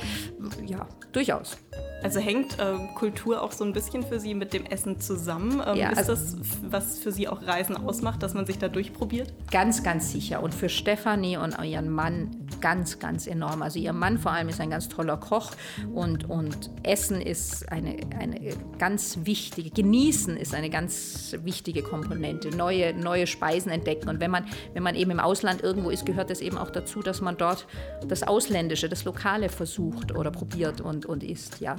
[0.65, 1.57] ja, durchaus.
[2.03, 5.61] Also hängt äh, Kultur auch so ein bisschen für Sie mit dem Essen zusammen?
[5.65, 8.67] Ähm, ja, ist also, das, was für Sie auch Reisen ausmacht, dass man sich da
[8.67, 9.33] durchprobiert?
[9.51, 10.43] Ganz, ganz sicher.
[10.43, 13.61] Und für Stefanie und ihren Mann ganz, ganz enorm.
[13.61, 15.51] Also ihr Mann vor allem ist ein ganz toller Koch
[15.93, 22.55] und, und Essen ist eine, eine ganz wichtige, Genießen ist eine ganz wichtige Komponente.
[22.55, 24.09] Neue, neue Speisen entdecken.
[24.09, 27.01] Und wenn man, wenn man eben im Ausland irgendwo ist, gehört es eben auch dazu,
[27.01, 27.67] dass man dort
[28.07, 31.59] das Ausländische, das Lokale versucht oder probiert und, und isst.
[31.59, 31.75] Ja.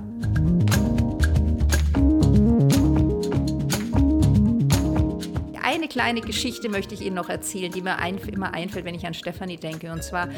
[5.62, 9.06] Eine kleine Geschichte möchte ich Ihnen noch erzählen, die mir ein, immer einfällt, wenn ich
[9.06, 9.92] an Stefanie denke.
[9.92, 10.28] Und zwar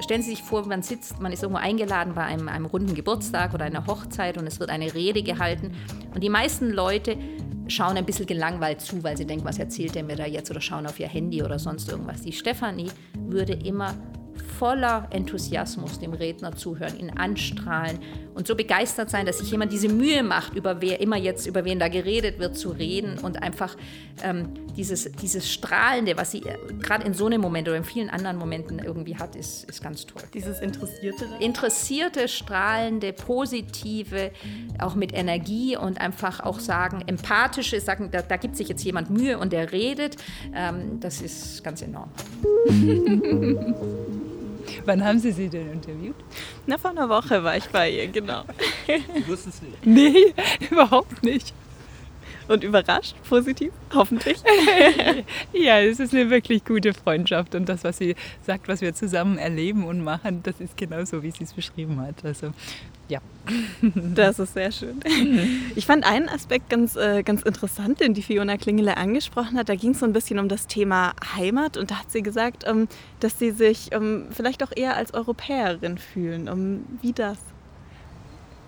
[0.00, 3.54] stellen Sie sich vor, man sitzt, man ist irgendwo eingeladen bei einem, einem runden Geburtstag
[3.54, 5.72] oder einer Hochzeit und es wird eine Rede gehalten.
[6.14, 7.16] Und die meisten Leute
[7.68, 10.60] schauen ein bisschen gelangweilt zu, weil sie denken, was erzählt der mir da jetzt oder
[10.60, 12.22] schauen auf ihr Handy oder sonst irgendwas.
[12.22, 12.90] Die Stefanie
[13.26, 13.94] würde immer
[14.60, 17.98] voller Enthusiasmus dem Redner zuhören, ihn anstrahlen
[18.34, 21.64] und so begeistert sein, dass sich jemand diese Mühe macht, über wer immer jetzt, über
[21.64, 23.74] wen da geredet wird, zu reden und einfach
[24.22, 28.10] ähm, dieses, dieses Strahlende, was sie äh, gerade in so einem Moment oder in vielen
[28.10, 30.24] anderen Momenten irgendwie hat, ist, ist ganz toll.
[30.34, 31.24] Dieses Interessierte?
[31.40, 34.30] Interessierte, strahlende, positive,
[34.78, 39.08] auch mit Energie und einfach auch sagen, empathische, sagen, da, da gibt sich jetzt jemand
[39.08, 40.16] Mühe und der redet,
[40.54, 42.10] ähm, das ist ganz enorm.
[44.84, 46.16] Wann haben Sie sie denn interviewt?
[46.66, 48.44] Na, vor einer Woche war ich bei ihr, genau.
[48.86, 49.86] Sie wussten es nicht?
[49.86, 50.34] Nee,
[50.70, 51.54] überhaupt nicht.
[52.50, 54.38] Und überrascht, positiv, hoffentlich.
[55.52, 59.38] ja, es ist eine wirklich gute Freundschaft und das, was sie sagt, was wir zusammen
[59.38, 62.24] erleben und machen, das ist genau so, wie sie es beschrieben hat.
[62.24, 62.52] Also
[63.08, 63.20] ja.
[63.94, 65.00] Das ist sehr schön.
[65.76, 69.68] Ich fand einen Aspekt ganz, äh, ganz interessant, den die Fiona Klingele angesprochen hat.
[69.68, 72.64] Da ging es so ein bisschen um das Thema Heimat und da hat sie gesagt,
[72.66, 72.88] ähm,
[73.20, 76.48] dass sie sich ähm, vielleicht auch eher als Europäerin fühlen.
[76.48, 77.38] Ähm, wie das?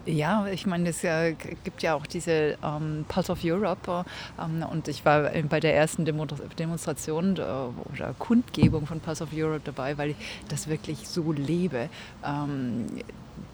[0.04, 4.04] Ja, ich meine, es ja, gibt ja auch diese ähm, Pulse of Europe
[4.36, 6.26] ähm, und ich war bei der ersten Demo
[6.58, 10.16] Demonstration äh, oder Kundgebung von Pulse of Europe dabei, weil ich
[10.48, 11.88] das wirklich so lebe.
[12.26, 12.86] Ähm,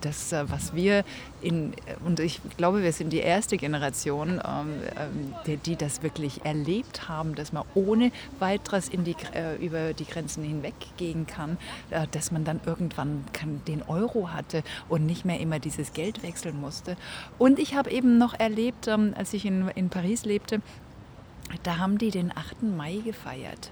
[0.00, 1.04] das, äh, was wir
[1.40, 1.72] in,
[2.04, 7.08] und ich glaube, wir sind die erste Generation, ähm, ähm, die, die, das wirklich erlebt
[7.08, 11.58] haben, dass man ohne weiteres die, äh, über die Grenzen hinweg gehen kann,
[11.90, 16.22] äh, dass man dann irgendwann kann, den Euro hatte und nicht mehr immer dieses Geld
[16.22, 16.96] wechseln musste.
[17.38, 20.60] Und ich habe eben noch erlebt, ähm, als ich in, in Paris lebte,
[21.62, 22.62] da haben die den 8.
[22.62, 23.70] Mai gefeiert.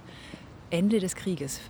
[0.69, 1.61] Ende des Krieges.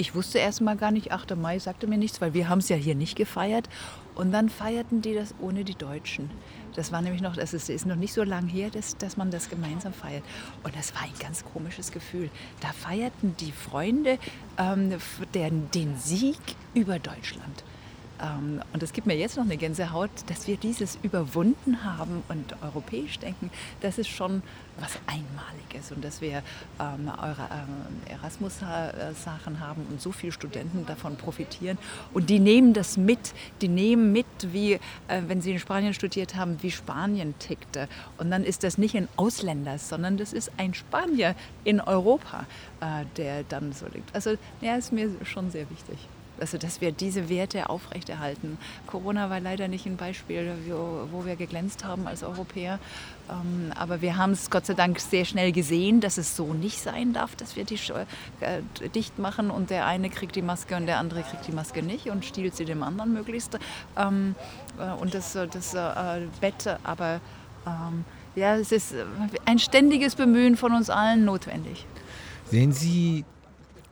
[0.00, 1.36] Ich wusste erst mal gar nicht, 8.
[1.36, 3.68] Mai sagte mir nichts, weil wir haben es ja hier nicht gefeiert.
[4.14, 6.30] Und dann feierten die das ohne die Deutschen.
[6.76, 9.32] Das war nämlich noch, das ist, ist noch nicht so lang her, dass, dass man
[9.32, 10.22] das gemeinsam feiert.
[10.62, 12.30] Und das war ein ganz komisches Gefühl.
[12.60, 14.18] Da feierten die Freunde
[14.56, 14.94] ähm,
[15.34, 16.38] den, den Sieg
[16.74, 17.64] über Deutschland.
[18.20, 22.54] Ähm, und es gibt mir jetzt noch eine Gänsehaut, dass wir dieses überwunden haben und
[22.62, 23.50] europäisch denken.
[23.80, 24.42] Das ist schon
[24.80, 26.42] was Einmaliges und dass wir
[26.80, 31.78] ähm, eure ähm, Erasmus-Sachen haben und so viele Studenten davon profitieren.
[32.14, 33.34] Und die nehmen das mit.
[33.60, 34.78] Die nehmen mit, wie äh,
[35.26, 37.88] wenn sie in Spanien studiert haben, wie Spanien tickte.
[38.18, 41.34] Und dann ist das nicht ein Ausländer, sondern das ist ein Spanier
[41.64, 42.46] in Europa,
[42.80, 44.14] äh, der dann so liegt.
[44.14, 45.98] Also ja, ist mir schon sehr wichtig.
[46.40, 48.58] Also, dass wir diese Werte aufrechterhalten.
[48.86, 50.52] Corona war leider nicht ein Beispiel,
[51.10, 52.78] wo wir geglänzt haben als Europäer.
[53.30, 56.80] Ähm, aber wir haben es Gott sei Dank sehr schnell gesehen, dass es so nicht
[56.80, 57.78] sein darf, dass wir die
[58.40, 58.62] äh,
[58.94, 62.08] dicht machen und der eine kriegt die Maske und der andere kriegt die Maske nicht
[62.08, 63.58] und stiehlt sie dem anderen möglichst.
[63.96, 64.34] Ähm,
[64.78, 67.20] äh, und das, das äh, Bett, aber
[67.66, 68.04] ähm,
[68.34, 68.94] ja, es ist
[69.44, 71.86] ein ständiges Bemühen von uns allen notwendig.
[72.50, 73.24] Sehen Sie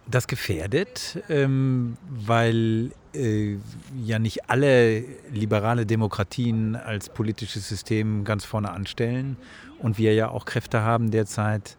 [0.08, 3.56] das gefährdet, ähm, weil äh,
[4.04, 9.36] ja nicht alle liberale Demokratien als politisches System ganz vorne anstellen
[9.78, 11.76] und wir ja auch Kräfte haben derzeit,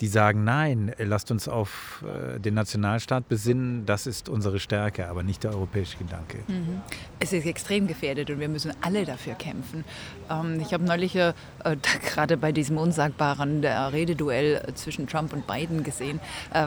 [0.00, 5.22] die sagen, nein, lasst uns auf äh, den Nationalstaat besinnen, das ist unsere Stärke, aber
[5.22, 6.38] nicht der europäische Gedanke.
[6.48, 6.80] Mhm.
[7.20, 9.84] Es ist extrem gefährdet und wir müssen alle dafür kämpfen.
[10.30, 11.32] Ähm, ich habe neulich äh,
[12.06, 16.20] gerade bei diesem unsagbaren äh, Rededuell zwischen Trump und Biden gesehen,
[16.52, 16.66] äh,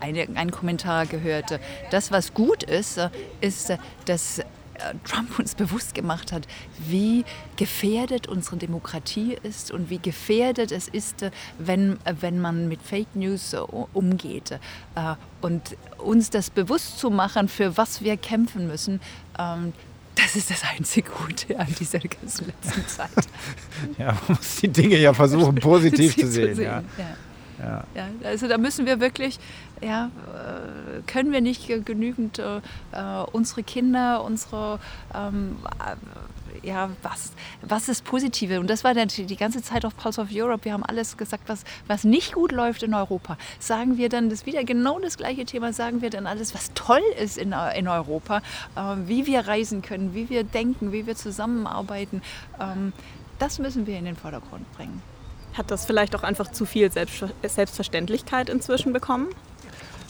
[0.00, 1.58] eine, einen Kommentar gehört,
[1.90, 3.08] das, was gut ist, äh,
[3.40, 3.72] ist,
[4.04, 4.44] dass äh,
[5.04, 6.46] Trump uns bewusst gemacht hat,
[6.78, 7.24] wie
[7.56, 12.82] gefährdet unsere Demokratie ist und wie gefährdet es ist, äh, wenn, äh, wenn man mit
[12.82, 13.54] Fake News
[13.92, 14.58] umgeht.
[15.40, 19.00] Und uns das bewusst zu machen, für was wir kämpfen müssen,
[19.38, 19.72] ähm,
[20.16, 23.10] das ist das einzige Gute an dieser ganzen letzten Zeit.
[23.98, 26.48] ja, man muss die Dinge ja versuchen, positiv zu sehen.
[26.50, 26.64] Zu sehen.
[26.64, 26.82] Ja.
[27.58, 27.84] Ja.
[27.94, 28.08] ja.
[28.24, 29.38] also da müssen wir wirklich,
[29.82, 32.60] ja, äh, können wir nicht genügend äh,
[33.32, 34.78] unsere Kinder, unsere,
[35.14, 37.32] ähm, äh, ja, was,
[37.62, 38.58] was ist Positive?
[38.60, 40.64] Und das war dann die ganze Zeit auf Pulse of Europe.
[40.64, 43.36] Wir haben alles gesagt, was, was nicht gut läuft in Europa.
[43.58, 47.02] Sagen wir dann das wieder genau das gleiche Thema, sagen wir dann alles, was toll
[47.22, 48.38] ist in, in Europa,
[48.76, 52.22] äh, wie wir reisen können, wie wir denken, wie wir zusammenarbeiten.
[52.58, 52.92] Ähm,
[53.38, 55.02] das müssen wir in den Vordergrund bringen.
[55.52, 59.28] Hat das vielleicht auch einfach zu viel Selbstverständlichkeit inzwischen bekommen?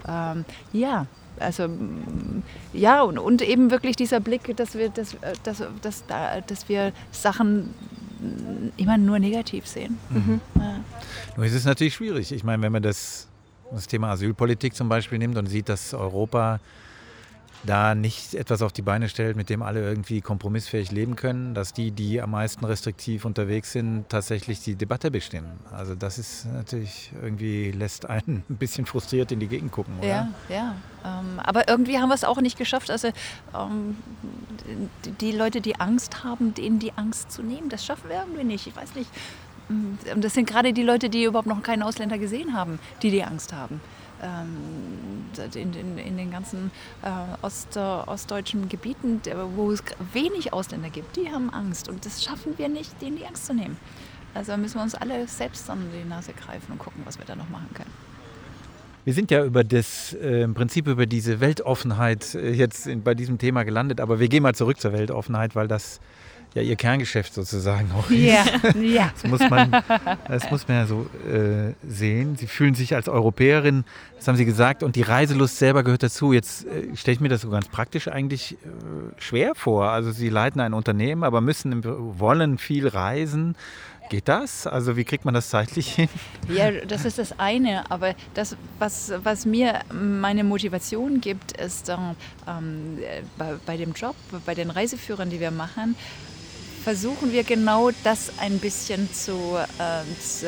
[0.08, 1.06] Ähm, ja,
[1.38, 1.68] also
[2.72, 6.04] ja und, und eben wirklich dieser Blick, dass wir, dass, äh, dass, dass,
[6.46, 7.74] dass wir Sachen
[8.76, 9.98] immer nur negativ sehen.
[10.10, 10.40] Mhm.
[10.54, 10.80] Ja.
[11.36, 12.32] Nur ist es natürlich schwierig.
[12.32, 13.28] Ich meine, wenn man das,
[13.70, 16.60] das Thema Asylpolitik zum Beispiel nimmt und sieht, dass Europa
[17.66, 21.72] da nicht etwas auf die Beine stellt, mit dem alle irgendwie kompromissfähig leben können, dass
[21.72, 25.59] die, die am meisten restriktiv unterwegs sind, tatsächlich die Debatte bestimmen.
[25.72, 29.98] Also das ist natürlich irgendwie, lässt einen ein bisschen frustriert in die Gegend gucken.
[29.98, 30.09] Oder?
[30.09, 30.74] Ja, ja.
[31.05, 32.90] Ähm, aber irgendwie haben wir es auch nicht geschafft.
[32.90, 33.09] Also
[33.55, 33.97] ähm,
[35.20, 38.66] die Leute, die Angst haben, denen die Angst zu nehmen, das schaffen wir irgendwie nicht.
[38.66, 39.10] Ich weiß nicht.
[39.68, 43.24] Und das sind gerade die Leute, die überhaupt noch keinen Ausländer gesehen haben, die die
[43.24, 43.80] Angst haben.
[44.26, 46.70] Ähm, in, in, in, den ganzen
[47.02, 47.08] äh,
[47.44, 49.20] Ost, ostdeutschen Gebieten,
[49.54, 49.82] wo es
[50.12, 51.88] wenig Ausländer gibt, die haben Angst.
[51.88, 53.76] Und das schaffen wir nicht, denen die Angst zu nehmen.
[54.34, 57.36] Also müssen wir uns alle selbst an die Nase greifen und gucken, was wir da
[57.36, 57.90] noch machen können.
[59.04, 63.14] Wir sind ja über das äh, im Prinzip über diese Weltoffenheit äh, jetzt in, bei
[63.14, 66.00] diesem Thema gelandet, aber wir gehen mal zurück zur Weltoffenheit, weil das
[66.56, 68.44] ja ihr Kerngeschäft sozusagen auch ja,
[68.80, 69.12] ja.
[69.12, 69.70] Das muss man,
[70.26, 72.36] das muss man ja so äh, sehen.
[72.36, 73.84] Sie fühlen sich als Europäerin,
[74.16, 76.32] das haben Sie gesagt, und die Reiselust selber gehört dazu.
[76.32, 78.56] Jetzt äh, stelle ich mir das so ganz praktisch eigentlich äh,
[79.18, 79.90] schwer vor.
[79.90, 81.84] Also Sie leiten ein Unternehmen, aber müssen,
[82.18, 83.54] wollen viel reisen.
[84.08, 84.68] Geht das?
[84.68, 86.08] Also wie kriegt man das zeitlich hin?
[86.48, 87.90] Ja, das ist das eine.
[87.90, 92.16] Aber das, was, was mir meine Motivation gibt, ist ähm,
[93.36, 94.14] bei, bei dem Job,
[94.44, 95.96] bei den Reiseführern, die wir machen,
[96.86, 100.46] versuchen wir genau das ein bisschen zu, äh, zu,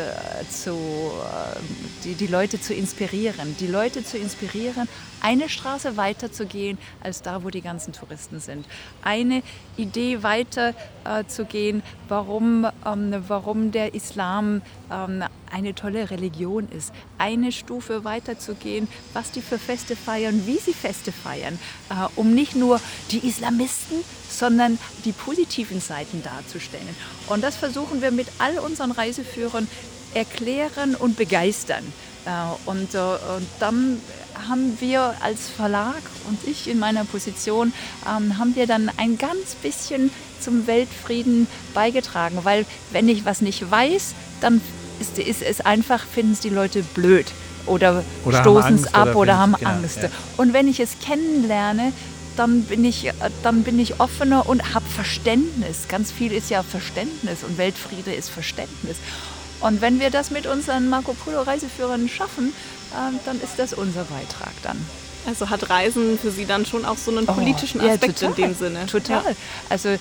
[0.49, 1.59] zu äh,
[2.05, 3.57] die, die Leute zu inspirieren.
[3.59, 4.87] Die Leute zu inspirieren,
[5.21, 8.67] eine Straße weiter zu gehen als da, wo die ganzen Touristen sind.
[9.03, 9.43] Eine
[9.77, 10.75] Idee weiter
[11.05, 14.63] äh, zu gehen, warum, ähm, warum der Islam
[14.93, 16.93] ähm, eine tolle Religion ist.
[17.19, 21.59] Eine Stufe weiter zu gehen, was die für Feste feiern, wie sie Feste feiern,
[21.91, 26.97] äh, um nicht nur die Islamisten, sondern die positiven Seiten darzustellen.
[27.29, 29.69] Und das versuchen wir mit all unseren Reiseführern
[30.15, 31.85] erklären und begeistern.
[32.25, 32.31] Äh,
[32.67, 34.01] und, äh, und dann
[34.49, 37.73] haben wir als Verlag und ich in meiner Position,
[38.07, 40.11] ähm, haben wir dann ein ganz bisschen
[40.41, 42.39] zum Weltfrieden beigetragen.
[42.43, 44.61] Weil wenn ich was nicht weiß, dann
[45.01, 47.27] ist, ist es einfach, finden es die Leute blöd
[47.67, 49.99] oder, oder stoßen es ab oder, haben genau, Angst.
[50.03, 50.09] Ja.
[50.37, 51.93] Und wenn ich es kennenlerne,
[52.39, 53.11] dann bin ich,
[53.43, 55.89] dann bin ich offener und habe Verständnis.
[55.89, 58.97] Ganz viel ist ja Verständnis und Weltfriede ist Verständnis.
[59.61, 62.53] Und wenn wir das mit unseren Marco Polo Reiseführern schaffen,
[62.95, 64.79] ähm, dann ist das unser Beitrag dann.
[65.29, 68.35] Also hat Reisen für Sie dann schon auch so einen oh, politischen Aspekt ja, in
[68.35, 68.87] dem Sinne?
[68.87, 69.23] Total.
[69.23, 69.37] Ja.
[69.69, 70.01] Also ähm,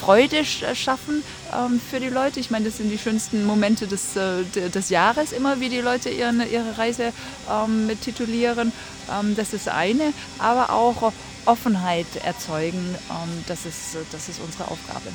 [0.00, 1.22] Freude schaffen
[1.54, 2.40] ähm, für die Leute.
[2.40, 6.08] Ich meine, das sind die schönsten Momente des, äh, des Jahres immer, wie die Leute
[6.10, 7.12] ihren, ihre Reise
[7.48, 8.72] ähm, titulieren.
[9.08, 10.12] Ähm, das ist eine.
[10.40, 11.12] Aber auch
[11.44, 15.12] Offenheit erzeugen, ähm, das, ist, das ist unsere Aufgabe.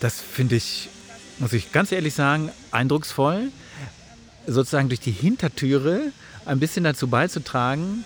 [0.00, 0.88] Das finde ich,
[1.38, 3.52] muss ich ganz ehrlich sagen, eindrucksvoll
[4.48, 6.10] sozusagen durch die Hintertüre
[6.48, 8.04] ein bisschen dazu beizutragen,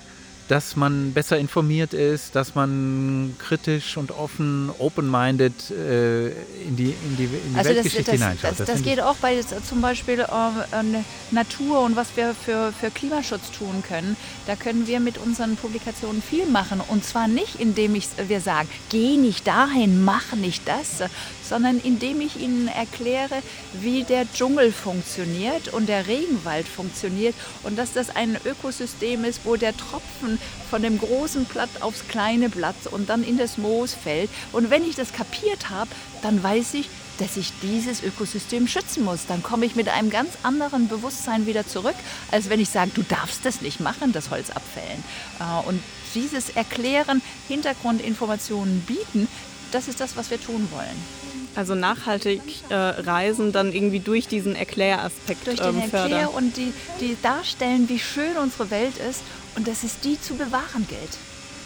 [0.48, 7.16] dass man besser informiert ist, dass man kritisch und offen, open-minded äh, in die, in
[7.16, 8.50] die, in die also Weltgeschichte das, das, hineinschaut.
[8.50, 10.84] Das, das, das geht auch bei zum Beispiel äh,
[11.30, 14.16] Natur und was wir für, für Klimaschutz tun können.
[14.46, 16.82] Da können wir mit unseren Publikationen viel machen.
[16.86, 21.08] Und zwar nicht, indem ich, wir sagen, geh nicht dahin, mach nicht das,
[21.42, 23.42] sondern indem ich ihnen erkläre,
[23.72, 29.56] wie der Dschungel funktioniert und der Regenwald funktioniert und dass das ein Ökosystem ist, wo
[29.56, 30.38] der Tropfen
[30.70, 34.30] von dem großen Blatt aufs kleine Blatt und dann in das Moos fällt.
[34.52, 35.90] Und wenn ich das kapiert habe,
[36.22, 36.88] dann weiß ich,
[37.18, 39.26] dass ich dieses Ökosystem schützen muss.
[39.26, 41.94] Dann komme ich mit einem ganz anderen Bewusstsein wieder zurück,
[42.30, 45.04] als wenn ich sage, du darfst das nicht machen, das Holz abfällen.
[45.38, 45.82] Äh, und
[46.14, 49.28] dieses Erklären, Hintergrundinformationen bieten,
[49.72, 51.21] das ist das, was wir tun wollen.
[51.54, 56.72] Also nachhaltig äh, reisen dann irgendwie durch diesen Erkläraspekt Durch den ähm, Erklär und die,
[57.00, 59.20] die darstellen, wie schön unsere Welt ist
[59.56, 61.18] und dass es die zu bewahren gilt.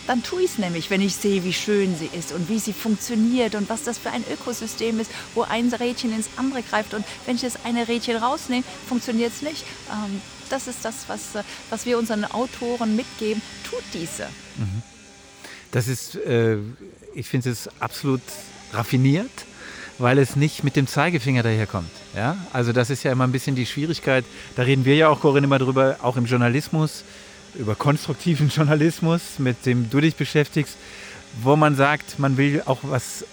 [0.06, 2.72] Dann tue ich es nämlich, wenn ich sehe, wie schön sie ist und wie sie
[2.72, 6.94] funktioniert und was das für ein Ökosystem ist, wo ein Rädchen ins andere greift.
[6.94, 9.64] Und wenn ich das eine Rädchen rausnehme, funktioniert es nicht.
[9.90, 13.42] Ähm, das ist das, was, äh, was wir unseren Autoren mitgeben.
[13.68, 14.26] Tut diese.
[14.56, 14.82] Mhm.
[15.72, 16.58] Das ist, äh,
[17.14, 18.22] ich finde es absolut
[18.72, 19.30] raffiniert
[19.98, 21.90] weil es nicht mit dem Zeigefinger daherkommt.
[22.14, 22.36] Ja?
[22.52, 24.24] Also das ist ja immer ein bisschen die Schwierigkeit.
[24.54, 27.04] Da reden wir ja auch, Corinne, immer drüber, auch im Journalismus,
[27.54, 30.76] über konstruktiven Journalismus, mit dem du dich beschäftigst,
[31.42, 33.24] wo man sagt, man will auch was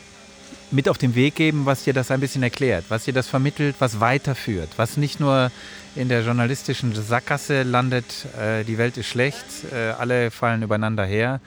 [0.72, 3.76] mit auf den Weg geben, was dir das ein bisschen erklärt, was dir das vermittelt,
[3.80, 5.52] was weiterführt, was nicht nur
[5.96, 8.06] in der journalistischen Sackgasse landet,
[8.40, 11.40] äh, die Welt ist schlecht, äh, alle fallen übereinander her,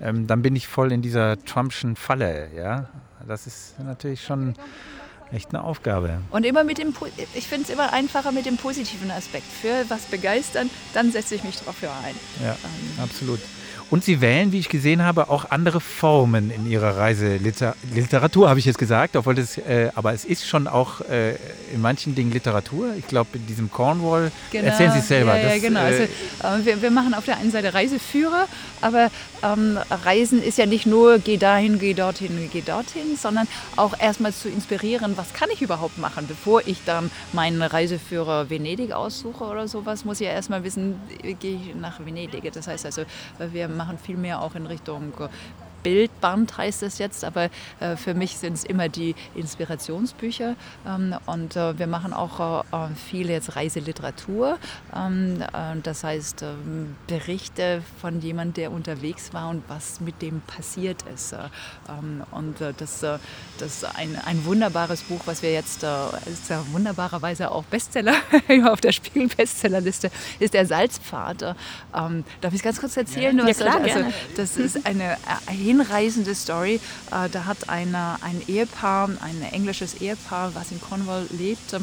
[0.00, 2.48] ähm, dann bin ich voll in dieser Trumpschen Falle.
[2.56, 2.88] Ja?
[3.26, 4.54] Das ist natürlich schon
[5.32, 6.20] echt eine Aufgabe.
[6.30, 6.94] Und immer mit dem,
[7.34, 9.46] ich finde es immer einfacher mit dem positiven Aspekt.
[9.46, 12.14] Für was begeistern, dann setze ich mich dafür ein.
[12.42, 13.02] Ja, ähm.
[13.02, 13.40] absolut.
[13.92, 18.64] Und Sie wählen, wie ich gesehen habe, auch andere Formen in Ihrer Reiseliteratur, habe ich
[18.64, 19.16] jetzt gesagt.
[19.16, 21.32] Obwohl das, äh, aber es ist schon auch äh,
[21.74, 22.94] in manchen Dingen Literatur.
[22.96, 24.32] Ich glaube, in diesem Cornwall.
[24.50, 24.68] Genau.
[24.68, 25.36] Erzählen Sie es selber.
[25.36, 25.84] Ja, ja genau.
[25.84, 26.08] Äh,
[26.38, 28.48] also, wir, wir, machen auf der einen Seite Reiseführer,
[28.80, 29.10] aber
[29.42, 33.46] ähm, Reisen ist ja nicht nur geh dahin, geh dorthin, geh dorthin, sondern
[33.76, 38.92] auch erstmal zu inspirieren, was kann ich überhaupt machen, bevor ich dann meinen Reiseführer Venedig
[38.92, 41.00] aussuche oder sowas, muss ich ja erstmal wissen,
[41.38, 42.52] gehe ich nach Venedig.
[42.52, 43.02] Das heißt also,
[43.38, 45.12] wir machen machen viel mehr auch in Richtung
[45.82, 47.50] Bildband heißt es jetzt, aber
[47.80, 50.56] äh, für mich sind es immer die Inspirationsbücher.
[50.86, 54.58] Ähm, und äh, wir machen auch äh, viel jetzt Reiseliteratur.
[54.94, 60.40] Ähm, äh, das heißt ähm, Berichte von jemandem, der unterwegs war und was mit dem
[60.42, 61.32] passiert ist.
[61.32, 61.38] Äh,
[61.88, 63.20] ähm, und äh, das, das
[63.60, 68.14] ist ein, ein wunderbares Buch, was wir jetzt, ist ja wunderbarerweise auch Bestseller
[68.64, 71.56] auf der Spiegel-Bestsellerliste, ist der Salzpfad.
[71.94, 73.36] Ähm, darf ich ganz kurz erzählen?
[73.38, 74.04] Ja, klar, also,
[74.36, 75.16] das ist eine
[75.72, 76.80] hinreißende Story.
[77.10, 81.74] Äh, da hat eine, ein Ehepaar, ein englisches Ehepaar, was in Cornwall lebt,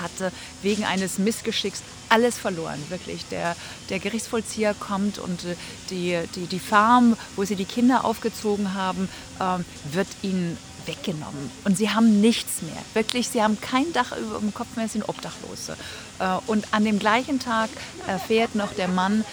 [0.00, 3.24] hatte wegen eines Missgeschicks alles verloren, wirklich.
[3.30, 3.56] Der,
[3.90, 5.56] der Gerichtsvollzieher kommt und äh,
[5.90, 9.08] die, die, die Farm, wo sie die Kinder aufgezogen haben,
[9.40, 10.56] ähm, wird ihnen
[10.86, 11.50] weggenommen.
[11.64, 12.76] Und sie haben nichts mehr.
[12.92, 15.76] Wirklich, sie haben kein Dach über dem Kopf mehr, sind Obdachlose.
[16.18, 17.70] Äh, und an dem gleichen Tag
[18.06, 19.24] erfährt noch der Mann,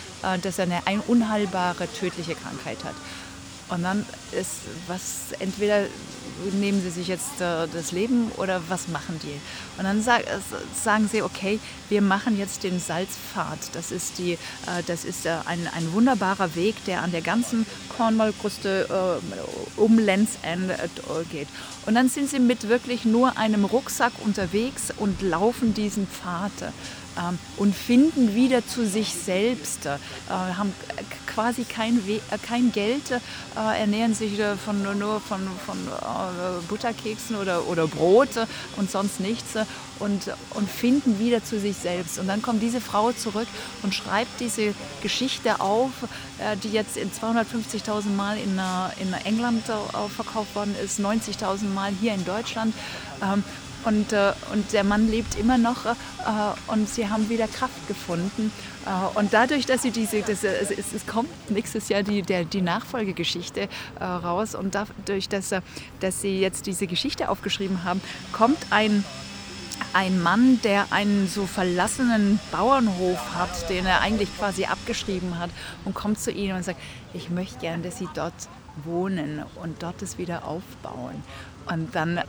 [0.44, 2.94] dass er eine unheilbare, tödliche Krankheit hat.
[3.72, 4.52] Und dann ist
[4.88, 5.85] was, entweder
[6.53, 9.39] nehmen sie sich jetzt äh, das Leben oder was machen die?
[9.77, 10.39] Und dann sag, äh,
[10.76, 13.60] sagen sie, okay, wir machen jetzt den Salzpfad.
[13.73, 14.38] Das ist, die, äh,
[14.88, 17.65] das ist äh, ein, ein wunderbarer Weg, der an der ganzen
[17.95, 20.76] Cornwall-Kruste äh, um Lands End äh,
[21.31, 21.48] geht.
[21.85, 26.73] Und dann sind sie mit wirklich nur einem Rucksack unterwegs und laufen diesen Pfad
[27.58, 29.98] und finden wieder zu sich selbst, äh,
[30.30, 30.74] haben
[31.28, 33.20] quasi kein, We äh, kein Geld, äh,
[33.56, 35.78] ernähren sich von, nur von, von
[36.70, 38.30] Butterkeksen oder, oder Brot
[38.78, 39.56] und sonst nichts
[40.00, 42.18] und, und finden wieder zu sich selbst.
[42.20, 43.48] Und dann kommt diese Frau zurück
[43.84, 45.92] und schreibt diese Geschichte auf,
[46.64, 48.60] die jetzt in 250.000 Mal in,
[49.00, 49.64] in England
[50.16, 52.74] verkauft worden ist, 90.000 Mal hier in Deutschland.
[53.86, 55.91] Und, äh, und der Mann lebt immer noch äh,
[56.68, 58.52] und sie haben wieder Kraft gefunden.
[58.86, 62.62] Äh, und dadurch, dass sie diese, das, es, es, kommt nächstes Jahr die, der, die
[62.62, 63.62] Nachfolgegeschichte
[63.99, 65.53] äh, raus und dadurch, dass,
[65.99, 68.02] dass sie jetzt diese Geschichte aufgeschrieben haben,
[68.32, 69.03] kommt ein
[69.94, 75.49] ein Mann, der einen so verlassenen Bauernhof hat, den er eigentlich quasi abgeschrieben hat
[75.86, 76.80] und kommt zu ihnen und sagt,
[77.14, 78.34] ich möchte gern, dass Sie dort
[78.86, 81.24] wohnen und dort es wieder aufbauen.
[81.72, 82.23] Und dann äh,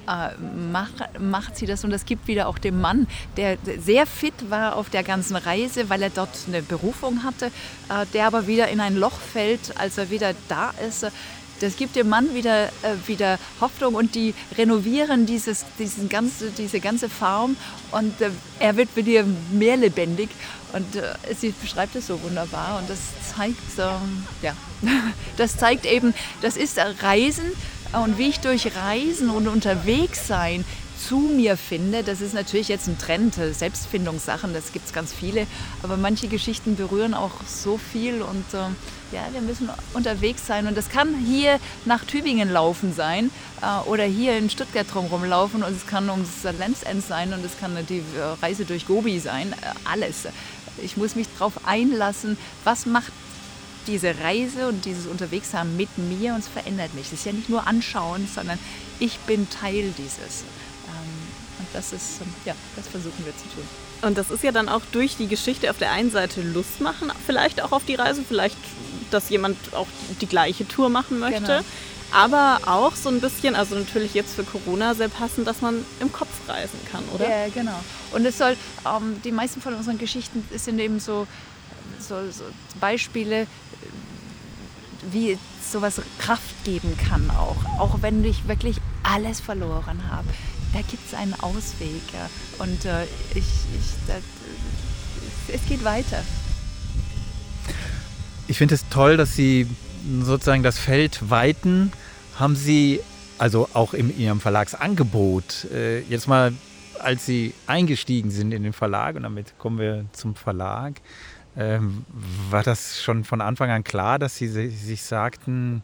[0.70, 4.76] macht, macht sie das und das gibt wieder auch dem Mann, der sehr fit war
[4.76, 8.80] auf der ganzen Reise, weil er dort eine Berufung hatte, äh, der aber wieder in
[8.80, 11.06] ein Loch fällt, als er wieder da ist.
[11.60, 16.78] Das gibt dem Mann wieder, äh, wieder Hoffnung und die renovieren dieses, diesen ganze, diese
[16.78, 17.56] ganze Farm
[17.90, 20.28] und äh, er wird wieder mehr lebendig.
[20.72, 22.98] Und äh, sie beschreibt es so wunderbar und das
[23.36, 24.54] zeigt, ähm, ja,
[25.36, 27.52] das zeigt eben, das ist Reisen
[27.98, 30.64] und wie ich durch Reisen und unterwegs sein
[30.98, 35.12] zu mir finde, das ist natürlich jetzt ein Trend, äh, Selbstfindungssachen, das gibt es ganz
[35.12, 35.46] viele,
[35.82, 38.58] aber manche Geschichten berühren auch so viel und äh,
[39.12, 40.66] ja, wir müssen unterwegs sein.
[40.66, 45.62] Und das kann hier nach Tübingen laufen sein äh, oder hier in Stuttgart drumherum laufen
[45.62, 49.52] und es kann ums Lenzend sein und es kann die äh, Reise durch Gobi sein,
[49.52, 50.26] äh, alles.
[50.82, 53.12] Ich muss mich darauf einlassen, was macht
[53.86, 57.06] diese Reise und dieses Unterwegssein mit mir und es verändert mich.
[57.06, 58.58] Es ist ja nicht nur anschauen, sondern
[58.98, 60.42] ich bin Teil dieses.
[60.86, 63.64] Ähm, und das ist, ähm, ja, das versuchen wir zu tun.
[64.02, 67.12] Und das ist ja dann auch durch die Geschichte auf der einen Seite Lust machen,
[67.24, 68.56] vielleicht auch auf die Reise, vielleicht,
[69.10, 69.86] dass jemand auch
[70.20, 71.40] die gleiche Tour machen möchte.
[71.40, 71.60] Genau.
[72.12, 76.12] Aber auch so ein bisschen, also natürlich jetzt für Corona sehr passend, dass man im
[76.12, 77.28] Kopf reisen kann, oder?
[77.28, 77.80] Ja, genau.
[78.12, 81.26] Und es soll, ähm, die meisten von unseren Geschichten sind eben so,
[82.00, 82.44] so, so
[82.80, 83.46] Beispiele,
[85.10, 87.56] wie sowas Kraft geben kann auch.
[87.78, 90.28] Auch wenn ich wirklich alles verloren habe.
[90.72, 92.02] Da gibt es einen Ausweg.
[92.58, 93.04] Und äh,
[93.34, 94.22] ich, ich das,
[95.48, 96.22] es geht weiter.
[98.48, 99.66] Ich finde es toll, dass Sie
[100.22, 101.92] sozusagen das Feld weiten.
[102.38, 103.00] Haben Sie
[103.38, 106.52] also auch in Ihrem Verlagsangebot äh, jetzt mal,
[106.98, 110.94] als Sie eingestiegen sind in den Verlag, und damit kommen wir zum Verlag,
[111.56, 112.04] ähm,
[112.50, 115.82] war das schon von Anfang an klar, dass Sie sich sagten,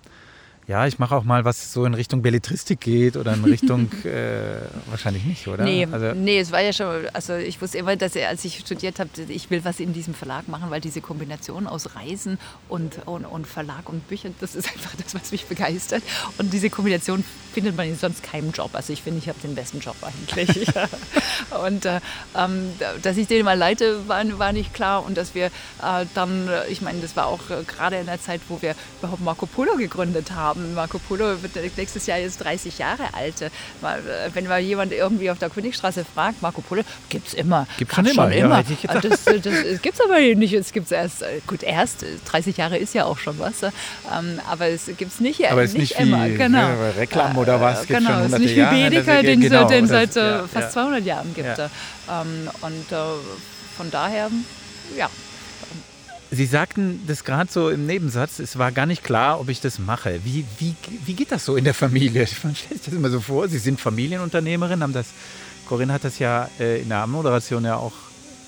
[0.68, 4.60] ja, ich mache auch mal was so in Richtung Belletristik geht oder in Richtung, äh,
[4.90, 5.64] wahrscheinlich nicht, oder?
[5.64, 8.98] Nee, also, nee, es war ja schon, also ich wusste immer, dass als ich studiert
[9.00, 12.38] habe, ich will was in diesem Verlag machen, weil diese Kombination aus Reisen
[12.68, 16.02] und, und, und Verlag und Büchern, das ist einfach das, was mich begeistert.
[16.36, 18.70] Und diese Kombination findet man in sonst keinem Job.
[18.74, 20.68] Also ich finde, ich habe den besten Job eigentlich.
[21.66, 22.00] und äh,
[22.36, 22.70] ähm,
[23.02, 25.04] dass ich den mal leite, war, war nicht klar.
[25.04, 28.40] Und dass wir äh, dann, ich meine, das war auch äh, gerade in der Zeit,
[28.48, 30.74] wo wir überhaupt Marco Polo gegründet haben, haben.
[30.74, 33.42] Marco Polo wird nächstes Jahr jetzt 30 Jahre alt.
[33.42, 33.50] Äh,
[34.34, 37.66] wenn mal jemand irgendwie auf der Königstraße fragt, Marco Polo, gibt es immer.
[37.78, 38.24] Gibt schon immer.
[38.24, 38.64] Schon immer.
[38.82, 40.52] Ja, das, das, das gibt es aber nicht.
[40.52, 43.62] Es gibt erst, äh, gut, erst 30 Jahre ist ja auch schon was.
[43.62, 46.26] Ähm, aber es gibt es nicht, aber nicht, nicht immer.
[46.26, 46.58] Wie, genau.
[46.58, 47.86] Ja, Reklam oder was?
[47.86, 51.34] Gibt's genau, es ist nicht wie Bedeker, den es genau, seit ja, fast 200 Jahren
[51.34, 51.58] gibt.
[51.58, 52.96] Ähm, und äh,
[53.76, 54.30] von daher,
[54.96, 55.08] ja,
[56.30, 59.78] Sie sagten das gerade so im Nebensatz, es war gar nicht klar, ob ich das
[59.78, 60.20] mache.
[60.24, 60.74] Wie, wie,
[61.06, 62.26] wie geht das so in der Familie?
[62.42, 65.06] Man stellt sich das immer so vor, Sie sind Familienunternehmerin, haben das,
[65.66, 67.94] Corinne hat das ja äh, in der Moderation ja auch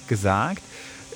[0.09, 0.62] gesagt.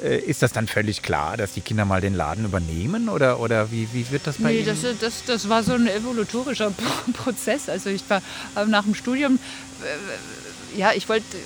[0.03, 3.70] Äh, ist das dann völlig klar, dass die Kinder mal den Laden übernehmen oder, oder
[3.70, 4.66] wie, wie wird das bei nee, Ihnen?
[4.66, 6.73] Das, das, das war so ein evolutorischer
[7.12, 7.69] Prozess.
[7.69, 8.23] Also ich war
[8.57, 9.39] äh, nach dem Studium,
[9.82, 11.41] äh, ja, ich wollte äh,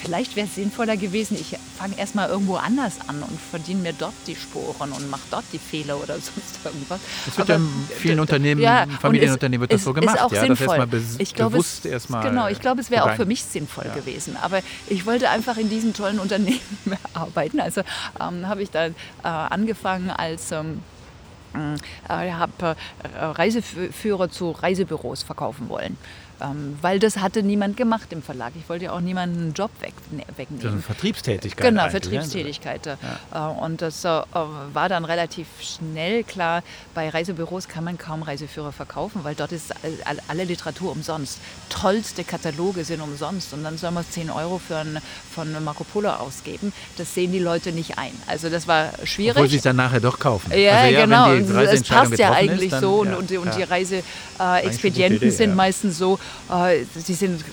[0.00, 4.14] vielleicht wäre es sinnvoller gewesen, ich fange erstmal irgendwo anders an und verdiene mir dort
[4.26, 7.00] die Sporen und mache dort die Fehler oder sonst irgendwas.
[7.26, 7.68] Das wird ja in
[7.98, 10.16] vielen Unternehmen, ja, Familienunternehmen wird das so gemacht.
[10.16, 10.78] Ist auch ja, sinnvoll.
[10.78, 13.42] Das be ich glaube, bewusst es, erstmal genau, ich glaube, es wäre auch für mich
[13.42, 13.94] sinnvoll ja.
[13.94, 14.36] gewesen.
[14.36, 16.60] Aber ich wollte einfach in diesen tollen Unternehmen
[17.14, 17.60] arbeiten.
[17.60, 17.82] Also
[18.20, 20.80] ähm, habe ich dann äh, angefangen als ähm,
[21.54, 25.96] äh, habe äh, Reiseführer zu Reisebüros verkaufen wollen.
[26.40, 28.52] Ähm, weil das hatte niemand gemacht im Verlag.
[28.56, 30.62] Ich wollte ja auch niemanden einen Job weg, ne, wegnehmen.
[30.62, 31.66] Das ist eine Vertriebstätigkeit.
[31.66, 32.86] Genau, Vertriebstätigkeit.
[33.32, 33.52] Ja.
[33.52, 34.08] Äh, und das äh,
[34.72, 36.62] war dann relativ schnell klar,
[36.94, 39.72] bei Reisebüros kann man kaum Reiseführer verkaufen, weil dort ist
[40.28, 41.38] alle Literatur umsonst.
[41.70, 44.98] Tollste Kataloge sind umsonst und dann soll man 10 Euro für einen,
[45.34, 46.72] von Marco Polo ausgeben.
[46.98, 48.12] Das sehen die Leute nicht ein.
[48.26, 49.36] Also das war schwierig.
[49.36, 50.52] Obwohl sie es dann nachher doch kaufen.
[50.52, 51.32] Ja, also, ja genau.
[51.32, 55.98] es passt ja eigentlich ist, dann, so ja, und, und die Reiseexpedienten äh, sind meistens
[55.98, 56.18] so,
[56.94, 57.44] sie sind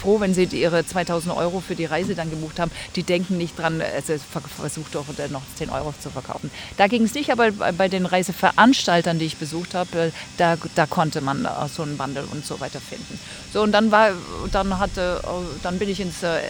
[0.00, 2.70] froh, wenn sie ihre 2000 Euro für die Reise dann gebucht haben.
[2.96, 4.14] Die denken nicht dran, also
[4.56, 6.50] versucht doch noch 10 Euro zu verkaufen.
[6.76, 10.86] Da ging es nicht, aber bei den Reiseveranstaltern, die ich besucht habe, äh, da, da
[10.86, 13.18] konnte man so einen Bundle und so weiter finden.
[13.52, 14.10] So und dann war,
[14.50, 15.20] dann hatte,
[15.62, 16.40] dann bin ich ins äh,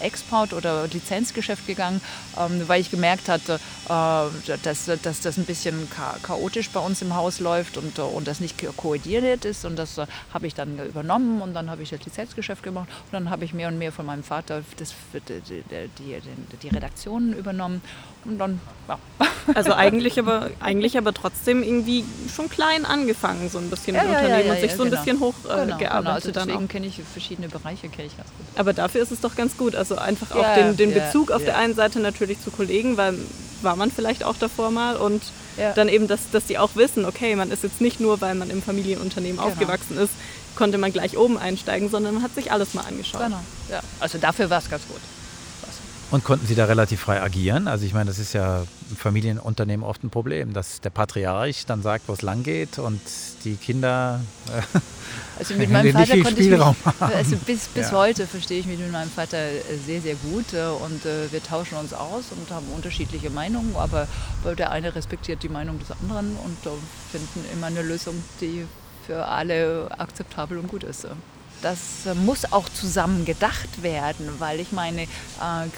[0.00, 2.00] Export- oder Lizenzgeschäft gegangen,
[2.38, 3.58] ähm, weil ich gemerkt hatte,
[3.88, 5.88] dass, dass das ein bisschen
[6.22, 9.98] chaotisch bei uns im Haus läuft und, und das nicht koordiniert ist und das
[10.32, 13.44] habe ich dann übernommen übernommen und dann habe ich das Lizenzgeschäft gemacht und dann habe
[13.44, 15.62] ich mehr und mehr von meinem Vater das, die,
[15.98, 16.18] die,
[16.62, 17.82] die Redaktion übernommen
[18.24, 18.98] und dann, ja.
[19.54, 24.12] Also eigentlich aber, eigentlich aber trotzdem irgendwie schon klein angefangen, so ein bisschen ja, mit
[24.12, 25.02] ja, Unternehmen ja, und sich so ein genau.
[25.02, 25.74] bisschen hochgearbeitet.
[25.74, 26.10] Äh, genau, genau.
[26.10, 28.46] Also deswegen kenne ich verschiedene Bereiche, kenne ich ganz gut.
[28.56, 29.74] Aber dafür ist es doch ganz gut.
[29.74, 33.18] Also einfach auch den, den Bezug auf der einen Seite natürlich zu Kollegen, weil
[33.62, 35.22] war man vielleicht auch davor mal und
[35.74, 38.50] dann eben, dass, dass die auch wissen, okay, man ist jetzt nicht nur, weil man
[38.50, 39.48] im Familienunternehmen genau.
[39.48, 40.12] aufgewachsen ist,
[40.56, 43.22] konnte man gleich oben einsteigen, sondern man hat sich alles mal angeschaut.
[43.22, 43.80] Genau, ja.
[44.00, 45.00] Also dafür war es ganz gut.
[46.12, 47.66] Und konnten Sie da relativ frei agieren?
[47.68, 51.80] Also ich meine, das ist ja im Familienunternehmen oft ein Problem, dass der Patriarch dann
[51.80, 53.00] sagt, wo es lang geht und
[53.44, 54.78] die Kinder äh,
[55.38, 56.60] also mit meinem Vater konnte ich mich,
[57.00, 57.92] also bis, bis ja.
[57.92, 59.38] heute verstehe ich mich mit meinem Vater
[59.86, 64.06] sehr, sehr gut äh, und äh, wir tauschen uns aus und haben unterschiedliche Meinungen, aber
[64.58, 66.58] der eine respektiert die Meinung des anderen und
[67.10, 68.66] finden immer eine Lösung, die
[69.06, 71.06] für alle akzeptabel und gut ist
[71.62, 75.06] das äh, muss auch zusammen gedacht werden, weil ich meine, äh,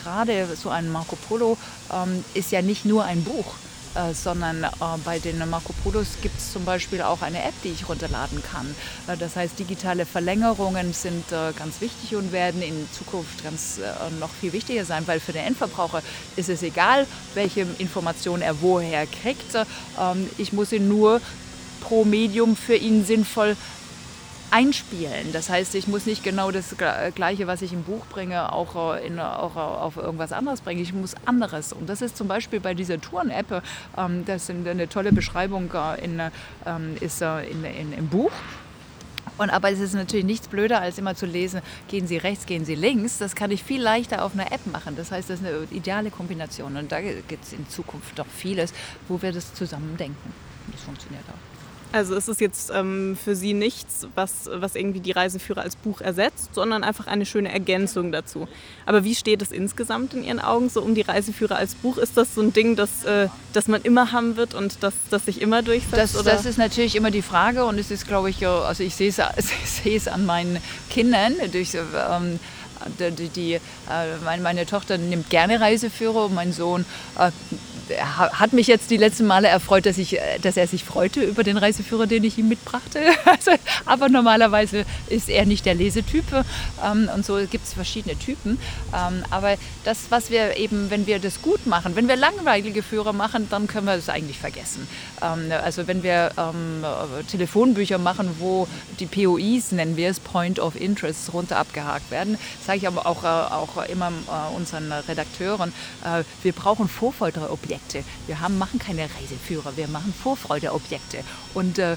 [0.03, 1.59] gerade so ein Marco Polo
[1.93, 3.55] ähm, ist ja nicht nur ein Buch.
[3.95, 4.69] Äh, sondern äh,
[5.05, 8.75] bei den Marco Polos gibt es zum Beispiel auch eine App, die ich runterladen kann.
[9.07, 13.79] Äh, das heißt, digitale Verlängerungen sind äh, ganz wichtig und werden in Zukunft ganz
[14.19, 16.03] noch viel wichtiger sein, weil für den Endverbraucher
[16.35, 19.55] ist es egal, welche Informationen er woher kriegt.
[19.55, 21.21] Ähm, ich muss ihn nur
[21.85, 23.57] pro Medium für ihn sinnvoll
[24.51, 25.33] einspielen.
[25.33, 26.77] Das heißt, ich muss nicht genau das
[27.15, 30.81] Gleiche, was ich im Buch bringe, auch, äh, in, auch auf irgendwas anderes bringen.
[30.81, 31.73] Ich muss anderes.
[31.73, 33.63] Und das ist zum Beispiel bei dieser Touren-App,
[33.99, 36.23] ähm, das ist eine tolle Beschreibung äh, in,
[36.67, 38.31] ähm, ist äh, in, in, im Buch.
[39.39, 42.65] Und, aber es ist natürlich nichts blöder, als immer zu lesen, gehen Sie rechts, gehen
[42.65, 43.19] Sie links.
[43.19, 44.95] Das kann ich viel leichter auf einer App machen.
[44.97, 46.77] Das heißt, das ist eine ideale Kombination.
[46.77, 48.73] Und da gibt es in Zukunft doch vieles,
[49.09, 50.33] wo wir das zusammen denken.
[50.71, 51.54] Das funktioniert auch.
[51.95, 56.01] Also ist es jetzt ähm, für Sie nichts, was, was irgendwie die Reiseführer als Buch
[56.01, 58.49] ersetzt, sondern einfach eine schöne Ergänzung dazu.
[58.85, 61.97] Aber wie steht es insgesamt in Ihren Augen so um die Reiseführer als Buch?
[61.99, 65.27] Ist das so ein Ding, das, äh, das man immer haben wird und das, das
[65.27, 66.17] sich immer durchsetzt?
[66.17, 69.11] Das, das ist natürlich immer die Frage und es ist, glaube ich, also ich sehe
[69.11, 70.59] es, ich sehe es an meinen
[70.91, 72.41] Kindern durch ähm,
[72.99, 73.61] die, die, äh,
[74.25, 76.85] meine, meine, Tochter nimmt gerne Reiseführer und mein Sohn
[77.19, 77.31] äh,
[77.99, 81.43] hat mich jetzt die letzten Male erfreut, dass, ich, äh, dass er sich freute über
[81.45, 83.01] den Reiseführer, den ich ihm mitbrachte.
[83.25, 83.53] Also,
[83.85, 86.25] aber normalerweise ist er nicht der Lesetyp.
[86.85, 88.59] Ähm, und so gibt es verschiedene Typen.
[88.95, 93.13] Ähm, aber das, was wir eben, wenn wir das gut machen, wenn wir langweilige Führer
[93.13, 94.87] machen, dann können wir das eigentlich vergessen.
[95.21, 96.85] Ähm, also wenn wir ähm,
[97.29, 98.69] Telefonbücher machen, wo
[99.01, 103.25] die POIs, nennen wir es, Point of Interest, runter abgehakt werden, sage ich aber auch,
[103.25, 105.73] äh, auch immer äh, unseren Redakteuren,
[106.05, 107.74] äh, wir brauchen Vorfolgeobjekte.
[107.75, 108.05] Objekte.
[108.27, 111.19] Wir haben, machen keine Reiseführer, wir machen Vorfreudeobjekte
[111.55, 111.97] und äh, äh,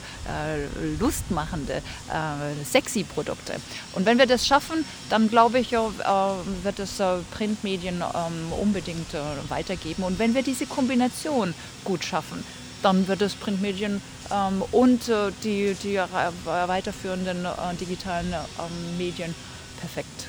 [0.99, 3.55] lustmachende, äh, sexy Produkte.
[3.93, 9.13] Und wenn wir das schaffen, dann glaube ich, äh, wird es äh, Printmedien ähm, unbedingt
[9.13, 10.03] äh, weitergeben.
[10.03, 12.43] Und wenn wir diese Kombination gut schaffen,
[12.83, 14.01] dann wird es Printmedien
[14.31, 15.11] ähm, und
[15.43, 15.99] die, die
[16.45, 17.47] weiterführenden
[17.79, 19.33] digitalen ähm, Medien
[19.79, 20.27] perfekt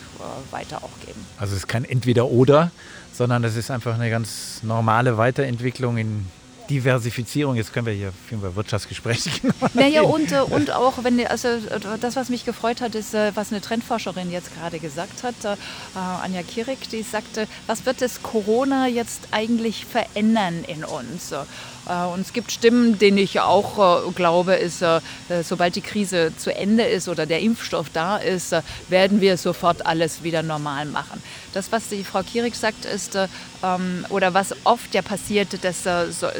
[0.50, 1.24] weiter auch geben.
[1.38, 2.70] Also es ist kein Entweder-Oder,
[3.18, 6.26] sondern es ist einfach eine ganz normale Weiterentwicklung in
[6.68, 7.56] Diversifizierung.
[7.56, 9.30] Jetzt können wir hier führen wir Wirtschaftsgespräche.
[9.74, 11.48] Naja, und, äh, und auch, wenn also
[12.00, 15.56] das, was mich gefreut hat, ist, äh, was eine Trendforscherin jetzt gerade gesagt hat, äh,
[15.94, 21.32] Anja Kirik, die sagte, was wird das Corona jetzt eigentlich verändern in uns?
[21.88, 25.00] Äh, und es gibt Stimmen, denen ich auch äh, glaube, ist, äh,
[25.42, 28.54] sobald die Krise zu Ende ist oder der Impfstoff da ist,
[28.88, 31.22] werden wir sofort alles wieder normal machen.
[31.54, 33.18] Das, was die Frau Kierig sagt, ist,
[33.62, 35.84] ähm, oder was oft ja passiert, dass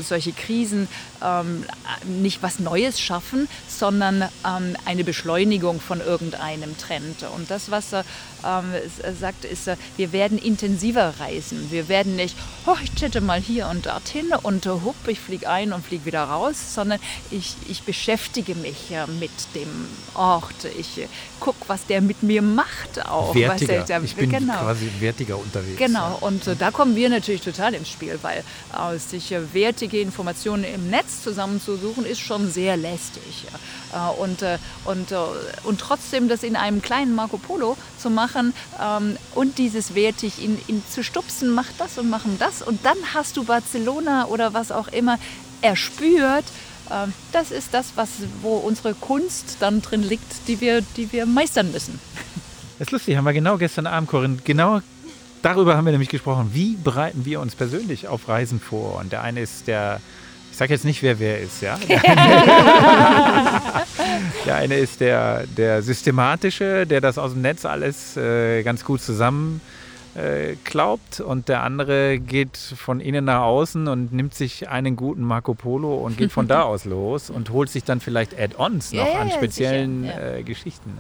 [0.01, 0.89] solche Krisen
[1.23, 1.65] ähm,
[2.05, 7.25] nicht was Neues schaffen, sondern ähm, eine Beschleunigung von irgendeinem Trend.
[7.35, 8.05] Und das, was er
[9.19, 11.73] sagt, ist, wir werden intensiver reisen.
[11.73, 12.37] Wir werden nicht,
[12.67, 16.23] oh, ich chatte mal hier und dorthin und hupp, ich fliege ein und fliege wieder
[16.23, 17.01] raus, sondern
[17.33, 20.67] ich, ich beschäftige mich ja mit dem Ort.
[20.79, 21.09] Ich
[21.41, 23.35] gucke, was der mit mir macht auch.
[23.35, 23.83] Wertiger.
[23.83, 24.59] Der, ich bin genau.
[24.59, 25.79] quasi wertiger unterwegs.
[25.79, 30.01] Genau, und äh, da kommen wir natürlich total ins Spiel, weil äh, sich äh, wertige
[30.01, 33.47] Informationen im Netz zusammenzusuchen, ist schon sehr lästig.
[33.93, 35.17] Äh, und, äh, und, äh,
[35.65, 38.53] und trotzdem das in einem kleinen Marco Polo zu machen
[38.83, 42.99] ähm, und dieses wertig ihn, ihn zu stupsen, mach das und machen das und dann
[43.15, 45.19] hast du Barcelona oder was auch immer
[45.63, 46.45] erspürt.
[46.91, 48.09] Ähm, das ist das, was,
[48.43, 52.01] wo unsere Kunst dann drin liegt, die wir, die wir meistern müssen.
[52.79, 54.81] Das ist lustig, haben wir genau gestern Abend, Corinne, genau
[55.43, 56.51] darüber haben wir nämlich gesprochen.
[56.53, 58.97] Wie bereiten wir uns persönlich auf Reisen vor?
[58.97, 60.01] Und der eine ist der
[60.59, 61.79] sage jetzt nicht, wer wer ist, ja.
[64.45, 69.01] der eine ist der, der systematische, der das aus dem Netz alles äh, ganz gut
[69.01, 69.61] zusammen
[70.15, 75.23] äh, glaubt und der andere geht von innen nach außen und nimmt sich einen guten
[75.23, 79.07] Marco Polo und geht von da aus los und holt sich dann vielleicht Add-ons noch
[79.07, 80.99] ja, an speziellen ja, äh, Geschichten.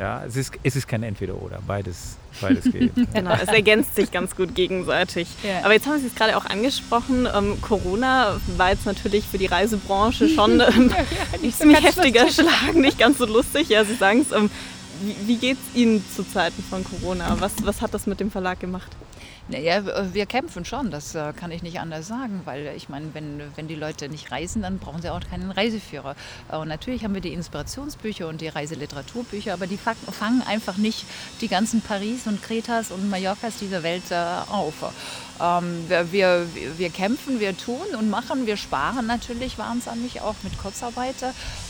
[0.00, 2.94] Ja, es ist, es ist kein Entweder-Oder, beides, beides geht.
[3.12, 5.28] genau, es ergänzt sich ganz gut gegenseitig.
[5.42, 5.62] Ja.
[5.62, 9.44] Aber jetzt haben Sie es gerade auch angesprochen, ähm, Corona war jetzt natürlich für die
[9.44, 10.90] Reisebranche schon ähm,
[11.34, 12.46] ein ziemlich heftiger lustig.
[12.46, 13.68] Schlag, nicht ganz so lustig.
[13.68, 14.50] Ja, Sie sagen es, ähm,
[15.02, 17.36] wie, wie geht es Ihnen zu Zeiten von Corona?
[17.38, 18.90] Was, was hat das mit dem Verlag gemacht?
[19.50, 19.82] Naja,
[20.12, 23.66] wir kämpfen schon, das äh, kann ich nicht anders sagen, weil ich meine, wenn, wenn
[23.66, 26.14] die Leute nicht reisen, dann brauchen sie auch keinen Reiseführer.
[26.52, 31.04] Und natürlich haben wir die Inspirationsbücher und die Reiseliteraturbücher, aber die fangen einfach nicht
[31.40, 34.14] die ganzen Paris und Kretas und Mallorcas dieser Welt äh,
[34.50, 34.84] auf.
[35.40, 36.46] Ähm, wir, wir,
[36.76, 41.16] wir, kämpfen, wir tun und machen, wir sparen natürlich wahnsinnig auch mit Kurzarbeit.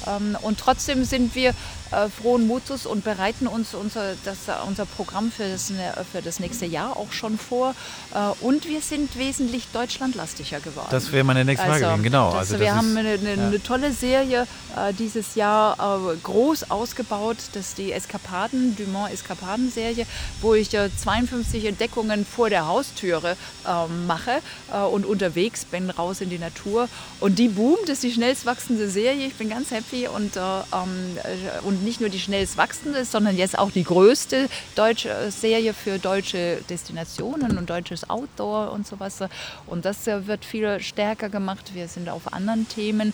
[0.07, 1.55] Ähm, und trotzdem sind wir
[1.93, 5.73] äh, frohen Mutus und bereiten uns unser, das, unser Programm für das,
[6.13, 7.75] für das nächste Jahr auch schon vor.
[8.15, 10.89] Äh, und wir sind wesentlich deutschlandlastiger geworden.
[10.91, 12.31] Das wäre meine nächste Frage, also, genau.
[12.31, 13.47] Das, also wir haben eine, eine, ja.
[13.47, 15.77] eine, tolle Serie äh, dieses Jahr
[16.13, 20.07] äh, groß ausgebaut, das ist die Eskapaden, Dumont Eskapaden-Serie,
[20.41, 23.37] wo ich 52 Entdeckungen vor der Haustüre
[23.67, 24.41] ähm, mache
[24.73, 26.89] äh, und unterwegs bin, raus in die Natur.
[27.21, 29.27] Und die boomt, ist die schnellst wachsende Serie.
[29.27, 33.37] Ich bin ganz happy und, äh, ähm, äh, und nicht nur die schnellst wachsende, sondern
[33.37, 39.19] jetzt auch die größte deutsche Serie für deutsche Destinationen und deutsches Outdoor und sowas.
[39.67, 41.75] Und das wird viel stärker gemacht.
[41.75, 43.13] Wir sind auf anderen Themen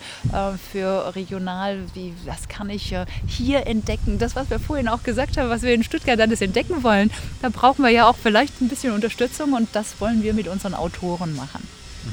[0.72, 2.94] für regional, wie was kann ich
[3.26, 4.18] hier entdecken.
[4.18, 7.10] Das, was wir vorhin auch gesagt haben, was wir in Stuttgart alles entdecken wollen,
[7.42, 10.74] da brauchen wir ja auch vielleicht ein bisschen Unterstützung und das wollen wir mit unseren
[10.74, 11.66] Autoren machen.
[12.04, 12.10] Mhm,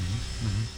[0.48, 0.68] mhm.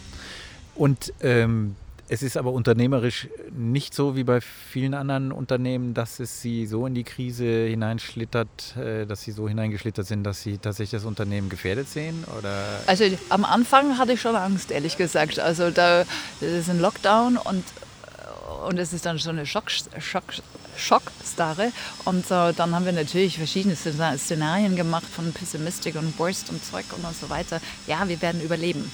[0.74, 1.76] Und ähm,
[2.08, 6.86] es ist aber unternehmerisch nicht so wie bei vielen anderen Unternehmen, dass es sie so
[6.86, 11.48] in die Krise hineinschlittert, äh, dass sie so hineingeschlittert sind, dass sie tatsächlich das Unternehmen
[11.48, 12.24] gefährdet sehen?
[12.38, 12.80] Oder?
[12.86, 15.40] Also am Anfang hatte ich schon Angst, ehrlich gesagt.
[15.40, 16.04] Also da
[16.40, 17.64] das ist ein Lockdown und
[18.66, 20.24] und es ist dann schon eine Schock, Schock,
[20.76, 21.72] Schockstarre.
[22.04, 26.84] Und äh, dann haben wir natürlich verschiedene Szenarien gemacht von Pessimistic und Worst und Zeug
[26.92, 27.60] und, so weiter.
[27.86, 28.90] Ja, wir werden überleben.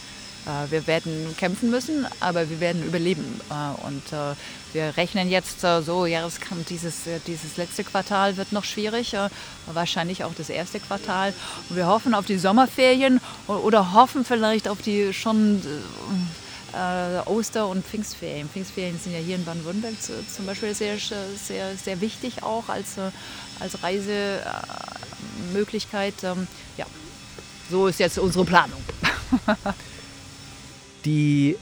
[0.46, 3.40] Äh, wir werden kämpfen müssen, aber wir werden überleben.
[3.50, 4.34] Äh, und äh,
[4.72, 6.26] wir rechnen jetzt so, ja,
[6.68, 9.14] dieses, äh, dieses letzte Quartal wird noch schwierig,
[9.66, 11.32] wahrscheinlich auch das erste Quartal.
[11.68, 15.62] Und wir hoffen auf die Sommerferien oder hoffen vielleicht auf die schon
[16.74, 18.48] äh, Oster- und Pfingstferien.
[18.48, 23.10] Pfingstferien sind ja hier in Baden-Württemberg zum Beispiel sehr, sehr, sehr wichtig auch als, äh,
[23.60, 26.14] als Reisemöglichkeit.
[26.24, 26.86] Ähm, ja,
[27.70, 28.82] so ist jetzt unsere Planung.
[31.04, 31.56] Die,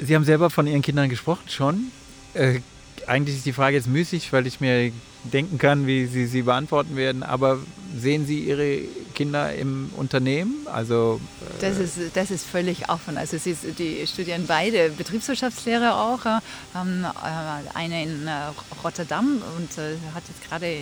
[0.00, 1.90] Sie haben selber von Ihren Kindern gesprochen schon.
[2.34, 2.60] Äh,
[3.06, 4.92] eigentlich ist die Frage jetzt müßig, weil ich mir
[5.32, 7.22] denken kann, wie Sie sie beantworten werden.
[7.22, 7.58] Aber
[7.96, 8.82] sehen Sie Ihre
[9.16, 10.66] Kinder im Unternehmen?
[10.70, 13.16] Also, äh das, ist, das ist völlig offen.
[13.16, 16.24] Also sie, die studieren beide Betriebswirtschaftslehre auch.
[16.74, 18.32] Haben äh, eine in äh,
[18.84, 20.76] Rotterdam und äh, hat jetzt gerade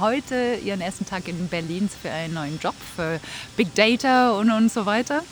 [0.00, 3.20] heute ihren ersten Tag in Berlin für einen neuen Job für
[3.56, 5.22] Big Data und, und so weiter.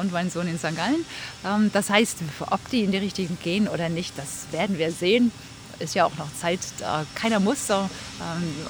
[0.00, 0.76] Und mein Sohn in St.
[0.76, 1.04] Gallen.
[1.44, 2.18] Ähm, das heißt,
[2.50, 5.30] ob die in die Richtigen gehen oder nicht, das werden wir sehen
[5.78, 7.66] ist ja auch noch Zeit, da keiner muss.
[7.66, 7.88] So, ähm,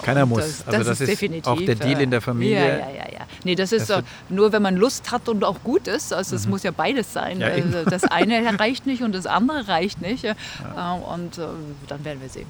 [0.02, 0.40] keiner muss.
[0.40, 2.56] Das, das also das ist, definitiv, auch der Deal in der Familie.
[2.56, 3.12] Ja, ja, ja.
[3.12, 3.26] ja.
[3.44, 6.12] Nee, das ist das nur, wenn man Lust hat und auch gut ist.
[6.12, 6.50] Also es mhm.
[6.50, 7.40] muss ja beides sein.
[7.40, 10.24] Ja, also das eine reicht nicht und das andere reicht nicht.
[10.24, 10.34] Ja.
[10.76, 11.46] Ähm, und äh,
[11.86, 12.46] dann werden wir sehen.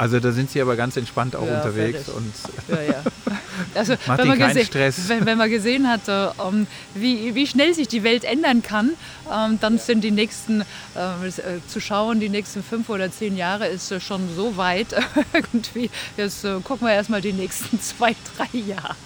[0.00, 2.14] Also da sind Sie aber ganz entspannt auch ja, unterwegs fertig.
[2.14, 2.32] und
[2.68, 3.02] ja, ja.
[3.74, 5.08] Also, macht wenn, man gesehen, Stress.
[5.08, 6.00] Wenn, wenn, man gesehen hat,
[6.38, 8.92] um, wie, wie schnell sich die Welt ändern kann,
[9.26, 11.30] um, dann sind die nächsten, uh,
[11.68, 14.94] zu schauen, die nächsten fünf oder zehn Jahre ist uh, schon so weit.
[15.34, 18.96] Irgendwie, jetzt gucken wir erstmal die nächsten zwei, drei Jahre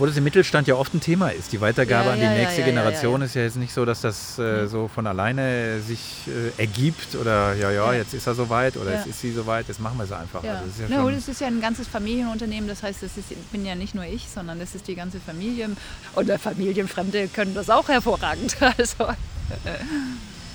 [0.00, 1.52] wo das im Mittelstand ja oft ein Thema ist.
[1.52, 4.00] Die Weitergabe ja, an die ja, nächste ja, Generation ist ja jetzt nicht so, dass
[4.00, 8.76] das äh, so von alleine sich äh, ergibt oder ja, ja, jetzt ist er soweit
[8.78, 10.42] oder jetzt ist sie soweit, jetzt machen wir es einfach.
[10.42, 10.54] Ja.
[10.54, 13.52] Also das, ist ja no, das ist ja ein ganzes Familienunternehmen, das heißt, das ist,
[13.52, 15.68] bin ja nicht nur ich, sondern das ist die ganze Familie.
[16.16, 18.56] Oder Familienfremde können das auch hervorragend.
[18.78, 19.08] Also.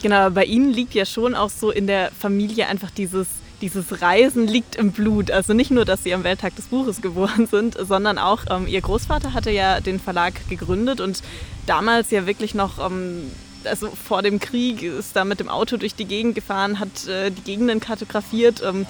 [0.02, 3.28] Genau, bei Ihnen liegt ja schon auch so in der Familie einfach dieses
[3.66, 5.32] dieses Reisen liegt im Blut.
[5.32, 8.80] Also nicht nur, dass sie am Welttag des Buches geboren sind, sondern auch ähm, ihr
[8.80, 11.24] Großvater hatte ja den Verlag gegründet und
[11.66, 13.24] damals ja wirklich noch, ähm,
[13.64, 17.32] also vor dem Krieg, ist da mit dem Auto durch die Gegend gefahren, hat äh,
[17.32, 18.62] die Gegenden kartografiert.
[18.64, 18.86] Ähm,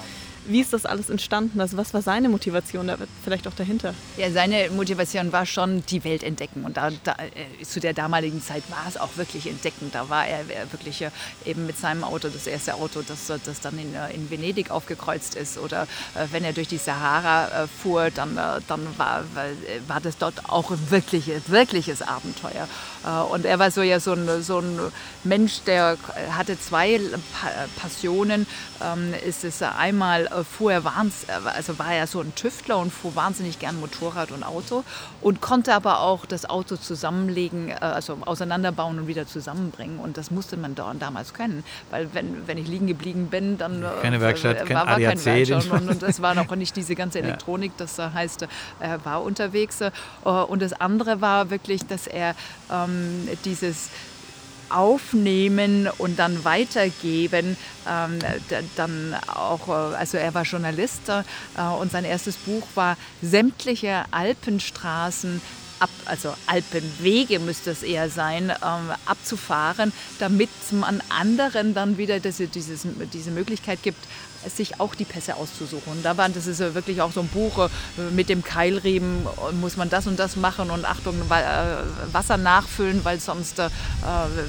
[0.47, 1.59] wie ist das alles entstanden?
[1.59, 3.93] Also was war seine Motivation da vielleicht auch dahinter?
[4.17, 6.65] Ja, seine Motivation war schon die Welt entdecken.
[6.65, 9.89] Und da, da, äh, zu der damaligen Zeit war es auch wirklich entdecken.
[9.91, 11.11] Da war er wirklich äh,
[11.45, 15.35] eben mit seinem Auto, das erste Auto, das, das dann in, äh, in Venedig aufgekreuzt
[15.35, 15.57] ist.
[15.57, 15.87] Oder
[16.31, 19.23] wenn er durch die Sahara fuhr, dann, dann war,
[19.87, 22.67] war das dort auch ein wirkliches, wirkliches Abenteuer.
[23.31, 24.79] Und er war so ja so ein, so ein
[25.23, 25.97] Mensch, der
[26.31, 26.99] hatte zwei
[27.79, 28.47] Passionen.
[28.81, 30.83] Ähm, ist es einmal fuhr er
[31.45, 34.83] also war er so ein Tüftler und fuhr wahnsinnig gern Motorrad und Auto
[35.21, 39.99] und konnte aber auch das Auto zusammenlegen, äh, also auseinanderbauen und wieder zusammenbringen.
[39.99, 43.87] Und das musste man damals können, weil wenn, wenn ich liegen geblieben bin, dann äh,
[44.01, 47.71] keine Werkstatt, war, war kein Werkstatt und, und das war noch nicht diese ganze Elektronik,
[47.77, 48.47] das heißt,
[48.79, 49.81] er war unterwegs.
[49.81, 49.91] Äh,
[50.23, 52.35] und das andere war wirklich, dass er
[52.71, 52.94] ähm,
[53.45, 53.89] dieses
[54.69, 57.57] aufnehmen und dann weitergeben.
[57.87, 58.19] Ähm,
[58.75, 65.41] dann auch, äh, also er war Journalist äh, und sein erstes Buch war sämtliche Alpenstraßen
[65.79, 72.47] ab, also Alpenwege müsste es eher sein, ähm, abzufahren, damit man anderen dann wieder diese,
[72.47, 73.99] dieses, diese Möglichkeit gibt,
[74.49, 76.01] sich auch die Pässe auszusuchen.
[76.03, 79.25] Da war, das ist wirklich auch so ein Buch äh, mit dem Keilriemen,
[79.59, 83.69] muss man das und das machen und Achtung, äh, Wasser nachfüllen, weil sonst äh,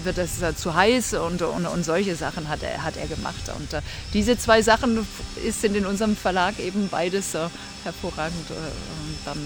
[0.05, 3.51] wird es zu heiß und, und, und, solche Sachen hat er, hat er gemacht.
[3.57, 3.69] Und
[4.13, 5.07] diese zwei Sachen
[5.51, 7.35] sind in unserem Verlag eben beides
[7.85, 8.47] hervorragend
[9.25, 9.39] dann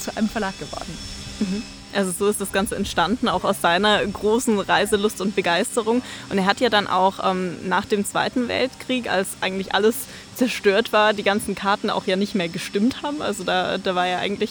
[0.00, 0.98] zu einem Verlag geworden.
[1.40, 1.62] Mhm.
[1.94, 6.02] Also so ist das Ganze entstanden, auch aus seiner großen Reiselust und Begeisterung.
[6.30, 9.94] Und er hat ja dann auch ähm, nach dem Zweiten Weltkrieg, als eigentlich alles
[10.34, 13.22] zerstört war, die ganzen Karten auch ja nicht mehr gestimmt haben.
[13.22, 14.50] Also da, da war ja eigentlich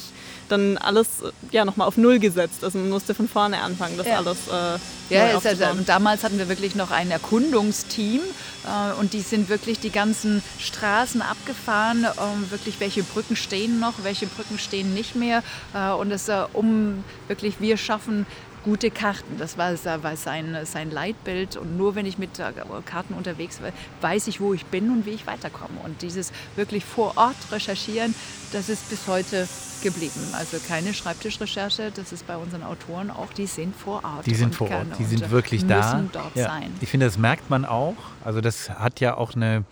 [0.54, 1.08] dann alles
[1.52, 2.64] ja nochmal auf Null gesetzt.
[2.64, 4.18] Also man musste von vorne anfangen, das ja.
[4.18, 4.38] alles.
[4.48, 8.22] Äh, ja, also, damals hatten wir wirklich noch ein Erkundungsteam
[8.66, 13.94] äh, und die sind wirklich die ganzen Straßen abgefahren, äh, wirklich welche Brücken stehen noch,
[14.04, 15.44] welche Brücken stehen nicht mehr.
[15.74, 18.26] Äh, und es äh, um wirklich wir schaffen
[18.64, 19.38] gute Karten.
[19.38, 19.73] Das war,
[20.03, 21.57] war sein, sein Leitbild.
[21.57, 22.52] Und nur wenn ich mit äh,
[22.85, 23.72] Karten unterwegs war,
[24.02, 25.80] weiß ich, wo ich bin und wie ich weiterkomme.
[25.84, 28.15] Und dieses wirklich vor Ort recherchieren,
[28.52, 29.48] das ist bis heute
[29.81, 30.22] geblieben.
[30.34, 34.26] Also keine Schreibtischrecherche, das ist bei unseren Autoren auch, die sind vor Ort.
[34.26, 36.02] Die sind vor Ort, die sind wirklich da.
[36.11, 36.48] Dort ja.
[36.48, 36.73] sein.
[36.81, 37.95] Ich finde, das merkt man auch.
[38.23, 39.65] Also das hat ja auch eine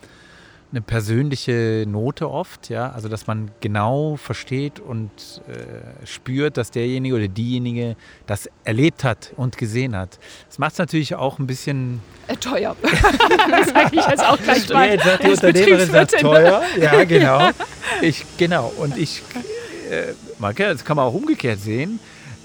[0.72, 5.10] eine persönliche Note oft, ja, also dass man genau versteht und
[5.46, 7.94] äh, spürt, dass derjenige oder diejenige
[8.26, 10.18] das erlebt hat und gesehen hat.
[10.48, 12.74] Das macht es natürlich auch ein bisschen äh, teuer.
[12.82, 14.88] das sage ich jetzt auch gleich mal.
[14.88, 16.62] Ja, jetzt sagt die Unternehmerin sagt teuer.
[16.80, 17.50] Ja, genau.
[18.00, 18.72] Ich, genau.
[18.78, 19.22] Und ich,
[19.90, 20.14] äh,
[20.56, 22.00] das kann man auch umgekehrt sehen.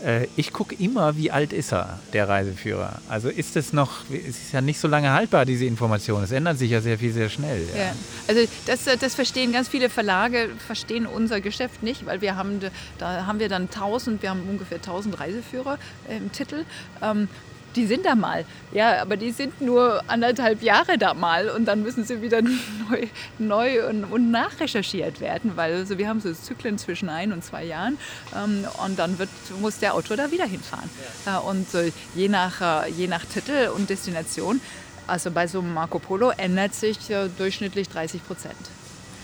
[0.06, 3.02] Äh, ich gucke immer, wie alt ist er, der Reiseführer.
[3.10, 6.24] Also ist es noch, es ist ja nicht so lange haltbar, diese Information.
[6.24, 7.68] Es ändert sich ja sehr viel, sehr schnell.
[7.76, 7.84] Ja.
[7.84, 7.96] Ja.
[8.28, 12.60] Also das, das verstehen ganz viele Verlage, verstehen unser Geschäft nicht, weil wir haben,
[12.98, 15.78] da haben wir dann 1000, wir haben ungefähr 1000 Reiseführer
[16.10, 16.66] im Titel.
[17.02, 17.28] Ähm,
[17.76, 18.46] die sind da mal.
[18.72, 22.42] Ja, aber die sind nur anderthalb Jahre da mal und dann müssen sie wieder
[22.90, 23.08] neu,
[23.38, 27.64] neu und, und nachrecherchiert werden, weil also wir haben so Zyklen zwischen ein und zwei
[27.64, 27.98] Jahren
[28.36, 29.30] ähm, und dann wird,
[29.60, 30.90] muss der Autor da wieder hinfahren.
[31.26, 31.38] Ja.
[31.38, 34.60] Äh, und äh, je, nach, äh, je nach Titel und Destination,
[35.06, 38.56] also bei so einem Marco Polo ändert sich äh, durchschnittlich 30 Prozent.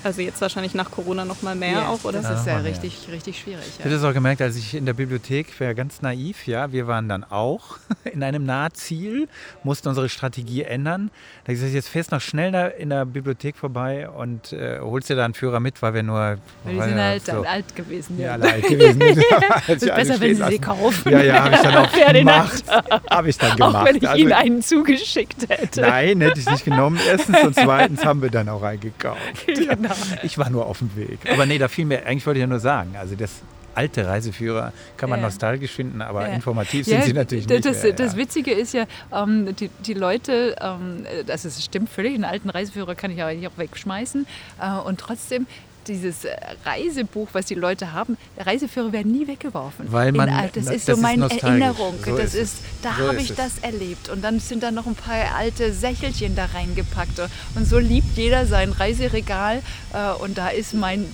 [0.03, 2.21] Also jetzt wahrscheinlich nach Corona noch mal mehr yeah, auch, oder?
[2.21, 3.63] Das ist ja, ja richtig, richtig schwierig.
[3.65, 3.71] Ja.
[3.79, 6.87] Ich habe das auch gemerkt, als ich in der Bibliothek war, ganz naiv, ja, wir
[6.87, 9.29] waren dann auch in einem Nahziel,
[9.63, 11.09] mussten unsere Strategie ändern.
[11.45, 15.15] Da gesagt, jetzt fährst du noch schnell in der Bibliothek vorbei und äh, holst dir
[15.15, 16.37] da einen Führer mit, weil wir nur...
[16.63, 18.19] Weil wir sind ja, halt so, alt gewesen.
[18.19, 19.01] Ja, alle alt gewesen.
[19.67, 21.11] es ist besser, wenn Sie sie kaufen.
[21.11, 22.63] Ja, ja, habe ich dann auch gemacht.
[23.09, 23.75] Habe ich dann gemacht.
[23.75, 25.81] Auch wenn ich also, Ihnen einen zugeschickt hätte.
[25.81, 26.99] Nein, hätte ich nicht genommen.
[27.07, 29.19] Erstens und zweitens haben wir dann auch einen gekauft.
[29.45, 29.92] Genau.
[30.23, 31.19] Ich war nur auf dem Weg.
[31.31, 33.41] Aber nee, da fiel mir, eigentlich wollte ich ja nur sagen, also das
[33.75, 35.25] alte Reiseführer kann man ja.
[35.25, 36.33] nostalgisch finden, aber ja.
[36.33, 37.65] informativ sind ja, sie natürlich nicht.
[37.65, 42.13] Das, mehr, das Witzige ist ja, ähm, die, die Leute, ähm, das ist, stimmt völlig,
[42.13, 44.27] einen alten Reiseführer kann ich aber nicht auch wegschmeißen
[44.61, 45.47] äh, und trotzdem
[45.87, 46.35] dieses äh,
[46.65, 49.91] Reisebuch, was die Leute haben, Reiseführer werden nie weggeworfen.
[49.91, 51.95] Weil man, In, das ist das so meine ist Erinnerung.
[52.05, 53.35] So das ist, da so habe ich es.
[53.35, 54.09] das erlebt.
[54.09, 57.19] Und dann sind da noch ein paar alte Sächelchen da reingepackt.
[57.55, 59.61] Und so liebt jeder sein Reiseregal.
[59.93, 61.05] Äh, und da ist mein,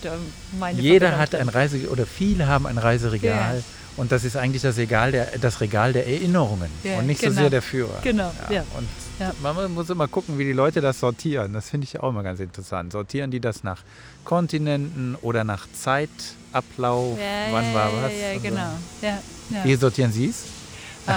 [0.60, 3.58] meine Jeder hat ein Reiseregal, oder viele haben ein Reiseregal.
[3.58, 3.64] Ja.
[4.00, 7.34] Und das ist eigentlich das Regal der, das Regal der Erinnerungen ja, und nicht genau.
[7.34, 8.00] so sehr der Führer.
[8.02, 8.32] Genau.
[8.50, 8.56] Ja.
[8.56, 8.64] ja.
[8.78, 8.88] Und
[9.20, 9.34] ja.
[9.44, 11.52] man muss immer gucken, wie die Leute das sortieren.
[11.52, 12.94] Das finde ich auch immer ganz interessant.
[12.94, 13.84] Sortieren die das nach
[14.24, 17.20] Kontinenten oder nach Zeitablauf?
[17.52, 18.12] Wann war was?
[18.14, 18.72] Ja, genau.
[19.02, 19.20] Ja,
[19.66, 20.46] Wie sortieren Sie es?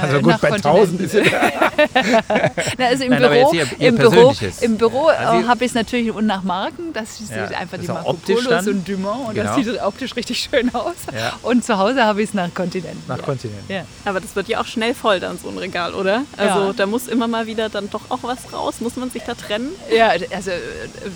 [0.01, 1.27] Also gut, bei 1000 ist es.
[2.79, 5.75] Na, also im Nein, Büro, ihr, ihr im Büro, im Büro also, habe ich es
[5.75, 6.93] natürlich und nach Marken.
[6.93, 9.57] Das ist ja, einfach die Marco Polos und Dumont und genau.
[9.57, 10.95] das sieht optisch richtig schön aus.
[11.13, 11.33] Ja.
[11.43, 13.09] Und zu Hause habe ich es nach Kontinent.
[13.09, 13.69] Nach Kontinent.
[13.69, 13.85] Ja.
[14.05, 16.23] Aber das wird ja auch schnell voll dann so ein Regal, oder?
[16.37, 18.77] Also da muss immer mal wieder dann doch auch was raus.
[18.81, 19.71] Muss man sich da trennen?
[19.95, 20.59] Ja, also äh,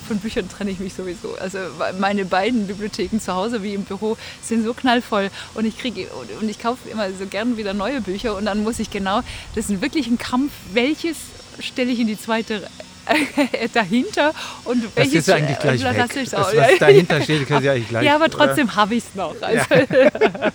[0.07, 1.35] von Büchern trenne ich mich sowieso.
[1.41, 1.59] Also
[1.99, 6.07] meine beiden Bibliotheken zu Hause wie im Büro sind so knallvoll und ich kriege
[6.41, 9.21] und ich kaufe immer so gern wieder neue Bücher und dann muss ich genau,
[9.55, 11.17] das ist wirklich ein Kampf, welches
[11.61, 12.69] stelle ich in die zweite
[13.73, 14.35] dahinter
[14.65, 15.97] und welches das ist eigentlich gleich weg.
[15.97, 18.05] Das, das, was dahinter steht, können Sie eigentlich gleich.
[18.05, 19.41] Ja, aber trotzdem habe ich es noch.
[19.41, 20.51] Also ja.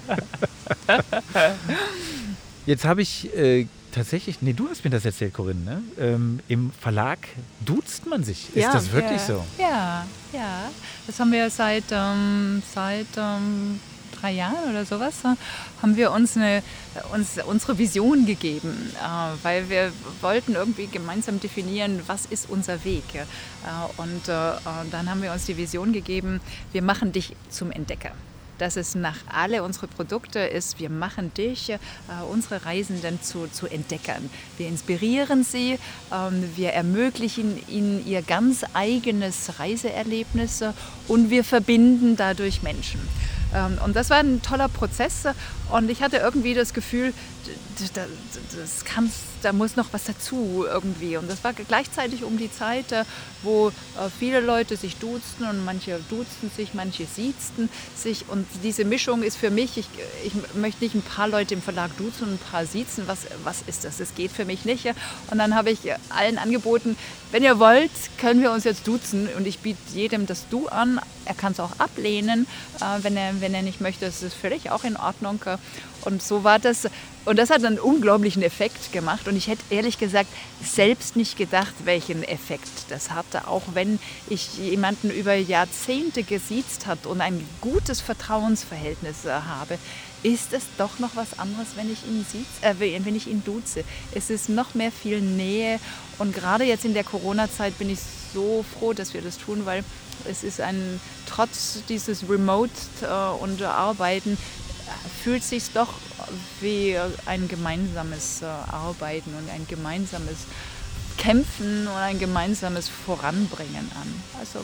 [2.66, 5.82] Jetzt habe ich äh, tatsächlich, nee, du hast mir das erzählt, Corinne, ne?
[5.98, 7.20] Ähm, Im Verlag
[7.62, 8.50] duzt man sich.
[8.50, 9.26] Ist ja, das wirklich ja.
[9.26, 9.46] so?
[9.58, 10.70] Ja, ja.
[11.08, 13.80] Das haben wir seit, ähm, seit ähm,
[14.22, 15.36] drei Jahren oder sowas, äh,
[15.82, 16.64] haben wir uns, eine,
[17.14, 19.92] uns unsere Vision gegeben, äh, weil wir
[20.22, 23.04] wollten irgendwie gemeinsam definieren, was ist unser Weg.
[23.16, 23.26] Äh,
[23.98, 26.40] und dann haben wir uns die Vision gegeben,
[26.72, 28.12] wir machen dich zum Entdecker
[28.62, 31.80] dass es nach alle unsere Produkte ist, wir machen dich, äh,
[32.30, 34.30] unsere Reisenden zu, zu Entdeckern.
[34.58, 35.80] Wir inspirieren sie,
[36.14, 40.64] ähm, wir ermöglichen ihnen ihr ganz eigenes Reiseerlebnis
[41.08, 43.02] und wir verbinden dadurch Menschen.
[43.54, 45.26] Ähm, und das war ein toller Prozess
[45.72, 47.14] und ich hatte irgendwie das Gefühl,
[48.56, 51.18] das kannst, da muss noch was dazu irgendwie.
[51.18, 53.04] Und das war gleichzeitig um die Zeit, äh,
[53.42, 53.72] wo äh,
[54.20, 58.26] viele Leute sich duzten und manche duzten sich, manche siezten sich.
[58.28, 59.88] Und diese Mischung ist für mich, ich,
[60.24, 63.08] ich möchte nicht ein paar Leute im Verlag duzen und ein paar siezen.
[63.08, 63.98] Was, was ist das?
[63.98, 64.86] Das geht für mich nicht.
[65.32, 65.80] Und dann habe ich
[66.10, 66.96] allen angeboten,
[67.32, 69.30] wenn ihr wollt, können wir uns jetzt duzen.
[69.38, 71.00] Und ich biete jedem das Du an.
[71.26, 72.48] Er kann es auch ablehnen,
[72.80, 74.06] äh, wenn er, wenn er nicht möchte.
[74.06, 75.40] Das ist völlig auch in Ordnung.
[76.04, 76.88] Und so war das.
[77.24, 79.28] Und das hat einen unglaublichen Effekt gemacht.
[79.28, 80.30] Und ich hätte ehrlich gesagt
[80.64, 83.48] selbst nicht gedacht, welchen Effekt das hatte.
[83.48, 89.78] Auch wenn ich jemanden über Jahrzehnte gesiezt hat und ein gutes Vertrauensverhältnis äh, habe,
[90.24, 93.84] ist es doch noch was anderes, wenn ich ihn sieht, äh, wenn ich ihn duze.
[94.14, 95.80] Es ist noch mehr viel Nähe.
[96.18, 98.00] Und gerade jetzt in der Corona-Zeit bin ich
[98.34, 99.84] so froh, dass wir das tun, weil
[100.30, 102.72] es ist ein, trotz dieses Remote
[103.02, 104.38] äh, und Arbeiten,
[105.24, 105.94] fühlt sich doch
[106.60, 110.38] wie ein gemeinsames äh, Arbeiten und ein gemeinsames
[111.18, 114.24] Kämpfen und ein gemeinsames Voranbringen an.
[114.40, 114.60] Also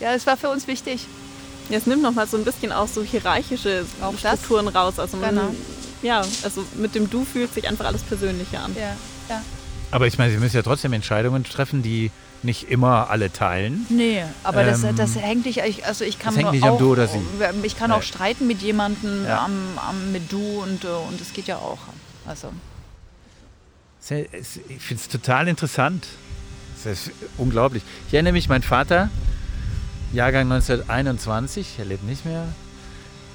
[0.00, 1.06] ja, es war für uns wichtig.
[1.68, 4.74] Ja, es nimmt nochmal so ein bisschen auch so hierarchische auch Strukturen das?
[4.74, 4.98] raus.
[4.98, 5.54] Also man, genau.
[6.02, 8.74] ja, also mit dem Du fühlt sich einfach alles persönlicher an.
[8.74, 8.96] Ja,
[9.28, 9.42] ja.
[9.92, 12.10] Aber ich meine, Sie müssen ja trotzdem Entscheidungen treffen, die
[12.44, 13.86] nicht immer alle teilen.
[13.88, 16.78] Nee, aber ähm, das, das hängt nicht, also ich kann das hängt nicht auch, am
[16.78, 17.20] Du oder Sie.
[17.62, 17.96] Ich kann nee.
[17.96, 19.44] auch streiten mit jemandem ja.
[19.44, 21.78] am, am, mit Du und, und das geht ja auch.
[22.26, 22.52] Also.
[24.08, 26.06] Ich finde es total interessant.
[26.82, 27.84] Das ist unglaublich.
[28.08, 29.08] Ich erinnere mich, mein Vater,
[30.12, 32.48] Jahrgang 1921, er lebt nicht mehr,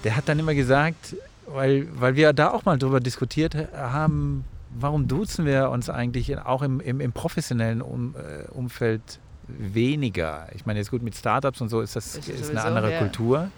[0.03, 1.15] der hat dann immer gesagt,
[1.47, 4.43] weil, weil wir da auch mal drüber diskutiert haben,
[4.79, 10.47] warum duzen wir uns eigentlich auch im, im, im professionellen um, äh, Umfeld weniger?
[10.55, 12.99] Ich meine, jetzt gut mit Startups und so ist das ist, ist eine andere ja.
[12.99, 13.49] Kultur.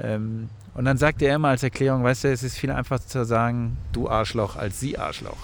[0.00, 3.24] Ähm, und dann sagt er immer als Erklärung, weißt du, es ist viel einfacher zu
[3.24, 5.36] sagen, du Arschloch als sie Arschloch.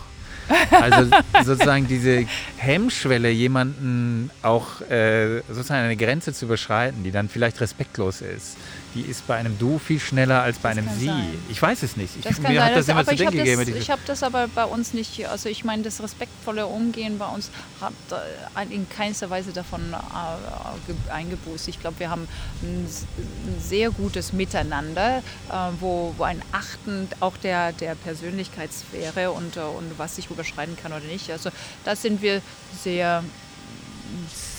[0.71, 1.11] Also
[1.45, 2.27] sozusagen diese
[2.57, 8.57] Hemmschwelle, jemanden auch äh, sozusagen eine Grenze zu überschreiten, die dann vielleicht respektlos ist,
[8.95, 11.07] die ist bei einem Du viel schneller als bei das einem Sie.
[11.07, 11.39] Sein.
[11.49, 12.15] Ich weiß es nicht.
[12.19, 13.77] Ich, mir hat das immer zu denken gegeben.
[13.77, 17.51] Ich habe das aber bei uns nicht, also ich meine, das respektvolle Umgehen bei uns
[17.81, 21.69] hat äh, in keinster Weise davon äh, eingebußt.
[21.69, 22.29] Ich glaube, wir haben
[22.63, 29.57] ein, ein, sehr gutes Miteinander, äh, wo, wo ein Achten auch der, der Persönlichkeitssphäre und,
[29.57, 31.31] und was sich überschreiten kann oder nicht.
[31.31, 31.51] Also
[31.85, 32.41] da sind wir
[32.83, 33.23] sehr,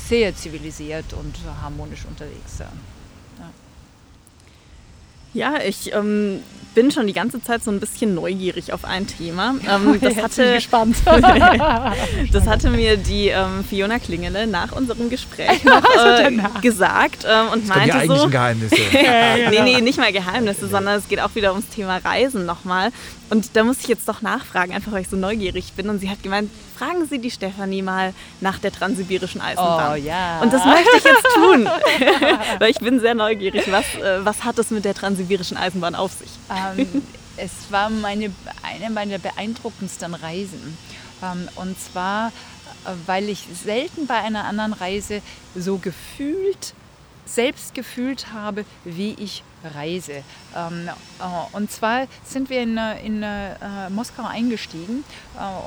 [0.07, 2.59] sehr zivilisiert und harmonisch unterwegs.
[2.59, 2.71] Ja.
[5.33, 6.41] Ja, ich ähm,
[6.75, 9.55] bin schon die ganze Zeit so ein bisschen neugierig auf ein Thema.
[9.69, 10.97] Ähm, das, hatte, gespannt.
[12.31, 16.31] das hatte mir die ähm, Fiona Klingele nach unserem Gespräch noch äh,
[16.61, 18.27] gesagt ähm, und das meinte die so.
[18.29, 18.75] Geheimnisse.
[19.51, 22.91] nee, nee, nicht mal Geheimnisse, sondern es geht auch wieder ums Thema Reisen nochmal.
[23.29, 25.89] Und da muss ich jetzt doch nachfragen, einfach weil ich so neugierig bin.
[25.89, 26.49] Und sie hat gemeint,
[26.79, 29.93] fragen Sie die Stefanie mal nach der transsibirischen Eisenbahn.
[29.93, 30.39] Oh ja.
[30.39, 31.69] Und das möchte ich jetzt tun,
[32.59, 33.69] weil ich bin sehr neugierig.
[33.69, 36.29] Was, äh, was hat es mit der transsibirischen Eisenbahn auf sich?
[36.49, 37.03] Ähm,
[37.37, 38.31] es war meine,
[38.63, 40.77] eine meiner beeindruckendsten Reisen.
[41.21, 42.27] Ähm, und zwar,
[42.85, 45.21] äh, weil ich selten bei einer anderen Reise
[45.55, 46.73] so gefühlt
[47.25, 50.23] selbst gefühlt habe, wie ich reise.
[50.55, 55.03] Ähm, äh, und zwar sind wir in, äh, in äh, Moskau eingestiegen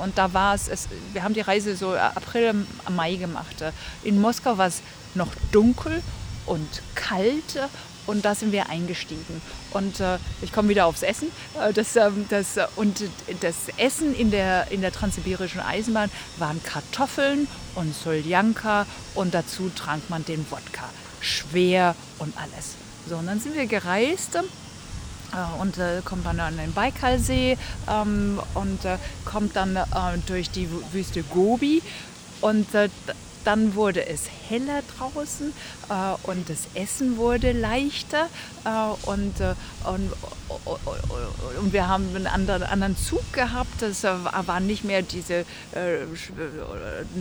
[0.01, 2.53] und da war es, wir haben die Reise so April,
[2.89, 3.63] Mai gemacht.
[4.03, 4.81] In Moskau war es
[5.15, 6.01] noch dunkel
[6.45, 7.57] und kalt
[8.05, 9.41] und da sind wir eingestiegen.
[9.71, 11.29] Und äh, ich komme wieder aufs Essen.
[11.73, 13.03] Das, äh, das, und
[13.41, 20.09] das Essen in der, in der transsibirischen Eisenbahn waren Kartoffeln und Soljanka und dazu trank
[20.09, 20.89] man den Wodka.
[21.21, 22.82] Schwer und alles.
[23.07, 27.57] So, und dann sind wir gereist äh, und äh, kommt dann an den Baikalsee
[27.89, 29.83] ähm, und äh, kommt dann äh,
[30.27, 31.81] durch die Wüste Gobi
[32.39, 32.89] und äh,
[33.43, 35.51] dann wurde es heller draußen
[35.89, 38.29] äh, und das Essen wurde leichter
[39.01, 39.33] und,
[39.83, 40.13] und,
[41.61, 43.81] und, wir haben einen anderen, anderen Zug gehabt.
[43.81, 45.43] Das waren nicht mehr diese,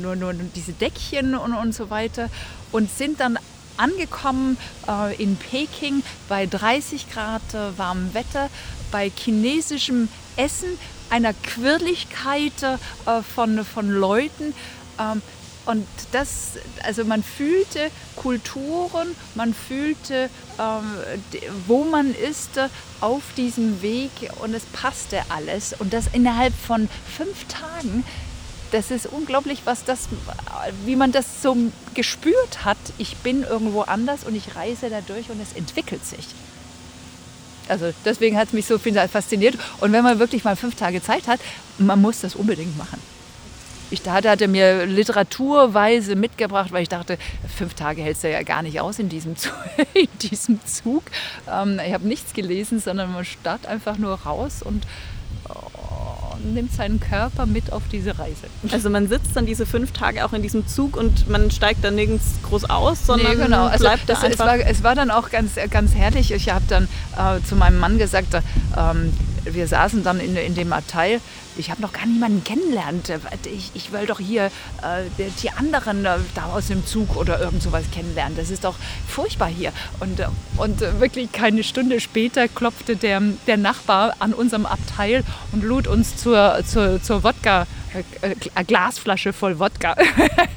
[0.00, 2.30] nur, nur diese Deckchen und, und so weiter
[2.70, 3.36] und sind dann
[3.82, 4.56] angekommen
[4.88, 8.48] äh, in Peking bei 30 Grad äh, warmem Wetter,
[8.90, 10.78] bei chinesischem Essen,
[11.10, 12.52] einer Quirligkeit
[13.34, 14.54] von, von Leuten.
[14.98, 15.20] Ähm,
[15.64, 16.52] und das,
[16.82, 20.28] also man fühlte Kulturen, man fühlte,
[20.58, 20.84] ähm,
[21.68, 22.68] wo man ist äh,
[23.00, 24.10] auf diesem Weg
[24.42, 25.74] und es passte alles.
[25.78, 28.04] Und das innerhalb von fünf Tagen,
[28.72, 30.08] das ist unglaublich, was das,
[30.84, 31.56] wie man das so
[31.94, 32.78] gespürt hat.
[32.98, 36.26] Ich bin irgendwo anders und ich reise dadurch und es entwickelt sich.
[37.68, 39.56] Also deswegen hat es mich so fasziniert.
[39.80, 41.40] Und wenn man wirklich mal fünf Tage Zeit hat,
[41.78, 42.98] man muss das unbedingt machen.
[43.90, 47.18] Ich hatte, hatte mir literaturweise mitgebracht, weil ich dachte,
[47.54, 49.52] fünf Tage hältst du ja gar nicht aus in diesem Zug.
[49.92, 51.02] in diesem Zug.
[51.46, 54.86] Ähm, ich habe nichts gelesen, sondern man starrt einfach nur raus und
[56.32, 58.46] oh, nimmt seinen Körper mit auf diese Reise.
[58.70, 61.94] Also man sitzt dann diese fünf Tage auch in diesem Zug und man steigt dann
[61.94, 63.66] nirgends groß aus, sondern nee, genau.
[63.66, 64.22] also bleibt das.
[64.22, 66.32] Es war, es war, dann auch ganz, ganz herrlich.
[66.32, 66.84] Ich habe dann
[67.16, 69.12] äh, zu meinem Mann gesagt, ähm,
[69.44, 71.20] wir saßen dann in, in dem Abteil
[71.56, 73.12] ich habe noch gar niemanden kennengelernt.
[73.46, 74.46] Ich, ich will doch hier
[74.82, 78.36] äh, die anderen äh, da aus dem Zug oder irgend sowas kennenlernen.
[78.36, 78.76] Das ist doch
[79.06, 79.72] furchtbar hier.
[80.00, 80.26] Und, äh,
[80.56, 86.16] und wirklich keine Stunde später klopfte der, der Nachbar an unserem Abteil und lud uns
[86.16, 89.94] zur, zur, zur Wodka eine äh, Glasflasche voll Wodka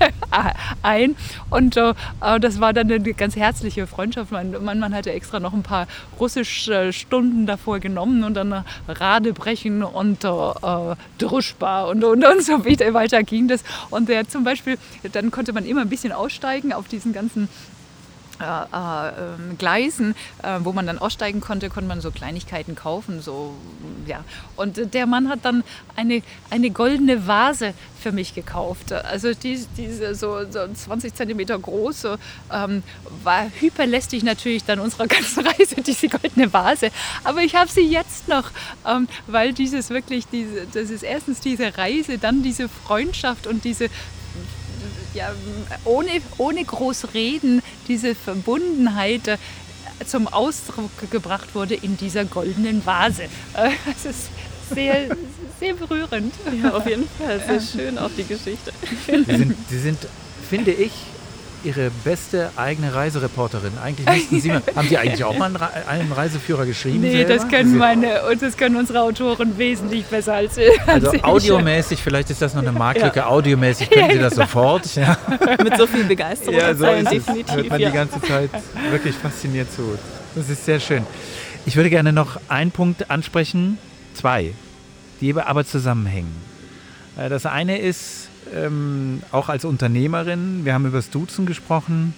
[0.81, 1.15] ein.
[1.49, 4.31] Und äh, äh, das war dann eine ganz herzliche Freundschaft.
[4.31, 5.87] Mein Mann hatte extra noch ein paar
[6.19, 13.23] russische Stunden davor genommen und dann Radebrechen und äh, Druschba und, und, und so weiter
[13.23, 13.63] ging das.
[13.89, 14.77] Und der zum Beispiel,
[15.11, 17.49] dann konnte man immer ein bisschen aussteigen auf diesen ganzen
[18.39, 20.13] äh, äh, ähm, Gleisen,
[20.43, 23.21] äh, wo man dann aussteigen konnte, konnte man so Kleinigkeiten kaufen.
[23.21, 23.53] So,
[24.05, 24.25] ja.
[24.55, 25.63] Und der Mann hat dann
[25.95, 28.91] eine, eine goldene Vase für mich gekauft.
[28.91, 32.19] Also die, diese so, so 20 Zentimeter große,
[32.51, 32.83] ähm,
[33.23, 36.91] war hyperlästig natürlich dann unserer ganzen Reise, diese goldene Vase.
[37.23, 38.51] Aber ich habe sie jetzt noch,
[38.85, 43.89] ähm, weil dieses wirklich, diese, das ist erstens diese Reise, dann diese Freundschaft und diese
[45.15, 45.31] ja,
[45.85, 49.37] ohne, ohne groß reden diese Verbundenheit äh,
[50.05, 53.23] zum Ausdruck gebracht wurde in dieser goldenen Vase.
[53.53, 54.29] Äh, es ist
[54.73, 55.15] sehr,
[55.59, 56.33] sehr berührend.
[56.61, 57.41] Ja, auf jeden Fall.
[57.47, 58.71] Sehr schön auch die Geschichte.
[59.07, 59.99] Sie sind, Sie sind
[60.49, 60.91] finde ich,
[61.65, 63.73] Ihre beste eigene Reisereporterin.
[63.83, 65.51] Eigentlich müssten Sie mal, haben Sie eigentlich auch mal
[65.87, 67.01] einen, Reiseführer geschrieben?
[67.01, 67.33] Nee, selber?
[67.33, 72.41] das können, meine, das können unsere Autoren wesentlich besser als, als Also audiomäßig, vielleicht ist
[72.41, 73.27] das noch eine Marklücke, ja.
[73.27, 74.45] audiomäßig können ja, Sie das genau.
[74.45, 74.95] sofort.
[74.95, 75.17] Ja.
[75.63, 76.59] Mit so viel Begeisterung.
[76.59, 77.47] Ja, so ist definitiv.
[77.47, 77.55] Es.
[77.55, 78.49] Hört man die ganze Zeit
[78.91, 79.97] wirklich fasziniert zu.
[80.35, 81.05] Das ist sehr schön.
[81.65, 83.79] Ich würde gerne noch einen Punkt ansprechen,
[84.13, 84.53] zwei,
[85.19, 86.35] die aber zusammenhängen.
[87.17, 90.65] Äh, das eine ist, ähm, auch als Unternehmerin.
[90.65, 92.13] Wir haben über das Duzen gesprochen,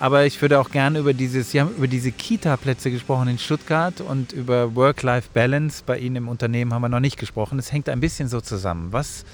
[0.00, 4.00] aber ich würde auch gerne über dieses, Sie haben über diese Kita-Plätze gesprochen in Stuttgart
[4.00, 7.58] und über Work-Life-Balance bei Ihnen im Unternehmen haben wir noch nicht gesprochen.
[7.58, 8.88] Es hängt ein bisschen so zusammen.
[8.92, 9.24] Was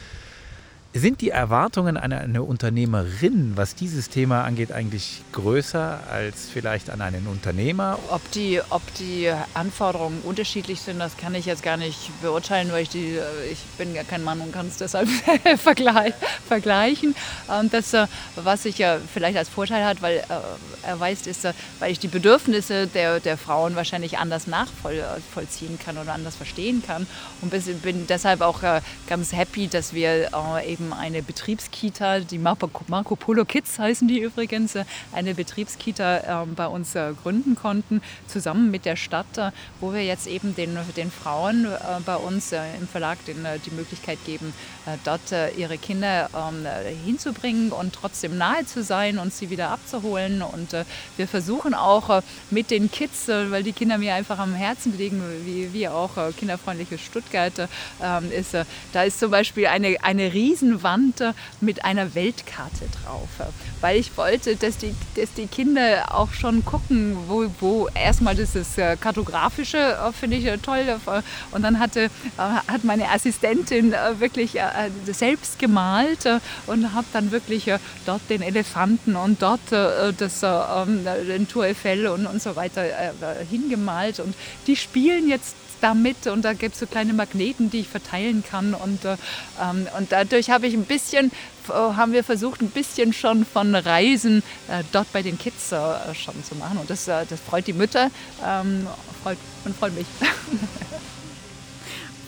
[0.97, 7.01] sind die Erwartungen an eine Unternehmerin, was dieses Thema angeht, eigentlich größer als vielleicht an
[7.01, 7.99] einen Unternehmer?
[8.11, 12.85] Ob die, ob die Anforderungen unterschiedlich sind, das kann ich jetzt gar nicht beurteilen, weil
[12.85, 13.19] ich, die,
[13.51, 15.09] ich bin ja kein Mann und kann es deshalb
[15.57, 17.17] vergleichen.
[17.73, 18.07] Das, äh,
[18.37, 22.09] was sich ja vielleicht als Vorteil hat, weil äh, erweist ist, äh, weil ich die
[22.09, 27.09] Bedürfnisse der, der Frauen wahrscheinlich anders nachvollziehen kann oder anders verstehen kann
[27.41, 27.51] und
[27.83, 28.61] bin deshalb auch
[29.09, 30.31] ganz happy, dass wir
[30.67, 34.77] eben eben eine Betriebskita, die Marco, Marco Polo Kids heißen die übrigens,
[35.13, 39.51] eine Betriebskita äh, bei uns äh, gründen konnten, zusammen mit der Stadt, äh,
[39.81, 43.71] wo wir jetzt eben den, den Frauen äh, bei uns äh, im Verlag den, die
[43.71, 44.53] Möglichkeit geben,
[45.05, 46.67] dort ihre Kinder ähm,
[47.05, 50.43] hinzubringen und trotzdem nahe zu sein und sie wieder abzuholen.
[50.43, 50.73] Und
[51.17, 55.73] wir versuchen auch mit den Kids, weil die Kinder mir einfach am Herzen liegen, wie,
[55.73, 57.69] wie auch kinderfreundliches Stuttgart
[58.03, 58.57] ähm, ist,
[58.93, 61.23] da ist zum Beispiel eine, eine Riesenwand
[61.61, 63.29] mit einer Weltkarte drauf,
[63.81, 68.55] weil ich wollte, dass die, dass die Kinder auch schon gucken, wo, wo erstmal das
[68.55, 70.85] ist kartografische, äh, finde ich toll.
[71.51, 74.55] Und dann hatte, äh, hat meine Assistentin äh, wirklich
[75.07, 76.29] selbst gemalt
[76.67, 77.71] und habe dann wirklich
[78.07, 82.83] dort den Elefanten und dort das, ähm, den Tour Eiffel und, und so weiter
[83.51, 84.21] hingemalt.
[84.21, 84.35] Und
[84.67, 88.73] die spielen jetzt damit und da gibt es so kleine Magneten, die ich verteilen kann
[88.73, 89.17] und, äh,
[89.61, 91.31] ähm, und dadurch habe ich ein bisschen,
[91.69, 96.15] äh, haben wir versucht, ein bisschen schon von Reisen äh, dort bei den Kids äh,
[96.15, 98.11] schon zu machen und das, äh, das freut die Mütter
[98.43, 98.87] ähm,
[99.23, 99.37] freut,
[99.67, 100.07] und freut mich.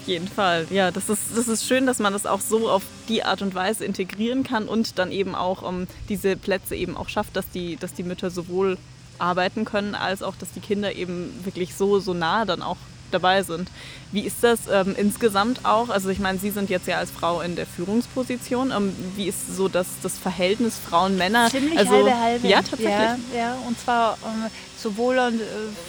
[0.07, 0.69] Auf jeden Fall.
[0.70, 3.57] Ja, das ist, das ist schön, dass man das auch so auf die Art und
[3.57, 7.51] Weise integrieren kann und dann eben auch um, ähm, diese Plätze eben auch schafft, dass
[7.51, 8.78] die, dass die Mütter sowohl
[9.19, 12.77] arbeiten können, als auch, dass die Kinder eben wirklich so, so nah dann auch
[13.11, 13.69] dabei sind.
[14.12, 15.89] Wie ist das ähm, insgesamt auch?
[15.89, 18.70] Also ich meine, Sie sind jetzt ja als Frau in der Führungsposition.
[18.70, 21.51] Ähm, wie ist so das, das Verhältnis Frauen-Männer?
[21.51, 22.47] Ziemlich also, halbe halbe.
[22.47, 22.91] Ja, tatsächlich.
[22.93, 24.51] Ja, ja und zwar ähm,
[24.87, 25.33] sowohl äh,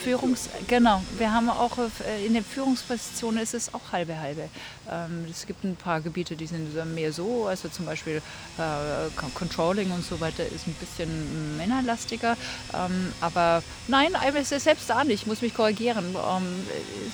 [0.03, 0.49] Führungs...
[0.67, 4.49] Genau, wir haben auch äh, in den Führungspositionen ist es auch halbe halbe.
[4.89, 8.21] Ähm, es gibt ein paar Gebiete, die sind mehr so, also zum Beispiel
[8.57, 12.37] äh, Controlling und so weiter ist ein bisschen männerlastiger.
[12.73, 16.15] Ähm, aber nein, ist selbst da nicht, ich muss mich korrigieren.
[16.15, 16.43] Ähm,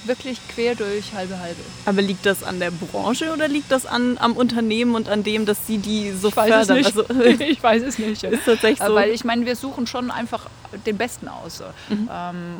[0.05, 1.61] wirklich quer durch halbe halbe.
[1.85, 5.45] Aber liegt das an der Branche oder liegt das an, am Unternehmen und an dem,
[5.45, 6.77] dass sie die so ich weiß fördern?
[6.77, 7.09] Es nicht.
[7.09, 8.23] Also, ich weiß es nicht.
[8.23, 8.93] Ist tatsächlich so.
[8.93, 10.47] Weil ich meine, wir suchen schon einfach
[10.85, 11.63] den Besten aus.
[11.89, 12.09] Mhm.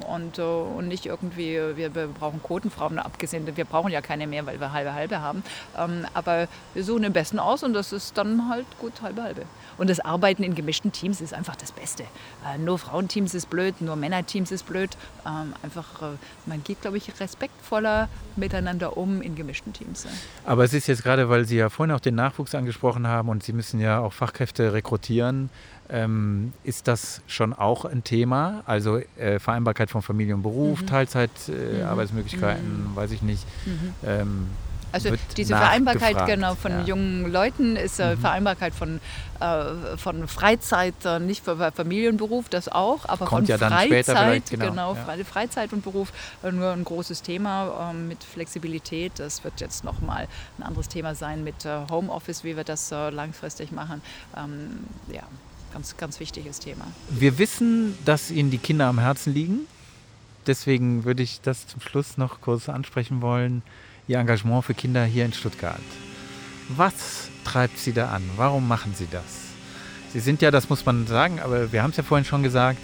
[0.08, 4.46] Und, äh, und nicht irgendwie, wir, wir brauchen Quotenfrauen, abgesehen, wir brauchen ja keine mehr,
[4.46, 5.44] weil wir halbe halbe haben.
[5.78, 9.44] Ähm, aber wir suchen den Besten aus und das ist dann halt gut halbe halbe.
[9.78, 12.04] Und das Arbeiten in gemischten Teams ist einfach das Beste.
[12.46, 14.96] Äh, nur Frauenteams ist blöd, nur Männerteams ist blöd.
[15.26, 16.16] Ähm, einfach, äh,
[16.46, 20.08] man geht, glaube ich, respektvoller miteinander um in gemischten Teams.
[20.46, 23.44] Aber es ist jetzt gerade, weil Sie ja vorhin auch den Nachwuchs angesprochen haben und
[23.44, 25.50] Sie müssen ja auch Fachkräfte rekrutieren.
[25.90, 28.64] Ähm, ist das schon auch ein Thema?
[28.66, 30.88] Also äh, Vereinbarkeit von Familie und Beruf, mhm.
[30.88, 32.96] Teilzeitarbeitsmöglichkeiten, äh, mhm.
[32.96, 33.46] weiß ich nicht.
[33.66, 33.94] Mhm.
[34.06, 34.48] Ähm,
[34.94, 36.82] also diese Vereinbarkeit genau von ja.
[36.84, 38.20] jungen Leuten ist äh, mhm.
[38.20, 39.02] Vereinbarkeit von,
[39.40, 44.70] äh, von Freizeit, äh, nicht für Familienberuf, das auch, aber Kommt von ja Freizeit, genau,
[44.70, 45.24] genau ja.
[45.26, 46.14] Freizeit und Beruf
[46.44, 49.14] äh, nur ein großes Thema ähm, mit Flexibilität.
[49.18, 50.28] Das wird jetzt nochmal
[50.60, 54.02] ein anderes Thema sein mit äh, Homeoffice, wie wir das äh, langfristig machen.
[54.38, 55.24] Ähm, ja,
[55.74, 56.86] ganz, ganz wichtiges Thema.
[57.10, 59.62] Wir wissen, dass Ihnen die Kinder am Herzen liegen.
[60.46, 63.64] Deswegen würde ich das zum Schluss noch kurz ansprechen wollen.
[64.08, 65.80] Ihr Engagement für Kinder hier in Stuttgart.
[66.70, 68.24] Was treibt Sie da an?
[68.36, 69.24] Warum machen Sie das?
[70.12, 72.80] Sie sind ja, das muss man sagen, aber wir haben es ja vorhin schon gesagt,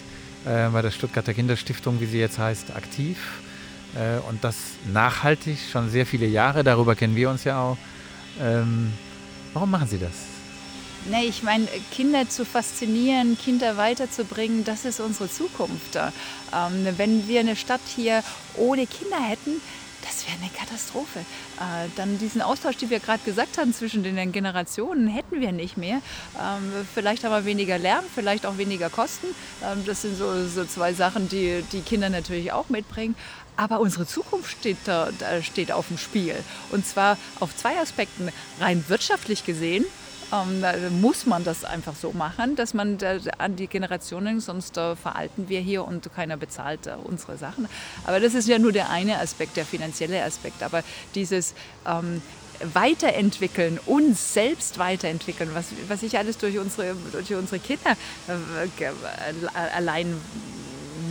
[0.46, 3.18] äh, bei der Stuttgarter Kinderstiftung, wie sie jetzt heißt, aktiv.
[3.96, 4.56] Äh, und das
[4.92, 7.78] nachhaltig, schon sehr viele Jahre, darüber kennen wir uns ja auch.
[8.42, 8.94] Ähm,
[9.54, 10.14] warum machen Sie das?
[11.10, 15.96] Nee, ich meine, Kinder zu faszinieren, Kinder weiterzubringen, das ist unsere Zukunft.
[15.96, 18.24] Ähm, wenn wir eine Stadt hier
[18.56, 19.62] ohne Kinder hätten,
[20.04, 21.20] das wäre eine Katastrophe.
[21.20, 25.78] Äh, dann diesen Austausch, den wir gerade gesagt haben zwischen den Generationen, hätten wir nicht
[25.78, 26.02] mehr.
[26.40, 29.28] Ähm, vielleicht aber weniger Lärm, vielleicht auch weniger Kosten.
[29.64, 33.16] Ähm, das sind so, so zwei Sachen, die die Kinder natürlich auch mitbringen.
[33.56, 35.10] Aber unsere Zukunft steht, da,
[35.42, 36.36] steht auf dem Spiel.
[36.72, 38.30] Und zwar auf zwei Aspekten.
[38.62, 39.86] Rein wirtschaftlich gesehen
[40.32, 44.96] ähm, muss man das einfach so machen, dass man äh, an die Generationen, sonst äh,
[44.96, 47.68] veralten wir hier und keiner bezahlt äh, unsere Sachen.
[48.06, 50.64] Aber das ist ja nur der eine Aspekt, der finanzielle Aspekt.
[50.64, 50.84] Aber
[51.16, 51.54] dieses
[51.88, 52.22] ähm,
[52.74, 57.92] weiterentwickeln, uns selbst weiterentwickeln, was, was ich alles durch unsere, durch unsere Kinder
[58.28, 58.92] äh, äh
[59.76, 60.20] allein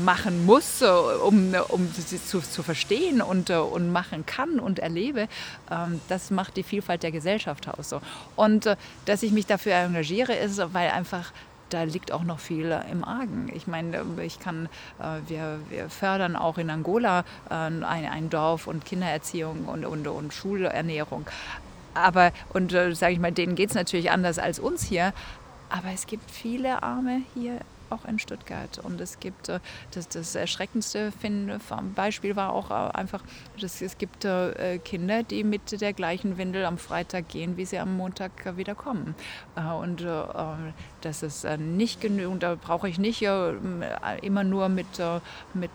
[0.05, 5.29] machen muss, um, um sie zu, zu verstehen und, und machen kann und erlebe,
[5.71, 7.95] ähm, das macht die Vielfalt der Gesellschaft aus.
[8.37, 11.33] Und äh, dass ich mich dafür engagiere, ist, weil einfach
[11.71, 13.51] da liegt auch noch viel im Argen.
[13.55, 18.67] Ich meine, ich kann, äh, wir, wir fördern auch in Angola äh, ein, ein Dorf
[18.67, 21.27] und Kindererziehung und, und, und Schulernährung.
[21.95, 25.13] Aber, und sage ich mal, denen geht es natürlich anders als uns hier.
[25.69, 27.61] Aber es gibt viele Arme hier
[27.91, 28.79] auch in Stuttgart.
[28.79, 29.61] Und es gibt äh,
[29.93, 31.13] das, das erschreckendste
[31.95, 33.23] Beispiel war auch einfach,
[33.61, 34.27] dass es gibt
[34.85, 39.15] Kinder, die mit der gleichen Windel am Freitag gehen, wie sie am Montag wieder kommen.
[39.81, 40.07] Und
[41.01, 44.87] das ist nicht genügend, da brauche ich nicht immer nur mit,
[45.55, 45.71] mit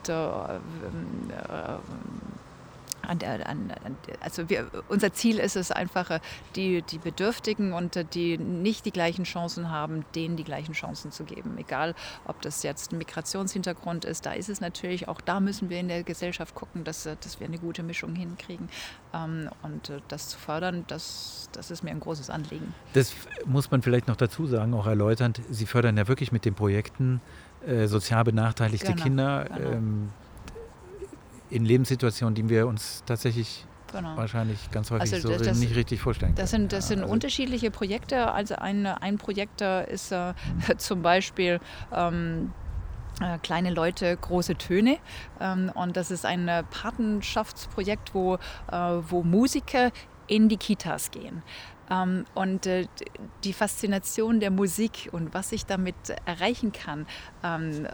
[3.07, 3.73] an der, an,
[4.21, 6.19] also wir, unser Ziel ist es einfach, äh,
[6.55, 11.11] die, die Bedürftigen und äh, die nicht die gleichen Chancen haben, denen die gleichen Chancen
[11.11, 11.57] zu geben.
[11.57, 15.79] Egal, ob das jetzt ein Migrationshintergrund ist, da ist es natürlich, auch da müssen wir
[15.79, 18.69] in der Gesellschaft gucken, dass, äh, dass wir eine gute Mischung hinkriegen.
[19.13, 22.73] Ähm, und das zu fördern, das, das ist mir ein großes Anliegen.
[22.93, 23.13] Das
[23.45, 25.41] muss man vielleicht noch dazu sagen, auch erläuternd.
[25.49, 27.21] Sie fördern ja wirklich mit den Projekten
[27.65, 29.45] äh, sozial benachteiligte genau, Kinder.
[29.45, 29.71] Genau.
[29.71, 30.09] Ähm,
[31.53, 34.17] in Lebenssituationen, die wir uns tatsächlich Genau.
[34.17, 36.41] wahrscheinlich ganz häufig also so das, nicht richtig vorstellen können.
[36.43, 38.31] Das sind, das sind ja, also unterschiedliche Projekte.
[38.31, 40.33] Also ein, ein Projekt ist äh,
[40.77, 41.59] zum Beispiel
[41.95, 42.51] ähm,
[43.21, 44.97] äh, kleine Leute, große Töne.
[45.39, 48.39] Ähm, und das ist ein äh, Patenschaftsprojekt, wo, äh,
[48.71, 49.91] wo Musiker
[50.25, 51.43] in die Kitas gehen.
[51.89, 52.87] Ähm, und äh,
[53.43, 55.95] die Faszination der Musik und was ich damit
[56.25, 57.05] erreichen kann,
[57.43, 57.87] ähm,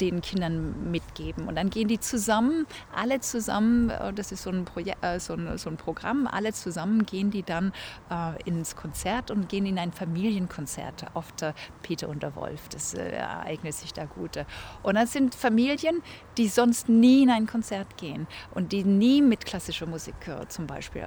[0.00, 1.46] den Kindern mitgeben.
[1.46, 5.34] Und dann gehen die zusammen, alle zusammen, äh, das ist so ein, Projek äh, so
[5.34, 7.72] ein, so ein Programm, alle zusammen gehen die dann
[8.44, 11.06] ins Konzert und gehen in ein Familienkonzert
[11.40, 12.68] der Peter und der Wolf.
[12.68, 14.44] Das ereignet sich da gut.
[14.82, 16.02] Und das sind Familien,
[16.36, 20.14] die sonst nie in ein Konzert gehen und die nie mit klassischer Musik
[20.48, 21.04] zum Beispiel.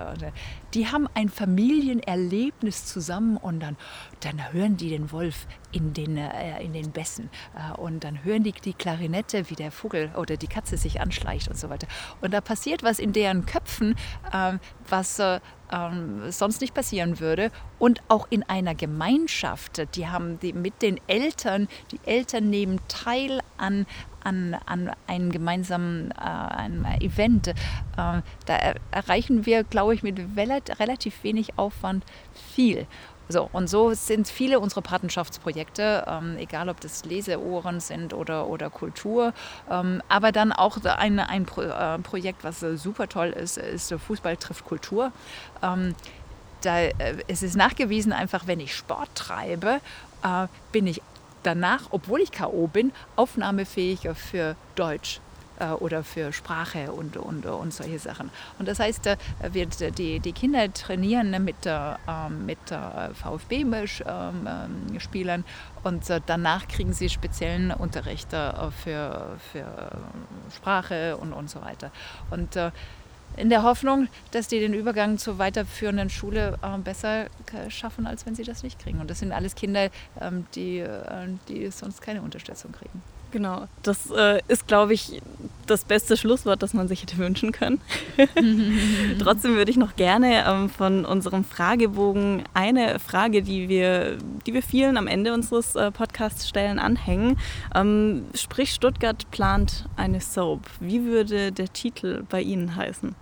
[0.73, 3.77] Die haben ein Familienerlebnis zusammen und dann,
[4.21, 5.47] dann hören die den Wolf
[5.77, 9.71] in den, äh, in den Bässen äh, und dann hören die die Klarinette, wie der
[9.71, 11.87] Vogel oder die Katze sich anschleicht und so weiter.
[12.19, 13.95] Und da passiert was in deren Köpfen,
[14.33, 14.53] äh,
[14.89, 15.39] was äh,
[15.71, 17.51] ähm, sonst nicht passieren würde.
[17.77, 23.41] Und auch in einer Gemeinschaft, die haben die mit den Eltern, die Eltern nehmen teil
[23.57, 23.85] an,
[24.23, 27.49] an, an einem gemeinsamen äh, einem Event.
[27.49, 27.53] Äh,
[27.95, 32.03] da erreichen wir, glaube ich, mit relativ wenig Aufwand
[32.55, 32.87] viel.
[33.29, 38.69] So, und so sind viele unserer Patenschaftsprojekte, ähm, egal ob das Leseohren sind oder, oder
[38.69, 39.33] Kultur,
[39.69, 43.93] ähm, aber dann auch ein, ein Pro, äh, Projekt, was äh, super toll ist, ist
[43.93, 45.11] Fußball trifft Kultur.
[45.61, 45.93] Ähm,
[46.61, 46.93] da äh,
[47.27, 49.81] es ist nachgewiesen, einfach wenn ich Sport treibe,
[50.23, 51.01] äh, bin ich
[51.43, 52.67] danach, obwohl ich K.O.
[52.67, 55.26] bin, aufnahmefähiger für Deutsch äh,
[55.79, 58.29] oder für Sprache und, und, und solche Sachen.
[58.59, 59.17] Und das heißt, äh,
[59.51, 62.57] wir, die, die Kinder trainieren mit, ähm, mit
[63.13, 63.85] VfB-Spielern
[65.83, 69.91] und äh, danach kriegen sie speziellen Unterricht für, für
[70.55, 71.91] Sprache und, und so weiter.
[72.29, 72.57] Und
[73.35, 77.27] in der Hoffnung, dass die den Übergang zur weiterführenden Schule äh, besser
[77.69, 78.99] schaffen, als wenn sie das nicht kriegen.
[78.99, 79.89] Und das sind alles Kinder,
[80.19, 83.01] ähm, die, äh, die sonst keine Unterstützung kriegen.
[83.31, 85.21] Genau, das äh, ist, glaube ich,
[85.65, 87.81] das beste Schlusswort, das man sich hätte wünschen können.
[89.19, 94.63] Trotzdem würde ich noch gerne ähm, von unserem Fragebogen eine Frage, die wir, die wir
[94.63, 97.37] vielen am Ende unseres äh, Podcasts stellen, anhängen.
[97.75, 100.61] Ähm, sprich, Stuttgart plant eine Soap.
[100.79, 103.13] Wie würde der Titel bei Ihnen heißen?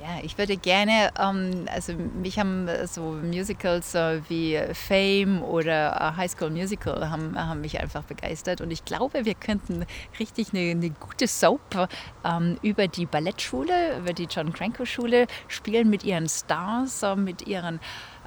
[0.00, 6.16] Ja, ich würde gerne, ähm, also mich haben so Musicals äh, wie Fame oder äh,
[6.16, 9.84] High School Musical haben, haben mich einfach begeistert und ich glaube, wir könnten
[10.18, 11.86] richtig eine, eine gute Soap
[12.24, 17.46] ähm, über die Ballettschule, über die John Cranko Schule spielen mit ihren Stars, äh, mit
[17.46, 17.78] ihren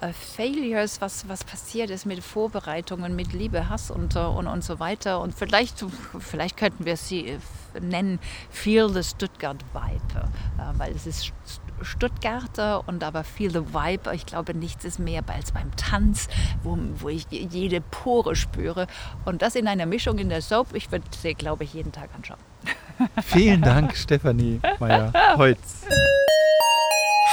[0.02, 4.80] äh, Failures, was, was passiert ist mit Vorbereitungen, mit Liebe, Hass und, und, und so
[4.80, 5.22] weiter.
[5.22, 5.84] Und vielleicht,
[6.20, 7.40] vielleicht könnten wir sie
[7.82, 8.20] nennen
[8.50, 11.34] Feel the Stuttgart Vibe, äh, weil es ist
[11.82, 14.14] Stuttgarter und aber viel the Vibe.
[14.14, 16.28] Ich glaube, nichts ist mehr als beim Tanz,
[16.64, 18.88] wo, wo ich jede Pore spüre.
[19.26, 22.10] Und das in einer Mischung in der Soap, ich würde sie, glaube ich, jeden Tag
[22.16, 22.40] anschauen.
[23.22, 25.86] Vielen Dank, Stefanie Meyer-Holz.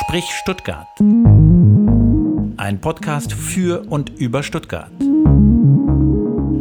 [0.01, 0.89] Sprich Stuttgart.
[2.57, 4.91] Ein Podcast für und über Stuttgart.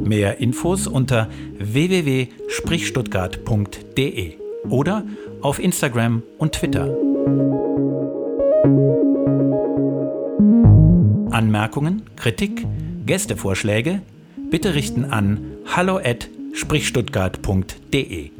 [0.09, 4.37] Mehr Infos unter www.sprichstuttgart.de
[4.69, 5.03] oder
[5.41, 6.89] auf Instagram und Twitter.
[11.31, 12.65] Anmerkungen, Kritik,
[13.05, 14.01] Gästevorschläge
[14.49, 18.31] bitte richten an hallo@sprichstuttgart.de.